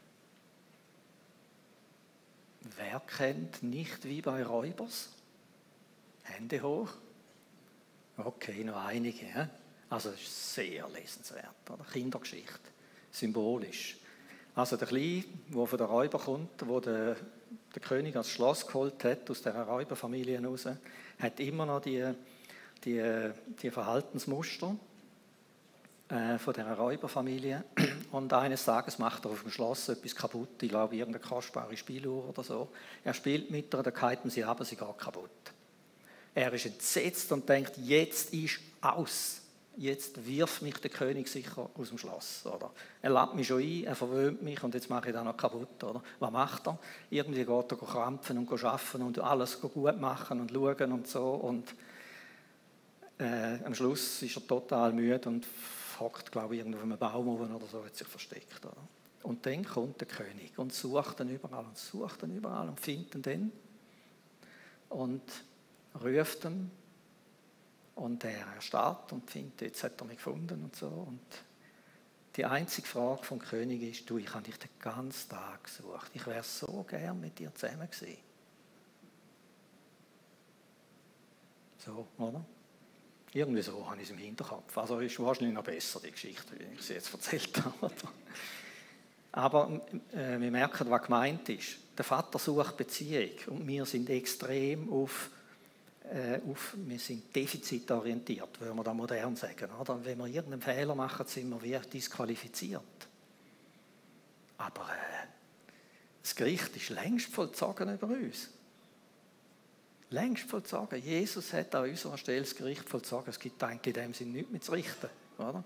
wer 2.78 3.00
kennt 3.02 3.64
nicht 3.64 4.04
wie 4.06 4.22
bei 4.22 4.44
Räubers? 4.44 5.10
Hände 6.24 6.62
hoch. 6.62 6.90
Okay, 8.18 8.64
noch 8.64 8.86
einige. 8.86 9.26
He? 9.26 9.48
Also 9.94 10.10
das 10.10 10.22
ist 10.22 10.54
sehr 10.56 10.90
lesenswert. 10.90 11.70
Oder? 11.70 11.86
Kindergeschichte, 11.92 12.60
symbolisch. 13.12 13.98
Also 14.56 14.76
der 14.76 14.88
Kleine, 14.88 15.24
der 15.50 15.66
von 15.68 15.78
der 15.78 15.88
Räuber 15.88 16.18
kommt, 16.18 16.68
wo 16.68 16.80
der, 16.80 17.16
der 17.76 17.82
König 17.82 18.16
als 18.16 18.30
Schloss 18.30 18.66
geholt 18.66 19.04
hat, 19.04 19.30
aus 19.30 19.44
der 19.44 19.54
Räuberfamilie 19.54 20.42
heraus, 20.42 20.68
hat 21.20 21.40
immer 21.40 21.68
noch 21.68 21.80
die, 21.82 22.12
die, 22.84 23.04
die 23.62 23.70
Verhaltensmuster 23.70 24.76
äh, 26.10 26.40
von 26.40 26.54
der 26.56 26.74
Räuberfamilie. 26.74 27.64
Und 28.12 28.34
eines 28.34 28.66
Tages 28.66 28.98
macht 28.98 29.26
er 29.26 29.32
auf 29.32 29.44
dem 29.44 29.52
Schloss 29.52 29.90
etwas 29.90 30.16
kaputt, 30.16 30.62
ich 30.64 30.70
glaube 30.70 30.96
irgendeine 30.96 31.24
kostbare 31.24 31.78
Spieluhr 31.78 32.30
oder 32.30 32.44
so. 32.44 32.70
Er 33.04 33.14
spielt 33.14 33.52
mit 33.52 33.72
ihr, 33.72 33.84
dann 33.84 33.94
kiten 33.94 34.32
sie 34.32 34.44
ab, 34.44 34.60
sie 34.66 34.76
geht 34.76 34.98
kaputt. 34.98 35.30
Er 36.34 36.52
ist 36.52 36.66
entsetzt 36.66 37.32
und 37.32 37.48
denkt, 37.48 37.78
jetzt 37.78 38.34
ist 38.34 38.60
aus. 38.82 39.43
Jetzt 39.76 40.26
wirft 40.26 40.62
mich 40.62 40.76
der 40.76 40.92
König 40.92 41.28
sicher 41.28 41.70
aus 41.76 41.90
dem 41.90 41.98
Schloss. 41.98 42.46
Oder? 42.46 42.72
Er 43.02 43.10
lädt 43.10 43.34
mich 43.34 43.48
schon 43.48 43.62
ein, 43.62 43.86
er 43.86 43.96
verwöhnt 43.96 44.44
mich 44.44 44.62
und 44.64 44.74
jetzt 44.76 44.90
mache 44.90 45.10
ich 45.10 45.14
das 45.14 45.24
noch 45.24 45.36
kaputt. 45.36 45.84
Oder? 45.84 46.04
Was 46.20 46.32
macht 46.32 46.68
er? 46.68 46.78
Irgendwie 47.10 47.44
geht 47.44 47.72
er 47.72 47.78
krampfen 47.78 48.38
und 48.38 48.52
arbeiten 48.64 49.02
und 49.02 49.20
alles 49.20 49.60
gut 49.60 50.00
machen 50.00 50.42
und 50.42 50.52
schauen 50.52 50.92
und 50.92 51.08
so. 51.08 51.30
Und 51.32 51.74
äh, 53.18 53.64
am 53.64 53.74
Schluss 53.74 54.22
ist 54.22 54.36
er 54.36 54.46
total 54.46 54.94
müde 54.94 55.28
und 55.28 55.48
hockt, 56.00 56.32
glaube 56.32 56.56
ich, 56.56 56.60
irgendwo 56.60 56.78
auf 56.78 56.84
einem 56.84 56.98
Baum 56.98 57.28
oder 57.28 57.66
so, 57.66 57.84
hat 57.84 57.96
sich 57.96 58.08
versteckt. 58.08 58.66
Oder? 58.66 58.78
Und 59.24 59.46
dann 59.46 59.64
kommt 59.64 60.02
der 60.02 60.08
König 60.08 60.58
und 60.58 60.74
sucht 60.74 61.20
ihn 61.22 61.30
überall 61.30 61.66
und 61.66 61.78
sucht 61.78 62.24
ihn 62.24 62.36
überall 62.36 62.68
und 62.68 62.80
findet 62.80 63.16
ihn 63.16 63.22
dann 63.22 63.52
und 64.90 65.24
ruft 66.04 66.46
ihn 66.46 66.70
Und 67.96 68.24
er 68.24 68.48
erstarrt 68.56 69.12
und 69.12 69.30
findet, 69.30 69.62
jetzt 69.62 69.84
hat 69.84 70.02
er 70.02 70.06
mich 70.06 70.18
gefunden 70.18 70.64
und 70.64 70.76
so. 70.76 70.88
Und 70.88 71.22
die 72.36 72.46
einzige 72.46 72.88
Frage 72.88 73.24
vom 73.24 73.40
König 73.40 73.84
ist, 73.84 74.10
du, 74.10 74.18
ich 74.18 74.34
habe 74.34 74.44
dich 74.44 74.58
den 74.58 74.72
ganzen 74.80 75.30
Tag 75.30 75.64
gesucht. 75.64 76.10
Ich 76.14 76.26
wäre 76.26 76.44
so 76.44 76.84
gern 76.90 77.20
mit 77.20 77.38
dir 77.38 77.54
zusammen 77.54 77.90
gewesen. 77.90 78.18
So, 81.78 82.08
oder? 82.18 82.44
Irgendwie 83.34 83.62
so 83.62 83.88
habe 83.90 83.98
ich 83.98 84.04
es 84.04 84.12
im 84.12 84.18
Hinterkopf. 84.18 84.78
Also 84.78 85.00
ist 85.00 85.20
wahrscheinlich 85.20 85.54
noch 85.54 85.64
besser, 85.64 86.00
die 86.00 86.12
Geschichte, 86.12 86.58
wie 86.58 86.76
ich 86.76 86.82
sie 86.82 86.94
jetzt 86.94 87.14
erzählt 87.14 87.64
habe. 87.82 87.92
Aber 89.32 89.82
äh, 90.14 90.40
wir 90.40 90.52
merken, 90.52 90.90
was 90.90 91.02
gemeint 91.04 91.50
ist. 91.50 91.78
Der 91.98 92.06
Vater 92.06 92.38
sucht 92.38 92.78
Beziehung 92.78 93.32
und 93.48 93.68
wir 93.68 93.86
sind 93.86 94.10
extrem 94.10 94.92
auf, 94.92 95.32
auf 96.50 96.76
wir 96.78 97.00
sind 97.00 97.36
defizitorientiert, 97.36 98.60
würde 98.60 98.74
man 98.74 98.84
da 98.84 98.94
modern 98.94 99.36
sagen. 99.36 99.70
Oder? 99.80 100.04
Wenn 100.04 100.18
wir 100.20 100.28
irgendeinen 100.28 100.62
Fehler 100.62 100.96
machen, 100.96 101.26
sind 101.26 101.50
wir 101.50 101.62
wie 101.62 101.90
disqualifiziert. 101.90 102.82
Aber 104.58 104.84
äh, 104.84 105.28
das 106.22 106.36
Gericht 106.36 106.76
ist 106.76 106.90
längst 106.90 107.28
vollzogen 107.28 107.94
über 107.94 108.08
uns. 108.08 108.50
Längst 110.10 110.44
vollzogen. 110.44 111.02
Jesus 111.02 111.52
hat 111.54 111.74
an 111.74 111.90
unserer 111.90 112.18
Stelle 112.18 112.42
das 112.42 112.56
Gericht 112.56 112.88
vollzogen. 112.88 113.30
Es 113.30 113.40
gibt 113.40 113.62
eigentlich 113.64 113.96
in 113.96 114.04
dem 114.04 114.14
Sinne 114.14 114.32
nichts 114.32 114.52
mehr 114.52 114.62
zu 114.62 114.72
richten. 114.74 115.10
Oder? 115.38 115.64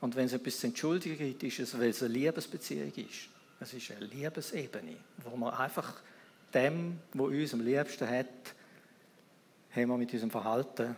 Und 0.00 0.14
wenn 0.16 0.26
es 0.26 0.32
etwas 0.32 0.60
zu 0.60 0.68
entschuldigen 0.68 1.18
gibt, 1.18 1.42
ist 1.42 1.58
es, 1.58 1.78
weil 1.78 1.88
es 1.88 2.02
eine 2.02 2.12
Liebesbeziehung 2.12 2.92
ist. 2.94 3.28
Es 3.60 3.72
ist 3.72 3.90
eine 3.90 4.04
Liebesebene, 4.06 4.96
wo 5.24 5.36
man 5.36 5.54
einfach 5.54 6.02
dem, 6.52 7.00
wo 7.12 7.24
uns 7.24 7.52
am 7.54 7.60
liebsten 7.60 8.08
hat, 8.08 8.54
haben 9.74 9.88
wir 9.88 9.96
mit 9.96 10.12
unserem 10.12 10.30
Verhalten 10.30 10.96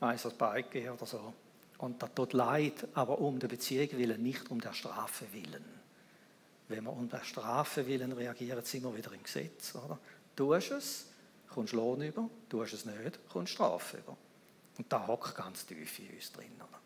eins 0.00 0.24
als 0.24 0.34
Bein 0.34 0.64
oder 0.64 1.06
so. 1.06 1.34
Und 1.78 2.02
das 2.02 2.10
tut 2.14 2.32
leid, 2.32 2.88
aber 2.94 3.18
um 3.18 3.38
der 3.38 3.48
Beziehung 3.48 3.88
willen, 3.92 4.22
nicht 4.22 4.50
um 4.50 4.60
der 4.60 4.74
Strafe 4.74 5.26
willen. 5.32 5.64
Wenn 6.68 6.84
wir 6.84 6.92
um 6.92 7.08
der 7.08 7.24
Strafe 7.24 7.86
willen 7.86 8.12
reagieren, 8.12 8.62
sind 8.64 8.84
wir 8.84 8.96
wieder 8.96 9.12
im 9.12 9.22
Gesetz. 9.22 9.74
Oder? 9.74 9.98
Tust 10.36 10.70
es, 10.70 11.06
kommst 11.48 11.72
Lohn 11.72 12.02
über, 12.02 12.28
tust 12.48 12.74
es 12.74 12.84
nicht, 12.84 13.18
kommst 13.28 13.54
Strafe 13.54 13.98
über. 13.98 14.16
Und 14.78 14.92
da 14.92 15.06
hockt 15.06 15.34
ganz 15.34 15.66
tief 15.66 15.98
in 15.98 16.14
uns 16.14 16.30
drin. 16.32 16.52
Oder? 16.56 16.78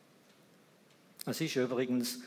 Es 1.27 1.41
ist 1.41 1.57
übrigens, 1.57 2.21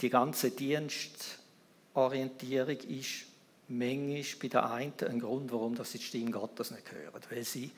die 0.00 0.10
ganze 0.10 0.50
Dienstorientierung 0.50 2.78
ist 2.88 3.26
manchmal 3.68 4.24
bei 4.40 4.48
der 4.48 4.70
einen 4.70 4.92
ein 5.00 5.20
Grund, 5.20 5.52
warum 5.52 5.74
das 5.74 5.92
die 5.92 5.98
Stimme 5.98 6.30
Gottes 6.30 6.70
nicht 6.70 6.90
hören. 6.92 7.20
Weil 7.30 7.44
sie, 7.44 7.70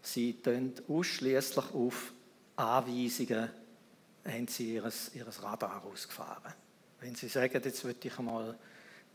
sie 0.00 0.36
ausschließlich 0.88 1.74
auf 1.74 2.12
Anweisungen 2.56 3.50
haben 4.24 4.48
sie 4.48 4.74
ihres, 4.74 5.14
ihres 5.14 5.42
Radar 5.42 5.84
ausgefahren. 5.84 6.54
Wenn 7.00 7.14
sie 7.14 7.28
sagen, 7.28 7.60
jetzt 7.64 7.84
würde 7.84 8.06
ich 8.06 8.18
einmal 8.18 8.56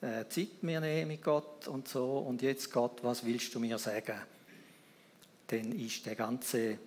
äh, 0.02 0.26
Zeit 0.28 0.62
mir 0.62 0.82
nehmen 0.82 1.08
mit 1.08 1.24
Gott 1.24 1.68
und 1.68 1.88
so, 1.88 2.20
und 2.20 2.42
jetzt 2.42 2.72
Gott, 2.72 3.04
was 3.04 3.26
willst 3.26 3.56
du 3.56 3.60
mir 3.60 3.78
sagen? 3.78 4.20
Dann 5.48 5.72
ist 5.72 6.06
der 6.06 6.16
ganze 6.16 6.78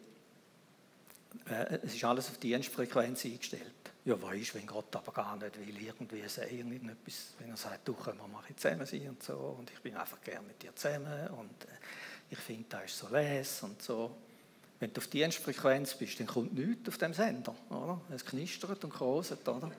äh, 1.49 1.78
es 1.83 1.95
ist 1.95 2.05
alles 2.05 2.28
auf 2.28 2.39
die 2.39 2.49
Dienstfrequenz 2.49 3.24
eingestellt. 3.24 3.72
Ja, 4.05 4.20
weißt, 4.20 4.55
wenn 4.55 4.66
Gott 4.66 4.95
aber 4.97 5.12
gar 5.12 5.37
nicht 5.37 5.59
will, 5.59 5.83
irgendwie 5.83 6.26
sagen, 6.26 6.57
irgendetwas, 6.57 7.35
wenn 7.39 7.51
er 7.51 7.57
sagt, 7.57 7.87
du, 7.87 7.95
können 7.95 8.18
wir 8.18 8.28
mal 8.28 8.43
zusammen 8.57 8.87
sein 8.87 9.09
und 9.09 9.22
so, 9.22 9.57
und 9.59 9.70
ich 9.70 9.81
bin 9.81 9.95
einfach 9.95 10.20
gerne 10.22 10.47
mit 10.47 10.62
dir 10.62 10.74
zusammen 10.74 11.28
und 11.28 11.64
äh, 11.64 11.68
ich 12.31 12.39
finde, 12.39 12.64
das 12.68 12.85
ist 12.85 12.99
so 12.99 13.09
les 13.09 13.62
und 13.62 13.83
so. 13.83 14.16
Wenn 14.78 14.93
du 14.93 15.01
auf 15.01 15.09
Dienstfrequenz 15.09 15.95
bist, 15.95 16.18
dann 16.20 16.26
kommt 16.26 16.55
nichts 16.55 16.89
auf 16.89 16.97
dem 16.97 17.12
Sender, 17.12 17.55
oder? 17.68 18.01
Es 18.14 18.24
knistert 18.24 18.83
und 18.83 18.91
kroset, 18.91 19.47
oder? 19.47 19.70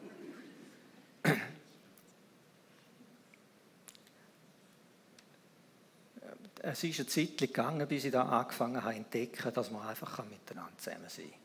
Es 6.61 6.83
ist 6.83 6.99
eine 6.99 7.07
Zeit 7.07 7.37
gegangen, 7.37 7.87
bis 7.87 8.05
ich 8.05 8.11
da 8.11 8.23
angefangen 8.23 8.83
habe 8.83 8.95
entdecken, 8.95 9.53
dass 9.53 9.71
man 9.71 9.87
einfach 9.87 10.23
miteinander 10.25 10.77
zusammen 10.77 11.09
sein 11.09 11.31
kann. 11.31 11.39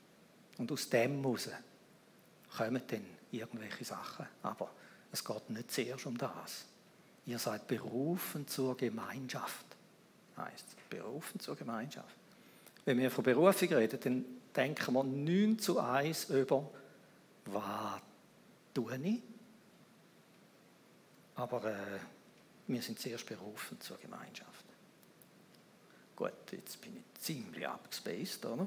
Und 0.59 0.73
aus 0.73 0.89
dem 0.89 1.23
heraus 1.23 1.49
kommen 2.57 2.83
dann 2.87 3.07
irgendwelche 3.31 3.85
Sachen. 3.85 4.27
Aber 4.43 4.71
es 5.13 5.25
geht 5.25 5.51
nicht 5.51 5.71
zuerst 5.71 6.07
um 6.07 6.17
das. 6.17 6.67
Ihr 7.27 7.39
seid 7.39 7.67
berufen 7.67 8.47
zur 8.47 8.77
Gemeinschaft. 8.77 9.67
Heißt 10.37 10.77
berufen 10.89 11.41
zur 11.41 11.57
Gemeinschaft. 11.57 12.15
Wenn 12.85 12.99
wir 12.99 13.11
von 13.11 13.25
Berufung 13.25 13.69
reden, 13.69 13.99
dann 14.01 14.25
denken 14.55 14.95
wir 14.95 15.03
9 15.03 15.59
zu 15.59 15.81
1 15.81 16.31
über, 16.31 16.71
was 17.47 18.01
tue 18.73 18.97
ich? 18.97 19.23
Aber 21.35 21.65
äh, 21.65 21.99
wir 22.67 22.83
sind 22.83 22.99
zuerst 22.99 23.27
berufen 23.27 23.81
zur 23.81 23.99
Gemeinschaft. 23.99 24.66
Gut, 26.17 26.33
jetzt 26.51 26.81
bin 26.81 26.97
ich 26.97 27.21
ziemlich 27.21 27.69
abgespaced, 27.69 28.47
oder? 28.47 28.67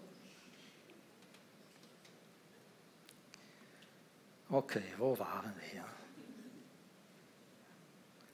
Okay, 4.52 4.84
wo 4.98 5.18
waren 5.18 5.54
wir? 5.72 5.84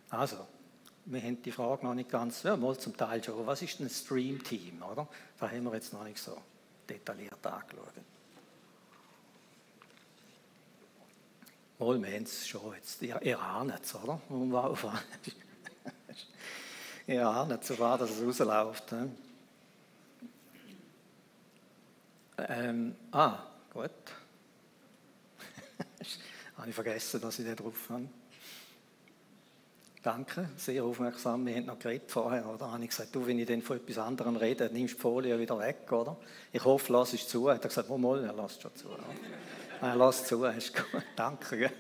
Also, 0.10 0.48
wir 1.06 1.22
haben 1.22 1.42
die 1.42 1.52
Frage 1.52 1.86
noch 1.86 1.94
nicht 1.94 2.10
ganz, 2.10 2.44
ja, 2.44 2.58
mal 2.58 2.78
zum 2.78 2.96
Teil 2.96 3.24
schon, 3.24 3.46
was 3.48 3.62
ist 3.62 3.80
ein 3.80 3.90
Stream-Team, 3.90 4.82
oder? 4.84 5.08
Da 5.40 5.50
haben 5.50 5.64
wir 5.64 5.74
jetzt 5.74 5.94
noch 5.94 6.04
nicht 6.04 6.20
so 6.20 6.38
detailliert 6.90 7.46
angeschaut. 7.46 7.94
Mal, 11.78 12.02
wir 12.02 12.16
haben 12.16 12.24
es 12.24 12.48
schon 12.48 12.74
jetzt, 12.76 13.02
ihr, 13.02 13.22
ihr 13.22 13.40
ahnt 13.40 13.74
es, 13.82 13.96
oder? 13.96 14.22
Ihr 17.08 17.28
ahnt 17.28 17.64
so 17.64 17.80
war, 17.80 17.98
dass 17.98 18.12
es 18.12 18.24
rausläuft. 18.24 18.94
Ähm, 22.38 22.96
ah, 23.12 23.40
gut 23.74 23.90
habe 26.58 26.70
ich 26.70 26.76
vergessen, 26.76 27.22
dass 27.22 27.40
ich 27.40 27.46
da 27.46 27.56
drauf 27.56 27.90
habe. 27.90 28.08
Danke, 30.06 30.50
sehr 30.56 30.84
aufmerksam. 30.84 31.48
Wir 31.48 31.56
haben 31.56 31.66
noch 31.66 31.80
geredet 31.80 32.12
vorher, 32.12 32.46
oder? 32.46 32.72
habe 32.72 32.84
ich 32.84 32.92
gesagt, 32.92 33.16
du, 33.16 33.26
wenn 33.26 33.40
ich 33.40 33.48
dann 33.48 33.64
von 33.64 33.78
etwas 33.78 33.98
anderem 33.98 34.36
rede, 34.36 34.70
nimmst 34.72 34.94
du 34.94 34.98
die 34.98 35.02
Folie 35.02 35.40
wieder 35.40 35.58
weg, 35.58 35.92
oder? 35.92 36.16
Ich 36.54 36.64
hoffe, 36.64 36.94
lass 36.94 37.14
es 37.14 37.28
zu. 37.28 37.50
Hat 37.50 37.64
er 37.64 37.70
gesagt, 37.70 37.90
wo 37.90 37.98
mal, 37.98 38.24
er 38.24 38.34
lässt 38.34 38.62
schon 38.62 38.76
zu. 38.76 38.90
Er 39.82 39.96
lässt 39.98 40.28
zu, 40.28 40.46
ist 40.46 40.74
gut. 40.74 41.04
Danke, 41.16 41.58
gell? 41.58 41.72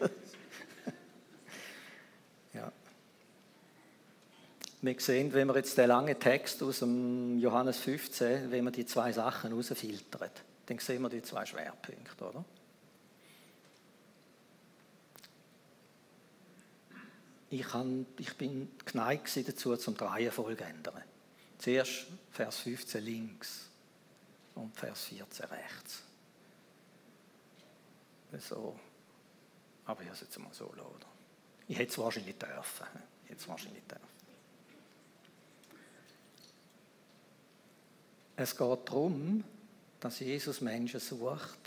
Wir 4.85 4.99
sehen, 4.99 5.33
wenn 5.33 5.47
wir 5.47 5.55
jetzt 5.55 5.77
den 5.77 5.87
langen 5.87 6.19
Text 6.19 6.61
aus 6.61 6.79
dem 6.79 7.39
Johannes 7.39 7.77
15, 7.79 8.51
wenn 8.51 8.65
wir 8.65 8.71
die 8.71 8.85
zwei 8.85 9.11
Sachen 9.11 9.51
rausfiltern, 9.51 10.29
dann 10.67 10.79
sehen 10.79 11.01
wir 11.01 11.09
die 11.09 11.23
zwei 11.23 11.43
Schwerpunkte, 11.45 12.23
oder? 12.23 12.45
ich, 17.49 17.67
kann, 17.67 18.05
ich 18.17 18.35
bin 18.35 18.71
geneigt 18.85 19.47
dazu, 19.47 19.75
zum 19.77 19.95
Reihenfolge 19.95 20.57
zu 20.57 20.63
ändern. 20.69 21.03
Zuerst 21.57 22.07
Vers 22.31 22.59
15 22.59 23.03
links 23.03 23.69
und 24.55 24.75
Vers 24.75 25.05
14 25.05 25.45
rechts. 25.45 26.03
So. 28.39 28.77
Aber 29.85 30.01
ich 30.01 30.07
habe 30.07 30.15
es 30.15 30.21
jetzt 30.21 30.37
mal 30.39 30.53
so 30.53 30.65
oder? 30.65 31.07
Ich 31.67 31.77
hätte 31.77 31.91
es 31.91 31.97
wahrscheinlich 31.97 32.37
dürfen. 32.37 32.87
Ich 33.23 33.31
hätte 33.31 33.41
es 33.41 33.47
wahrscheinlich 33.47 33.83
dürfen. 33.83 34.14
Es 38.37 38.57
geht 38.57 38.89
darum, 38.89 39.45
dass 39.99 40.19
Jesus 40.19 40.59
Menschen 40.59 40.99
sucht, 40.99 41.59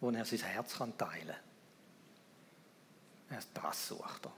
wo 0.00 0.10
er 0.10 0.24
sein 0.24 0.38
Herz 0.38 0.78
teilen 0.78 1.34
kann. 3.28 3.42
Das 3.54 3.88
sucht 3.88 4.26
er. 4.26 4.32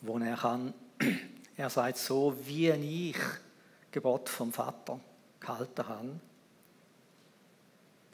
Wo 0.00 0.18
er 0.18 0.36
kann, 0.36 0.74
er 1.56 1.70
sagt, 1.70 1.98
so 1.98 2.36
wie 2.44 2.70
ich 2.70 3.16
Gebot 3.92 4.28
vom 4.28 4.52
Vater 4.52 4.98
gehalten 5.38 5.88
habe, 5.88 6.18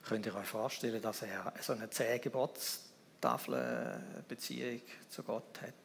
könnt 0.04 0.26
ihr 0.26 0.34
euch 0.34 0.46
vorstellen, 0.46 1.00
dass 1.00 1.22
er 1.22 1.50
so 1.62 1.72
eine 1.72 1.88
zehn 1.88 2.20
Gebotstafelbeziehung 2.20 4.82
zu 5.08 5.22
Gott 5.22 5.62
hat 5.62 5.81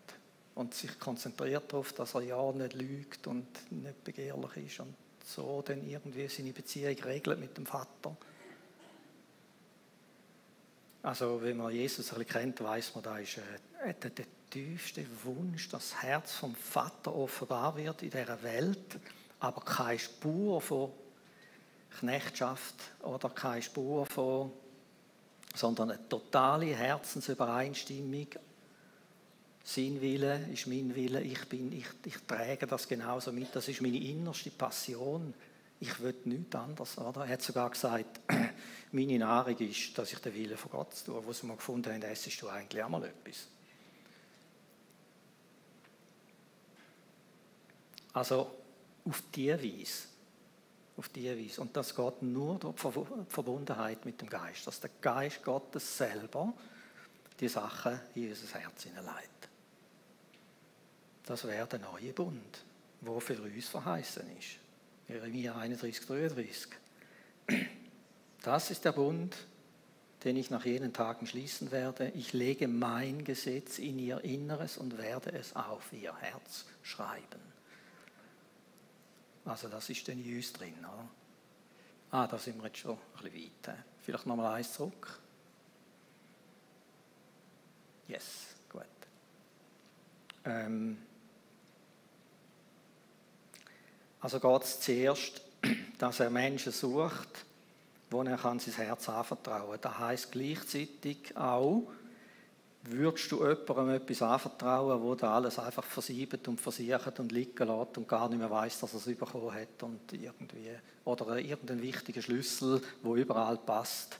und 0.58 0.74
sich 0.74 1.00
konzentriert 1.00 1.72
darauf, 1.72 1.94
dass 1.94 2.16
er 2.16 2.22
ja 2.22 2.52
nicht 2.52 2.74
lügt 2.74 3.28
und 3.28 3.46
nicht 3.72 4.04
begehrlich 4.04 4.58
ist 4.66 4.80
und 4.80 4.96
so 5.24 5.62
dann 5.62 5.88
irgendwie 5.88 6.28
seine 6.28 6.52
Beziehung 6.52 6.98
regelt 7.04 7.40
mit 7.40 7.56
dem 7.58 7.66
Vater. 7.66 8.18
Also 11.04 11.42
wenn 11.42 11.58
man 11.58 11.72
Jesus 11.72 12.12
ein 12.12 12.20
bisschen 12.20 12.42
kennt, 12.42 12.64
weiß 12.64 12.96
man, 12.96 13.04
da 13.04 13.18
ist 13.20 13.38
hat 13.38 14.04
er 14.04 14.10
den 14.10 14.26
tiefsten 14.50 15.08
Wunsch, 15.24 15.70
dass 15.70 15.92
das 15.92 16.02
Herz 16.02 16.34
vom 16.34 16.56
Vater 16.56 17.16
offenbar 17.16 17.78
wird 17.78 18.02
in 18.02 18.10
dieser 18.10 18.42
Welt, 18.42 19.00
aber 19.40 19.62
keine 19.62 20.00
Spur 20.00 20.60
von 20.60 20.92
Knechtschaft 22.00 22.76
oder 23.04 23.30
keine 23.30 23.62
Spur 23.62 24.06
von, 24.08 24.52
sondern 25.54 25.92
eine 25.92 26.10
totale 26.10 26.76
Herzensübereinstimmung. 26.76 28.28
Sein 29.70 30.00
Wille 30.00 30.48
ist 30.54 30.66
mein 30.68 30.96
Wille, 30.96 31.20
ich, 31.20 31.46
bin, 31.50 31.74
ich, 31.74 31.88
ich 32.06 32.16
trage 32.26 32.66
das 32.66 32.88
genauso 32.88 33.34
mit, 33.34 33.54
das 33.54 33.68
ist 33.68 33.82
meine 33.82 33.98
innerste 33.98 34.50
Passion. 34.50 35.34
Ich 35.82 36.00
will 36.00 36.16
nichts 36.24 36.56
anderes. 36.56 36.98
Oder? 36.98 37.26
Er 37.26 37.34
hat 37.34 37.42
sogar 37.42 37.70
gesagt, 37.70 38.22
meine 38.94 39.20
Nahrung 39.20 39.58
ist, 39.58 39.98
dass 39.98 40.14
ich 40.14 40.20
den 40.20 40.34
Willen 40.34 40.56
von 40.56 40.72
Gott 40.72 40.94
tue. 41.06 41.22
Wo 41.24 41.34
sie 41.34 41.46
mal 41.46 41.58
gefunden 41.58 41.92
haben, 41.92 42.02
essest 42.02 42.42
du 42.42 42.48
eigentlich 42.48 42.82
auch 42.82 42.88
mal 42.88 43.04
etwas. 43.04 43.48
Also 48.14 48.50
auf 49.04 49.24
diese 49.36 49.62
Weise. 49.62 50.08
Auf 50.96 51.10
diese 51.10 51.38
Weise. 51.38 51.60
Und 51.60 51.76
das 51.76 51.94
geht 51.94 52.22
nur 52.22 52.58
durch 52.58 52.74
die 52.74 53.34
Verbundenheit 53.34 54.06
mit 54.06 54.22
dem 54.22 54.30
Geist. 54.30 54.66
Dass 54.66 54.80
der 54.80 54.92
Geist 55.02 55.44
Gottes 55.44 55.98
selber 55.98 56.54
die 57.38 57.50
Sachen 57.50 58.00
in 58.16 58.30
unser 58.30 58.60
Herz 58.60 58.84
hineinleitet. 58.84 59.47
Das 61.28 61.46
wäre 61.46 61.68
der 61.68 61.80
neue 61.80 62.14
Bund, 62.14 62.64
der 63.02 63.20
für 63.20 63.42
uns 63.42 63.68
verheißen 63.68 64.24
ist. 64.38 64.60
Jeremia 65.10 65.58
31, 65.58 66.06
33. 66.08 66.68
Das 68.42 68.72
ist 68.72 68.86
der 68.86 68.94
Bund, 68.94 69.36
den 70.24 70.38
ich 70.38 70.50
nach 70.52 70.64
jenen 70.64 70.94
Tagen 70.94 71.28
schließen 71.28 71.72
werde. 71.72 72.14
Ich 72.16 72.32
lege 72.32 72.70
mein 72.70 73.26
Gesetz 73.26 73.78
in 73.78 74.00
ihr 74.00 74.24
Inneres 74.24 74.78
und 74.78 74.98
werde 74.98 75.34
es 75.34 75.54
auf 75.54 75.92
ihr 75.92 76.16
Herz 76.16 76.66
schreiben. 76.82 77.42
Also 79.44 79.68
das 79.68 79.90
ist 79.90 80.08
dann 80.08 80.24
in 80.24 80.38
uns 80.38 80.54
drin. 80.54 80.78
Oder? 80.80 81.10
Ah, 82.12 82.28
da 82.28 82.38
sind 82.38 82.58
wir 82.60 82.68
jetzt 82.68 82.78
schon 82.78 82.98
ein 83.18 83.24
bisschen 83.24 83.52
weit. 83.66 83.76
Vielleicht 84.00 84.26
nochmal 84.26 84.56
eins 84.56 84.72
zurück. 84.72 85.20
Yes, 88.08 88.56
gut. 88.70 88.86
Ähm, 90.46 90.98
also 94.28 94.42
geht 94.42 94.64
es 94.64 94.80
zuerst, 94.82 95.42
dass 96.00 96.20
er 96.20 96.30
Menschen 96.30 96.74
sucht, 96.74 97.46
wo 98.10 98.22
er 98.24 98.36
kann 98.36 98.60
sein 98.60 98.74
Herz 98.74 99.08
anvertrauen 99.08 99.72
kann. 99.72 99.82
Das 99.82 100.00
heisst 100.00 100.32
gleichzeitig 100.34 101.38
auch, 101.38 101.84
würdest 102.84 103.32
du 103.32 103.38
jemandem 103.38 103.90
etwas 103.92 104.22
anvertrauen, 104.22 105.02
wo 105.02 105.16
da 105.16 105.36
alles 105.36 105.58
einfach 105.60 105.86
versiebt 105.86 106.46
und 106.50 106.60
versichert 106.60 107.22
und 107.22 107.32
liegen 107.32 107.66
lässt 107.66 107.98
und 107.98 108.06
gar 108.06 108.28
nicht 108.28 108.40
mehr 108.40 108.52
weiß, 108.52 108.82
dass 108.82 108.94
er 108.96 109.00
es 109.00 109.06
bekommen 109.06 109.54
hat 109.54 109.82
und 109.84 110.12
irgendwie 110.12 110.72
oder 111.06 111.38
irgendeinen 111.38 111.82
wichtigen 111.82 112.22
Schlüssel, 112.22 112.82
wo 113.04 113.16
überall 113.16 113.58
passt, 113.58 114.20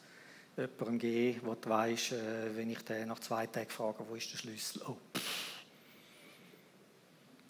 jemandem 0.56 1.00
geben, 1.00 1.42
wo 1.44 1.54
du 1.54 1.70
weißt, 1.70 2.14
äh, 2.14 2.56
wenn 2.56 2.70
ich 2.70 2.80
den 2.80 3.10
nach 3.10 3.20
zwei 3.20 3.46
Tagen 3.48 3.70
frage, 3.70 4.06
wo 4.08 4.16
ist 4.16 4.32
der 4.32 4.38
Schlüssel? 4.38 4.84
Oh. 4.88 4.96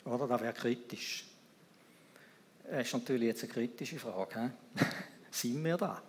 Oder? 0.09 0.27
Das 0.27 0.41
wäre 0.41 0.53
kritisch. 0.53 1.36
Das 2.69 2.85
ist 2.85 2.93
natürlich 2.93 3.27
jetzt 3.27 3.43
eine 3.43 3.53
kritische 3.53 3.97
Frage. 3.97 4.51
Sind 5.31 5.63
wir 5.63 5.77
da? 5.77 6.01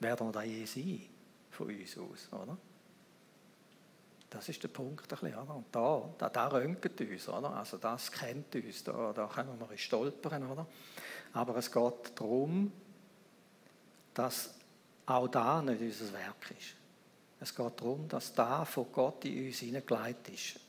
Werden 0.00 0.28
wir 0.28 0.32
da 0.32 0.42
je 0.42 0.64
sein? 0.64 1.02
Von 1.50 1.66
uns 1.68 1.98
aus, 1.98 2.28
oder? 2.32 2.56
Das 4.30 4.48
ist 4.48 4.62
der 4.62 4.68
Punkt. 4.68 5.02
Ein 5.02 5.08
bisschen, 5.08 5.38
oder? 5.38 5.56
Und 5.56 5.66
da, 5.70 6.08
da, 6.16 6.28
da 6.30 6.48
röntgt 6.48 6.98
uns, 7.00 7.28
oder? 7.28 7.50
Also 7.54 7.76
das 7.76 8.10
kennt 8.10 8.54
uns, 8.54 8.82
da, 8.84 9.12
da 9.12 9.26
können 9.26 9.58
wir 9.58 9.76
stolpern, 9.76 10.50
oder? 10.50 10.66
Aber 11.34 11.56
es 11.56 11.70
geht 11.70 12.12
darum, 12.14 12.72
dass 14.14 14.54
auch 15.04 15.28
da 15.28 15.60
nicht 15.60 15.82
unser 15.82 16.12
Werk 16.14 16.50
ist. 16.58 16.76
Es 17.40 17.54
geht 17.54 17.80
darum, 17.80 18.08
dass 18.08 18.32
da 18.32 18.64
von 18.64 18.86
Gott 18.90 19.24
in 19.26 19.46
uns 19.46 19.58
hineingelegt 19.58 20.28
ist. 20.30 20.60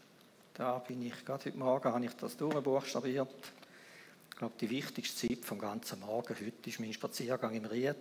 Da 0.54 0.78
bin 0.80 1.02
ich, 1.02 1.24
gerade 1.24 1.46
heute 1.46 1.58
Morgen 1.58 1.94
habe 1.94 2.06
ich 2.06 2.14
das 2.16 2.36
durchbuchstabiert 2.36 3.54
glaube, 4.40 4.56
die 4.60 4.70
wichtigste 4.70 5.28
Zeit 5.28 5.44
vom 5.44 5.60
ganzen 5.60 6.00
Morgen 6.00 6.34
heute 6.34 6.70
ist 6.70 6.80
mein 6.80 6.94
Spaziergang 6.94 7.54
im 7.54 7.66
Ried, 7.66 7.96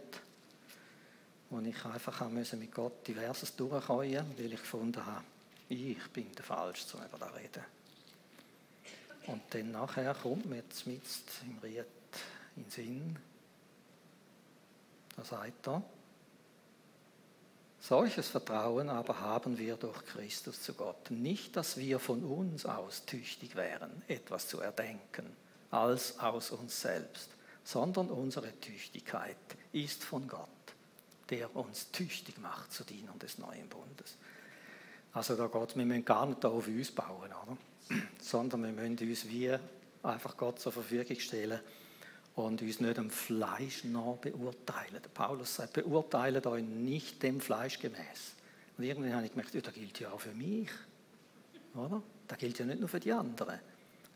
wo 1.50 1.58
ich 1.58 1.84
einfach 1.84 2.30
mit 2.30 2.72
Gott 2.72 3.06
diverses 3.06 3.56
durchkommen 3.56 4.24
weil 4.36 4.52
ich 4.52 4.60
gefunden 4.60 5.04
habe, 5.04 5.24
ich 5.68 5.98
bin 6.12 6.32
der 6.32 6.44
Falsche, 6.44 6.96
um 6.96 7.04
über 7.04 7.18
das 7.18 7.34
reden. 7.34 7.64
Und 9.26 9.42
dann 9.50 9.72
nachher 9.72 10.14
kommt 10.14 10.46
mir 10.46 10.56
jetzt 10.56 10.86
im 10.86 11.58
Ried 11.60 11.84
in 12.54 12.62
den 12.62 12.70
Sinn, 12.70 13.16
da 15.16 15.24
sagt 15.24 15.66
er, 15.66 15.82
solches 17.80 18.28
Vertrauen 18.28 18.88
aber 18.88 19.18
haben 19.18 19.58
wir 19.58 19.76
durch 19.76 20.04
Christus 20.06 20.62
zu 20.62 20.74
Gott. 20.74 21.10
Nicht, 21.10 21.56
dass 21.56 21.76
wir 21.76 21.98
von 21.98 22.22
uns 22.22 22.64
aus 22.64 23.04
tüchtig 23.06 23.56
wären, 23.56 24.02
etwas 24.06 24.46
zu 24.46 24.60
erdenken 24.60 25.36
als 25.70 26.18
aus 26.18 26.50
uns 26.50 26.80
selbst, 26.80 27.30
sondern 27.64 28.08
unsere 28.10 28.58
Tüchtigkeit 28.60 29.36
ist 29.72 30.02
von 30.02 30.26
Gott, 30.26 30.48
der 31.30 31.54
uns 31.54 31.90
tüchtig 31.90 32.38
macht 32.38 32.72
zur 32.72 32.86
Dienung 32.86 33.18
des 33.18 33.38
neuen 33.38 33.68
Bundes. 33.68 34.16
Also 35.12 35.36
da 35.36 35.46
geht 35.46 35.76
wir 35.76 35.84
müssen 35.84 36.04
gar 36.04 36.26
nicht 36.26 36.44
auf 36.44 36.66
uns 36.66 36.90
bauen, 36.90 37.30
oder? 37.46 37.56
sondern 38.20 38.62
wir 38.62 38.72
müssen 38.72 39.08
uns 39.08 39.28
wie 39.28 39.54
einfach 40.02 40.36
Gott 40.36 40.60
zur 40.60 40.72
Verfügung 40.72 41.18
stellen 41.18 41.60
und 42.34 42.62
uns 42.62 42.80
nicht 42.80 42.98
am 42.98 43.10
Fleisch 43.10 43.84
nach 43.84 44.16
beurteilen. 44.16 45.02
Paulus 45.12 45.56
sagt, 45.56 45.72
beurteilt 45.74 46.46
euch 46.46 46.62
nicht 46.62 47.22
dem 47.22 47.40
Fleisch 47.40 47.78
gemäß. 47.78 48.34
Und 48.76 48.84
irgendwie 48.84 49.12
habe 49.12 49.24
ich 49.26 49.32
gemerkt, 49.32 49.54
ja, 49.54 49.60
das 49.60 49.74
gilt 49.74 49.98
ja 49.98 50.10
auch 50.12 50.20
für 50.20 50.34
mich. 50.34 50.70
Oder? 51.74 52.00
Das 52.28 52.38
gilt 52.38 52.58
ja 52.58 52.64
nicht 52.64 52.80
nur 52.80 52.88
für 52.88 53.00
die 53.00 53.12
anderen 53.12 53.58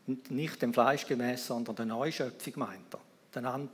nicht 0.05 0.61
dem 0.61 0.73
Fleisch 0.73 1.05
gemäß, 1.05 1.47
sondern 1.47 1.75
der 1.75 1.85
Neuschöpfung 1.85 2.53
meint 2.57 2.93
er. 2.93 2.99
Dann 3.31 3.69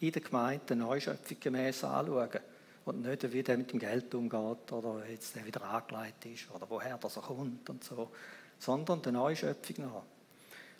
in 0.00 0.12
der 0.12 0.22
Gemeinde 0.22 0.64
der 0.68 0.76
Neuschöpfung 0.76 1.38
gemäß 1.40 1.84
anschauen. 1.84 2.40
Und 2.84 3.02
nicht, 3.02 3.32
wie 3.32 3.42
der 3.44 3.56
mit 3.56 3.72
dem 3.72 3.78
Geld 3.78 4.12
umgeht 4.14 4.72
oder 4.72 5.08
jetzt 5.08 5.36
der 5.36 5.46
wieder 5.46 5.62
angelegt 5.62 6.26
ist 6.26 6.50
oder 6.50 6.68
woher 6.68 6.98
das 6.98 7.16
er 7.16 7.22
kommt 7.22 7.70
und 7.70 7.84
so. 7.84 8.10
Sondern 8.58 9.00
der 9.02 9.12
Neuschöpfung 9.12 9.84
nach. 9.86 10.02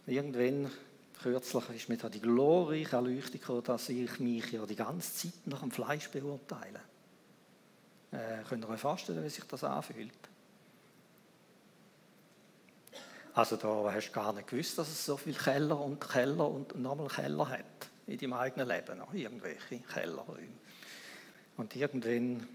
Irgendwann, 0.06 0.68
kürzlich, 1.22 1.70
ist 1.76 1.88
mir 1.88 1.96
da 1.96 2.08
die 2.08 2.20
glorreiche 2.20 2.96
Erleuchtung 2.96 3.40
gekommen, 3.40 3.62
dass 3.62 3.88
ich 3.88 4.18
mich 4.18 4.50
ja 4.50 4.66
die 4.66 4.74
ganze 4.74 5.14
Zeit 5.14 5.46
nach 5.46 5.60
dem 5.60 5.70
Fleisch 5.70 6.08
beurteile. 6.08 6.80
Äh, 8.10 8.42
könnt 8.48 8.64
ihr 8.64 8.68
euch 8.68 8.80
vorstellen, 8.80 9.24
wie 9.24 9.30
sich 9.30 9.44
das 9.44 9.62
anfühlt? 9.62 10.31
Also 13.34 13.56
da 13.56 13.90
hast 13.92 14.08
du 14.08 14.12
gar 14.12 14.32
nicht 14.34 14.48
gewusst, 14.48 14.78
dass 14.78 14.88
es 14.88 15.06
so 15.06 15.16
viele 15.16 15.38
Keller 15.38 15.80
und 15.80 16.00
Keller 16.00 16.48
und 16.48 16.78
nochmal 16.78 17.08
Keller 17.08 17.48
hat 17.48 17.64
in 18.06 18.18
deinem 18.18 18.34
eigenen 18.34 18.68
Leben, 18.68 18.98
noch 18.98 19.14
irgendwelche 19.14 19.78
Kellerräume. 19.78 20.48
Und 21.56 21.74
irgendwann 21.74 22.46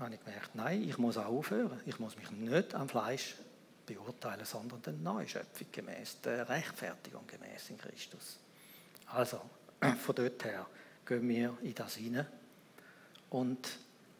habe 0.00 0.14
ich 0.14 0.24
gemerkt, 0.24 0.54
nein, 0.54 0.88
ich 0.88 0.96
muss 0.96 1.18
auch 1.18 1.26
aufhören. 1.26 1.80
Ich 1.84 1.98
muss 1.98 2.16
mich 2.16 2.30
nicht 2.30 2.74
am 2.74 2.88
Fleisch 2.88 3.36
beurteilen, 3.84 4.44
sondern 4.44 4.80
der 4.82 4.94
Neuschöpfung 4.94 5.66
gemäß, 5.70 6.20
der 6.22 6.48
Rechtfertigung 6.48 7.26
gemäß 7.26 7.70
in 7.70 7.78
Christus. 7.78 8.38
Also, 9.06 9.40
von 9.98 10.14
dort 10.14 10.44
her 10.44 10.66
gehen 11.04 11.28
wir 11.28 11.58
in 11.62 11.74
das 11.74 11.96
hinein. 11.96 12.26
Und 13.28 13.68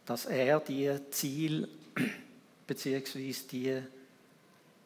dass 0.05 0.27
er 0.27 0.61
die 0.61 0.91
Ziel 1.11 1.69
beziehungsweise 2.67 3.47
die 3.49 3.83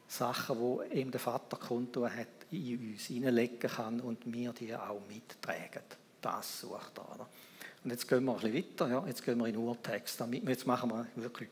Sachen, 0.09 0.57
die 0.59 1.01
ihm 1.01 1.11
der 1.11 1.21
Vater 1.21 1.57
kundtun 1.57 2.15
hat, 2.15 2.27
in 2.51 2.93
uns 2.93 3.07
hineinlegen 3.07 3.71
kann 3.71 4.01
und 4.01 4.33
wir 4.33 4.53
die 4.53 4.75
auch 4.75 5.01
mittragen. 5.09 5.83
Das 6.21 6.61
sucht 6.61 6.99
er. 6.99 7.15
Oder? 7.15 7.29
Und 7.85 7.91
jetzt 7.91 8.09
gehen 8.09 8.25
wir 8.25 8.33
ein 8.33 8.41
bisschen 8.41 8.55
weiter. 8.55 8.89
Ja? 8.89 9.07
Jetzt 9.07 9.25
gehen 9.25 9.39
wir 9.39 9.47
in 9.47 9.57
Urtext. 9.57 10.23
Jetzt 10.31 10.67
machen 10.67 10.91
wir 10.91 11.07
wirklich 11.23 11.51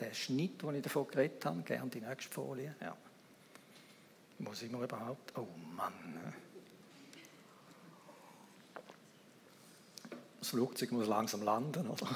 den 0.00 0.14
Schnitt, 0.14 0.62
den 0.62 0.74
ich 0.76 0.82
davon 0.82 1.06
geredet 1.08 1.44
habe. 1.44 1.62
Gerne 1.62 1.90
die 1.90 2.00
nächste 2.00 2.32
Folie. 2.32 2.74
Ja. 2.80 2.96
Wo 4.38 4.52
sind 4.54 4.72
wir 4.72 4.82
überhaupt? 4.82 5.36
Oh 5.36 5.46
Mann. 5.76 5.92
Das 10.38 10.48
Flugzeug 10.48 10.92
muss 10.92 11.06
langsam 11.06 11.42
landen, 11.42 11.86
oder? 11.88 12.08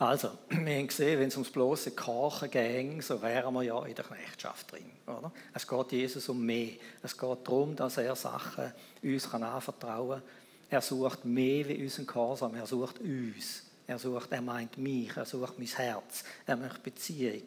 Also, 0.00 0.30
wir 0.48 0.78
haben 0.78 0.86
gesehen, 0.86 1.20
wenn 1.20 1.28
es 1.28 1.36
ums 1.36 1.50
bloße 1.50 1.90
Kochen 1.90 2.50
ging, 2.50 3.02
so 3.02 3.20
wären 3.20 3.52
wir 3.52 3.62
ja 3.62 3.84
in 3.84 3.94
der 3.94 4.04
Knechtschaft 4.04 4.72
drin. 4.72 4.90
Oder? 5.06 5.30
Es 5.52 5.68
geht 5.68 5.92
Jesus 5.92 6.26
um 6.30 6.44
mehr. 6.44 6.70
Es 7.02 7.16
geht 7.16 7.38
darum, 7.44 7.76
dass 7.76 7.98
er 7.98 8.16
Sachen 8.16 8.72
uns 9.02 9.34
anvertrauen 9.34 10.20
kann. 10.20 10.28
Er 10.70 10.80
sucht 10.80 11.26
mehr 11.26 11.68
wie 11.68 11.82
unseren 11.82 12.06
Gehorsam, 12.06 12.54
er 12.54 12.66
sucht 12.66 12.98
uns. 13.00 13.64
Er 13.86 13.98
sucht, 13.98 14.32
er 14.32 14.40
meint 14.40 14.78
mich, 14.78 15.14
er 15.14 15.26
sucht 15.26 15.58
mein 15.58 15.68
Herz, 15.68 16.24
er 16.46 16.56
möchte 16.56 16.80
Beziehung. 16.80 17.42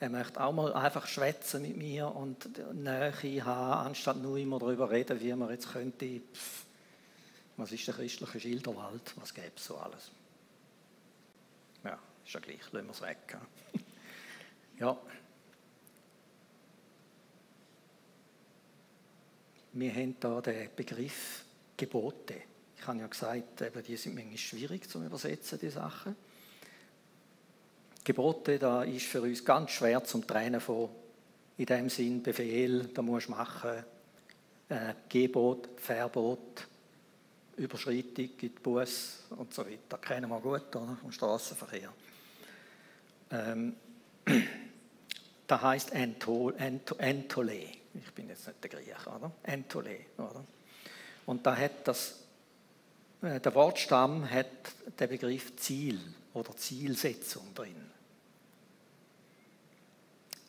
Er 0.00 0.10
möchte 0.10 0.38
auch 0.38 0.52
mal 0.52 0.74
einfach 0.74 1.06
schwätzen 1.06 1.62
mit 1.62 1.78
mir 1.78 2.14
und 2.14 2.46
Nähe 2.74 3.44
haben, 3.44 3.86
anstatt 3.88 4.18
nur 4.18 4.36
immer 4.36 4.58
darüber 4.58 4.90
reden, 4.90 5.18
wie 5.18 5.32
man 5.32 5.48
jetzt 5.50 5.72
könnte. 5.72 6.20
Pff, 6.34 6.64
was 7.56 7.72
ist 7.72 7.86
der 7.86 7.94
christliche 7.94 8.40
Schilderwald? 8.40 9.14
Was 9.16 9.32
gäbe 9.32 9.52
es 9.56 9.64
so 9.64 9.78
alles? 9.78 10.10
Ist 12.30 12.34
ja 12.34 12.40
gleich, 12.42 12.72
lassen 12.72 12.86
wir 12.86 12.92
es 12.92 13.02
weg. 13.02 13.36
ja. 14.78 14.96
Wir 19.72 19.90
haben 19.90 20.16
hier 20.20 20.40
den 20.42 20.68
Begriff 20.76 21.44
Gebote. 21.76 22.36
Ich 22.78 22.86
habe 22.86 23.00
ja 23.00 23.08
gesagt, 23.08 23.62
eben, 23.62 23.82
die 23.82 23.96
sind 23.96 24.14
manchmal 24.14 24.38
schwierig 24.38 24.88
zu 24.88 25.02
übersetzen, 25.02 25.58
die 25.58 25.70
Sachen. 25.70 26.14
Gebote, 28.04 28.60
da 28.60 28.84
ist 28.84 29.06
für 29.06 29.22
uns 29.22 29.44
ganz 29.44 29.72
schwer 29.72 30.04
zum 30.04 30.24
Trennen 30.24 30.60
von, 30.60 30.88
in 31.56 31.66
dem 31.66 31.88
Sinn, 31.88 32.22
Befehl, 32.22 32.90
da 32.94 33.02
musst 33.02 33.26
du 33.26 33.32
machen, 33.32 33.84
äh, 34.68 34.94
Gebot, 35.08 35.68
Verbot, 35.78 36.68
Überschreitung, 37.56 38.30
gibt 38.38 38.62
Bus 38.62 39.24
und 39.30 39.52
so 39.52 39.66
weiter. 39.66 39.98
Kennen 39.98 40.30
wir 40.30 40.38
gut, 40.38 40.76
oder? 40.76 40.96
Vom 41.02 41.10
Straßenverkehr. 41.10 41.92
Ähm, 43.30 43.76
da 45.46 45.62
heißt 45.62 45.92
Entole. 45.92 46.54
Ich 47.94 48.12
bin 48.14 48.28
jetzt 48.28 48.46
nicht 48.46 48.62
der 48.62 48.70
Griech, 48.70 49.06
oder? 49.06 49.32
Entole, 49.42 49.98
oder? 50.16 50.44
Und 51.26 51.46
da 51.46 51.56
hat 51.56 51.86
das, 51.86 52.20
äh, 53.22 53.40
der 53.40 53.54
Wortstamm 53.54 54.28
hat 54.28 54.46
den 54.98 55.08
Begriff 55.08 55.56
Ziel 55.56 56.00
oder 56.34 56.56
Zielsetzung 56.56 57.54
drin. 57.54 57.90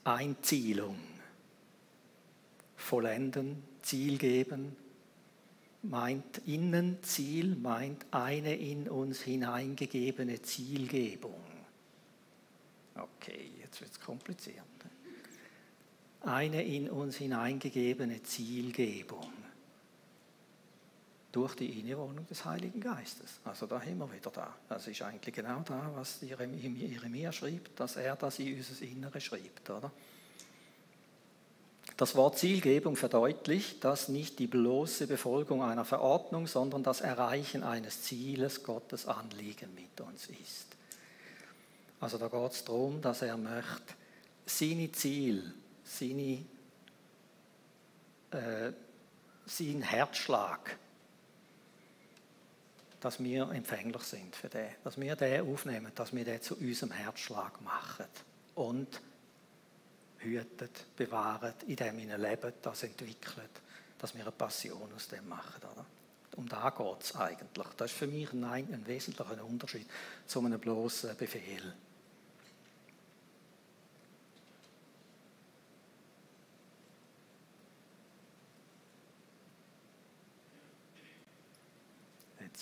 Einzielung, 0.03 0.97
vollenden, 2.75 3.63
Ziel 3.83 4.17
geben, 4.17 4.75
meint 5.83 6.39
Innenziel, 6.47 7.55
meint 7.55 8.05
eine 8.11 8.55
in 8.55 8.89
uns 8.89 9.21
hineingegebene 9.21 10.41
Zielgebung. 10.41 11.50
Okay, 12.95 13.51
jetzt 13.61 13.81
wird 13.81 13.91
es 13.91 13.99
kompliziert. 13.99 14.65
Eine 16.21 16.63
in 16.63 16.89
uns 16.89 17.17
hineingegebene 17.17 18.21
Zielgebung 18.21 19.31
durch 21.31 21.55
die 21.55 21.79
Innewohnung 21.79 22.27
des 22.27 22.43
Heiligen 22.45 22.79
Geistes. 22.79 23.39
Also 23.45 23.65
da 23.65 23.79
haben 23.79 23.97
wir 23.97 24.11
wieder 24.11 24.29
da. 24.31 24.53
Das 24.67 24.87
ist 24.87 25.01
eigentlich 25.01 25.33
genau 25.33 25.61
da, 25.61 25.91
was 25.95 26.19
Jeremia 26.21 27.31
schreibt, 27.31 27.79
dass 27.79 27.95
er 27.95 28.15
das 28.15 28.39
in 28.39 28.57
unser 28.57 28.81
Innere 28.83 29.21
schreibt. 29.21 29.69
Oder? 29.69 29.91
Das 31.97 32.15
Wort 32.15 32.37
Zielgebung 32.37 32.95
verdeutlicht, 32.95 33.83
dass 33.83 34.09
nicht 34.09 34.39
die 34.39 34.47
bloße 34.47 35.07
Befolgung 35.07 35.63
einer 35.63 35.85
Verordnung, 35.85 36.47
sondern 36.47 36.83
das 36.83 37.01
Erreichen 37.01 37.63
eines 37.63 38.03
Zieles 38.03 38.63
Gottes 38.63 39.07
Anliegen 39.07 39.73
mit 39.75 40.01
uns 40.01 40.27
ist. 40.27 40.67
Also 42.01 42.17
da 42.17 42.27
geht 42.27 42.51
es 42.51 42.65
darum, 42.65 42.99
dass 42.99 43.21
er 43.21 43.37
möchte 43.37 43.93
seine 44.45 44.91
Ziel, 44.91 45.53
seine, 45.83 46.43
äh, 48.31 48.73
sein 49.45 49.81
Herzschlag, 49.83 50.77
dass 52.99 53.23
wir 53.23 53.51
empfänglich 53.51 54.01
sind 54.01 54.35
für 54.35 54.49
den, 54.49 54.69
dass 54.83 54.99
wir 54.99 55.15
den 55.15 55.47
aufnehmen, 55.47 55.91
dass 55.93 56.13
wir 56.13 56.25
den 56.25 56.41
zu 56.41 56.57
unserem 56.57 56.91
Herzschlag 56.91 57.61
machen 57.61 58.05
und 58.55 58.99
hütet, 60.17 60.85
bewahrt, 60.95 61.63
in 61.63 61.75
dem 61.75 61.97
wir 61.97 62.17
leben, 62.17 62.53
das 62.63 62.83
entwickelt, 62.83 63.61
dass 63.99 64.15
wir 64.15 64.21
eine 64.21 64.31
Passion 64.31 64.89
aus 64.95 65.07
dem 65.07 65.27
machen. 65.27 65.61
Oder? 65.71 65.85
Um 66.35 66.47
da 66.49 66.71
geht 66.71 67.03
es 67.03 67.15
eigentlich. 67.15 67.67
Das 67.77 67.91
ist 67.91 67.97
für 67.97 68.07
mich 68.07 68.31
ein, 68.33 68.43
ein 68.43 68.83
wesentlicher 68.87 69.43
Unterschied 69.43 69.87
zu 70.25 70.39
einem 70.39 70.59
bloßen 70.59 71.15
Befehl. 71.15 71.73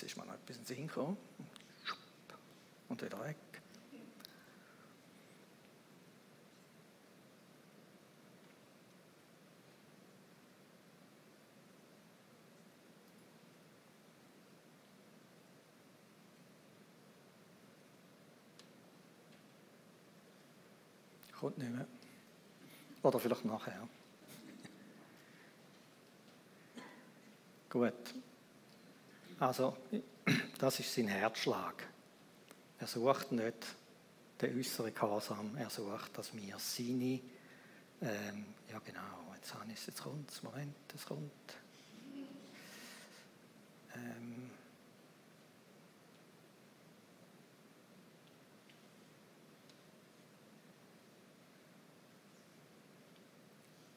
Jetzt 0.02 0.12
ist 0.12 0.18
mir 0.18 0.26
noch 0.26 0.34
etwas 0.36 0.56
in 0.56 0.64
den 0.64 0.66
Sinn 0.66 0.88
gekommen. 0.88 1.18
Und 2.88 3.02
wieder 3.04 3.20
weg. 3.22 3.36
Kommt 21.38 21.58
nicht 21.58 21.72
mehr. 21.72 21.86
Oder 23.04 23.20
vielleicht 23.20 23.44
nachher. 23.44 23.86
Gut. 27.70 27.94
Also, 29.40 29.78
das 30.60 30.80
ist 30.80 30.94
sein 30.94 31.08
Herzschlag. 31.08 31.88
Er 32.78 32.88
sucht 32.88 33.32
nicht 33.32 33.56
den 34.42 34.58
äußeren 34.58 34.94
Gehorsam, 34.94 35.56
er 35.58 35.70
sucht, 35.70 36.18
dass 36.18 36.34
wir 36.34 36.58
seine, 36.60 37.22
ähm, 38.02 38.46
ja 38.70 38.80
genau, 38.80 39.34
jetzt 39.36 39.54
habe 39.54 39.66
ich 39.72 39.80
es, 39.80 39.86
jetzt 39.88 40.02
kommt 40.02 40.44
Moment, 40.44 40.76
es 40.94 41.06
kommt. 41.06 41.32
Ähm, 43.96 44.52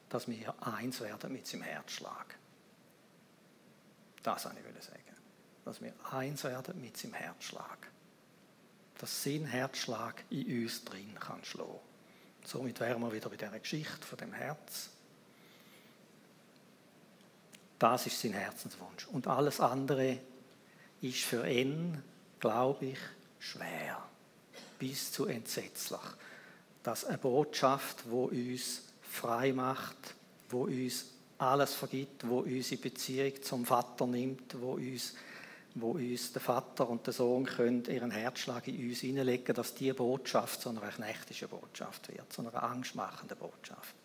dass 0.09 0.27
wir 0.27 0.55
eins 0.61 1.01
werden 1.01 1.33
mit 1.33 1.47
seinem 1.47 1.63
Herzschlag. 1.63 2.37
Das 4.21 4.45
wollte 4.45 4.59
ich 4.77 4.83
sagen 4.85 5.22
dass 5.65 5.81
wir 5.81 5.93
eins 6.11 6.43
werden 6.43 6.79
mit 6.81 6.97
seinem 6.97 7.13
Herzschlag. 7.13 7.77
Dass 8.97 9.23
sein 9.23 9.45
Herzschlag 9.45 10.23
in 10.29 10.63
uns 10.63 10.83
drin 10.83 11.15
kann 11.19 11.43
schlagen. 11.43 11.79
Somit 12.45 12.79
wären 12.79 13.01
wir 13.01 13.13
wieder 13.13 13.29
bei 13.29 13.37
der 13.37 13.57
Geschichte 13.59 14.05
von 14.05 14.17
dem 14.17 14.33
Herz. 14.33 14.89
Das 17.79 18.05
ist 18.05 18.21
sein 18.21 18.33
Herzenswunsch. 18.33 19.07
Und 19.07 19.27
alles 19.27 19.59
andere 19.59 20.19
ist 21.01 21.23
für 21.23 21.47
ihn, 21.47 22.01
glaube 22.39 22.85
ich, 22.87 22.99
schwer. 23.39 24.03
Bis 24.79 25.11
zu 25.11 25.25
entsetzlich. 25.25 26.01
Dass 26.81 27.05
eine 27.05 27.17
Botschaft, 27.17 28.09
wo 28.09 28.25
uns 28.25 28.83
frei 29.01 29.53
macht, 29.53 30.15
wo 30.49 30.63
uns 30.63 31.05
alles 31.37 31.73
vergibt, 31.73 32.27
wo 32.27 32.39
unsere 32.39 32.81
Beziehung 32.81 33.41
zum 33.41 33.65
Vater 33.65 34.07
nimmt, 34.07 34.59
wo 34.61 34.73
uns 34.73 35.13
wo 35.75 35.91
uns 35.91 36.31
der 36.31 36.41
Vater 36.41 36.89
und 36.89 37.05
der 37.05 37.13
Sohn 37.13 37.45
können 37.45 37.83
ihren 37.85 38.11
Herzschlag 38.11 38.67
in 38.67 38.89
uns 38.89 38.99
hineinlegen, 38.99 39.55
dass 39.55 39.73
diese 39.73 39.95
Botschaft 39.95 40.61
zu 40.61 40.69
einer 40.69 40.81
knechtischen 40.81 41.49
Botschaft 41.49 42.09
wird, 42.09 42.31
zu 42.31 42.41
einer 42.41 42.61
angstmachenden 42.61 43.37
Botschaft 43.37 43.95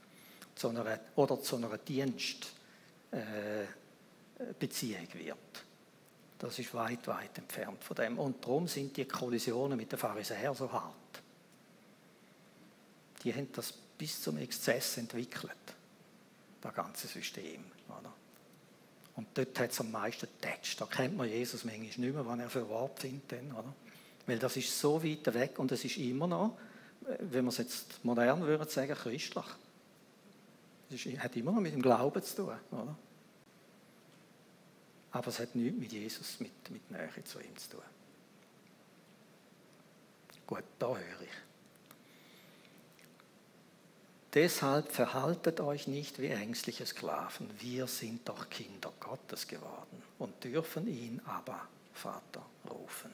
zu 0.59 0.69
einer, 0.69 0.99
oder 1.16 1.41
zu 1.41 1.57
einer 1.57 1.79
Dienstbeziehung 1.79 2.53
äh, 3.12 5.27
wird. 5.27 5.39
Das 6.39 6.59
ist 6.59 6.75
weit, 6.75 7.07
weit 7.07 7.39
entfernt 7.39 7.83
von 7.83 7.97
dem. 7.97 8.19
Und 8.19 8.45
darum 8.45 8.69
sind 8.69 8.97
die 8.97 9.07
Kollisionen 9.07 9.77
mit 9.77 9.91
den 9.91 9.99
Pharisäern 9.99 10.55
so 10.55 10.71
hart. 10.71 10.95
Die 13.23 13.35
haben 13.35 13.51
das 13.53 13.73
bis 13.73 14.23
zum 14.23 14.39
Exzess 14.39 14.99
entwickelt, 14.99 15.57
das 16.61 16.75
ganze 16.75 17.09
System. 17.09 17.64
Oder? 17.89 18.12
Und 19.19 19.27
dort 19.35 19.59
hat 19.59 19.73
es 19.73 19.81
am 19.81 19.91
meisten 19.91 20.29
getatscht. 20.41 20.81
Da 20.81 20.87
kennt 20.87 21.16
man 21.16 21.29
Jesus 21.29 21.64
manchmal 21.64 21.87
nicht 21.87 21.99
mehr, 21.99 22.25
was 22.25 22.39
er 22.39 22.49
für 22.49 22.69
Wort 22.69 23.01
findet. 23.01 23.33
Dann, 23.33 23.51
oder? 23.51 23.75
Weil 24.29 24.39
das 24.39 24.57
ist 24.57 24.79
so 24.79 25.03
weit 25.03 25.35
weg 25.35 25.59
und 25.59 25.73
es 25.73 25.85
ist 25.85 25.97
immer 25.97 26.29
noch, 26.29 26.57
wenn 27.01 27.45
man 27.45 27.49
es 27.49 27.59
jetzt 27.59 28.05
modern 28.05 28.43
würde 28.43 28.71
sagen, 28.71 28.95
christlich. 28.95 29.45
Es 30.89 31.05
ist, 31.05 31.19
hat 31.19 31.35
immer 31.35 31.51
noch 31.51 31.61
mit 31.61 31.75
dem 31.75 31.83
Glauben 31.83 32.23
zu 32.23 32.37
tun. 32.37 32.55
Oder? 32.71 32.97
Aber 35.11 35.27
es 35.27 35.41
hat 35.41 35.53
nichts 35.57 35.81
mit 35.81 35.93
Jesus, 35.93 36.39
mit, 36.39 36.71
mit 36.71 36.89
Nähe 36.89 37.25
zu 37.25 37.41
ihm 37.41 37.57
zu 37.57 37.71
tun. 37.71 37.83
Gut, 40.47 40.62
da 40.79 40.91
höre 40.91 41.23
ich. 41.23 41.48
Deshalb 44.35 44.93
verhaltet 44.93 45.61
euch 45.61 45.89
nicht 45.89 46.20
wie 46.20 46.29
ängstliche 46.29 46.85
Sklaven. 46.85 47.49
Wir 47.59 47.87
sind 47.87 48.29
doch 48.29 48.51
Kinder 48.51 48.93
Gottes 49.01 49.49
geworden 49.49 50.03
und 50.18 50.45
dürfen 50.45 50.87
ihn 50.87 51.20
aber 51.24 51.61
Vater 51.95 52.45
rufen. 52.68 53.11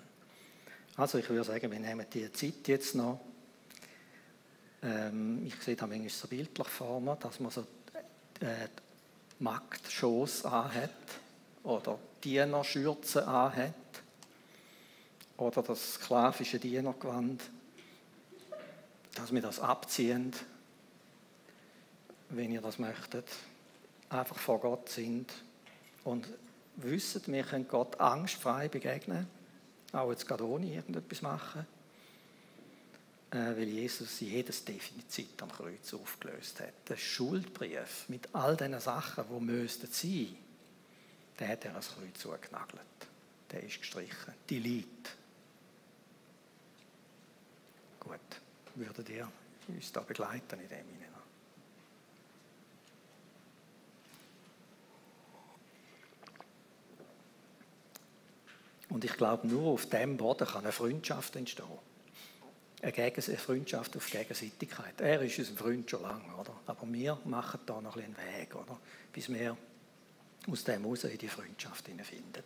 Also 0.96 1.18
ich 1.18 1.28
würde 1.28 1.44
sagen, 1.44 1.70
wir 1.70 1.78
nehmen 1.78 2.06
die 2.12 2.30
Zeit 2.32 2.66
jetzt 2.66 2.96
noch. 2.96 3.20
Ähm, 4.82 5.46
ich 5.46 5.54
sehe 5.56 5.76
da 5.76 5.86
manchmal 5.86 6.08
so 6.10 6.26
bildlich 6.26 6.68
vor 6.68 7.00
mir, 7.00 7.16
dass 7.16 7.38
man 7.38 7.50
so 7.50 7.64
äh, 8.40 8.68
Magdschoß 9.38 10.44
anhat 10.46 10.90
oder 11.62 11.98
Dienerschürze 12.22 13.26
anhat 13.26 13.74
oder 15.36 15.62
das 15.62 15.94
sklavische 15.94 16.58
Dienergewand, 16.58 17.42
dass 19.14 19.32
wir 19.32 19.42
das 19.42 19.60
abziehen, 19.60 20.32
wenn 22.30 22.52
ihr 22.52 22.60
das 22.60 22.78
möchtet, 22.78 23.28
einfach 24.08 24.38
vor 24.38 24.60
Gott 24.60 24.88
sind 24.88 25.32
und 26.04 26.28
wissen, 26.76 27.22
wir 27.26 27.44
können 27.44 27.68
Gott 27.68 28.00
angstfrei 28.00 28.68
begegnen, 28.68 29.26
auch 29.92 30.10
jetzt 30.10 30.26
gerade 30.26 30.46
ohne 30.46 30.66
irgendetwas 30.66 31.22
machen, 31.22 31.66
äh, 33.30 33.36
weil 33.36 33.68
Jesus 33.68 34.20
jedes 34.20 34.64
Defizit 34.64 35.40
am 35.42 35.50
Kreuz 35.50 35.94
aufgelöst 35.94 36.60
hat. 36.60 36.88
Der 36.88 36.96
Schuldbrief 36.96 38.08
mit 38.08 38.28
all 38.34 38.56
diesen 38.56 38.80
Sachen, 38.80 39.24
die 39.28 39.44
müssten 39.44 39.86
sein, 39.86 40.36
den 41.38 41.48
hat 41.48 41.64
er 41.64 41.72
ans 41.72 41.88
Kreuz 41.94 42.20
zugenagelt. 42.20 42.80
Der 43.50 43.62
ist 43.62 43.78
gestrichen. 43.78 44.34
Die 44.48 44.58
Leid. 44.58 45.16
Gut, 48.00 48.20
würdet 48.74 49.08
ihr 49.08 49.30
uns 49.68 49.92
da 49.92 50.00
begleiten 50.00 50.60
in 50.60 50.68
dem 50.68 50.86
hinein? 50.86 51.13
Und 58.94 59.04
ich 59.04 59.16
glaube, 59.16 59.48
nur 59.48 59.72
auf 59.72 59.86
dem 59.86 60.16
Boden 60.16 60.46
kann 60.46 60.62
eine 60.62 60.70
Freundschaft 60.70 61.34
entstehen. 61.34 61.66
Eine, 62.80 62.92
Freundschaft 63.40 63.96
auf 63.96 64.08
Gegenseitigkeit. 64.08 65.00
Er 65.00 65.20
ist 65.20 65.36
unser 65.36 65.54
Freund 65.54 65.90
schon 65.90 66.02
lange, 66.02 66.32
oder? 66.38 66.54
Aber 66.66 66.86
wir 66.92 67.18
machen 67.24 67.58
da 67.66 67.80
noch 67.80 67.96
ein 67.96 68.04
einen 68.04 68.16
Weg, 68.16 68.54
oder? 68.54 68.78
Bis 69.12 69.28
wir 69.28 69.56
aus 70.48 70.62
dem 70.62 70.82
heraus 70.82 71.02
in 71.02 71.18
die 71.18 71.26
Freundschaft 71.26 71.86
finden. 71.86 72.44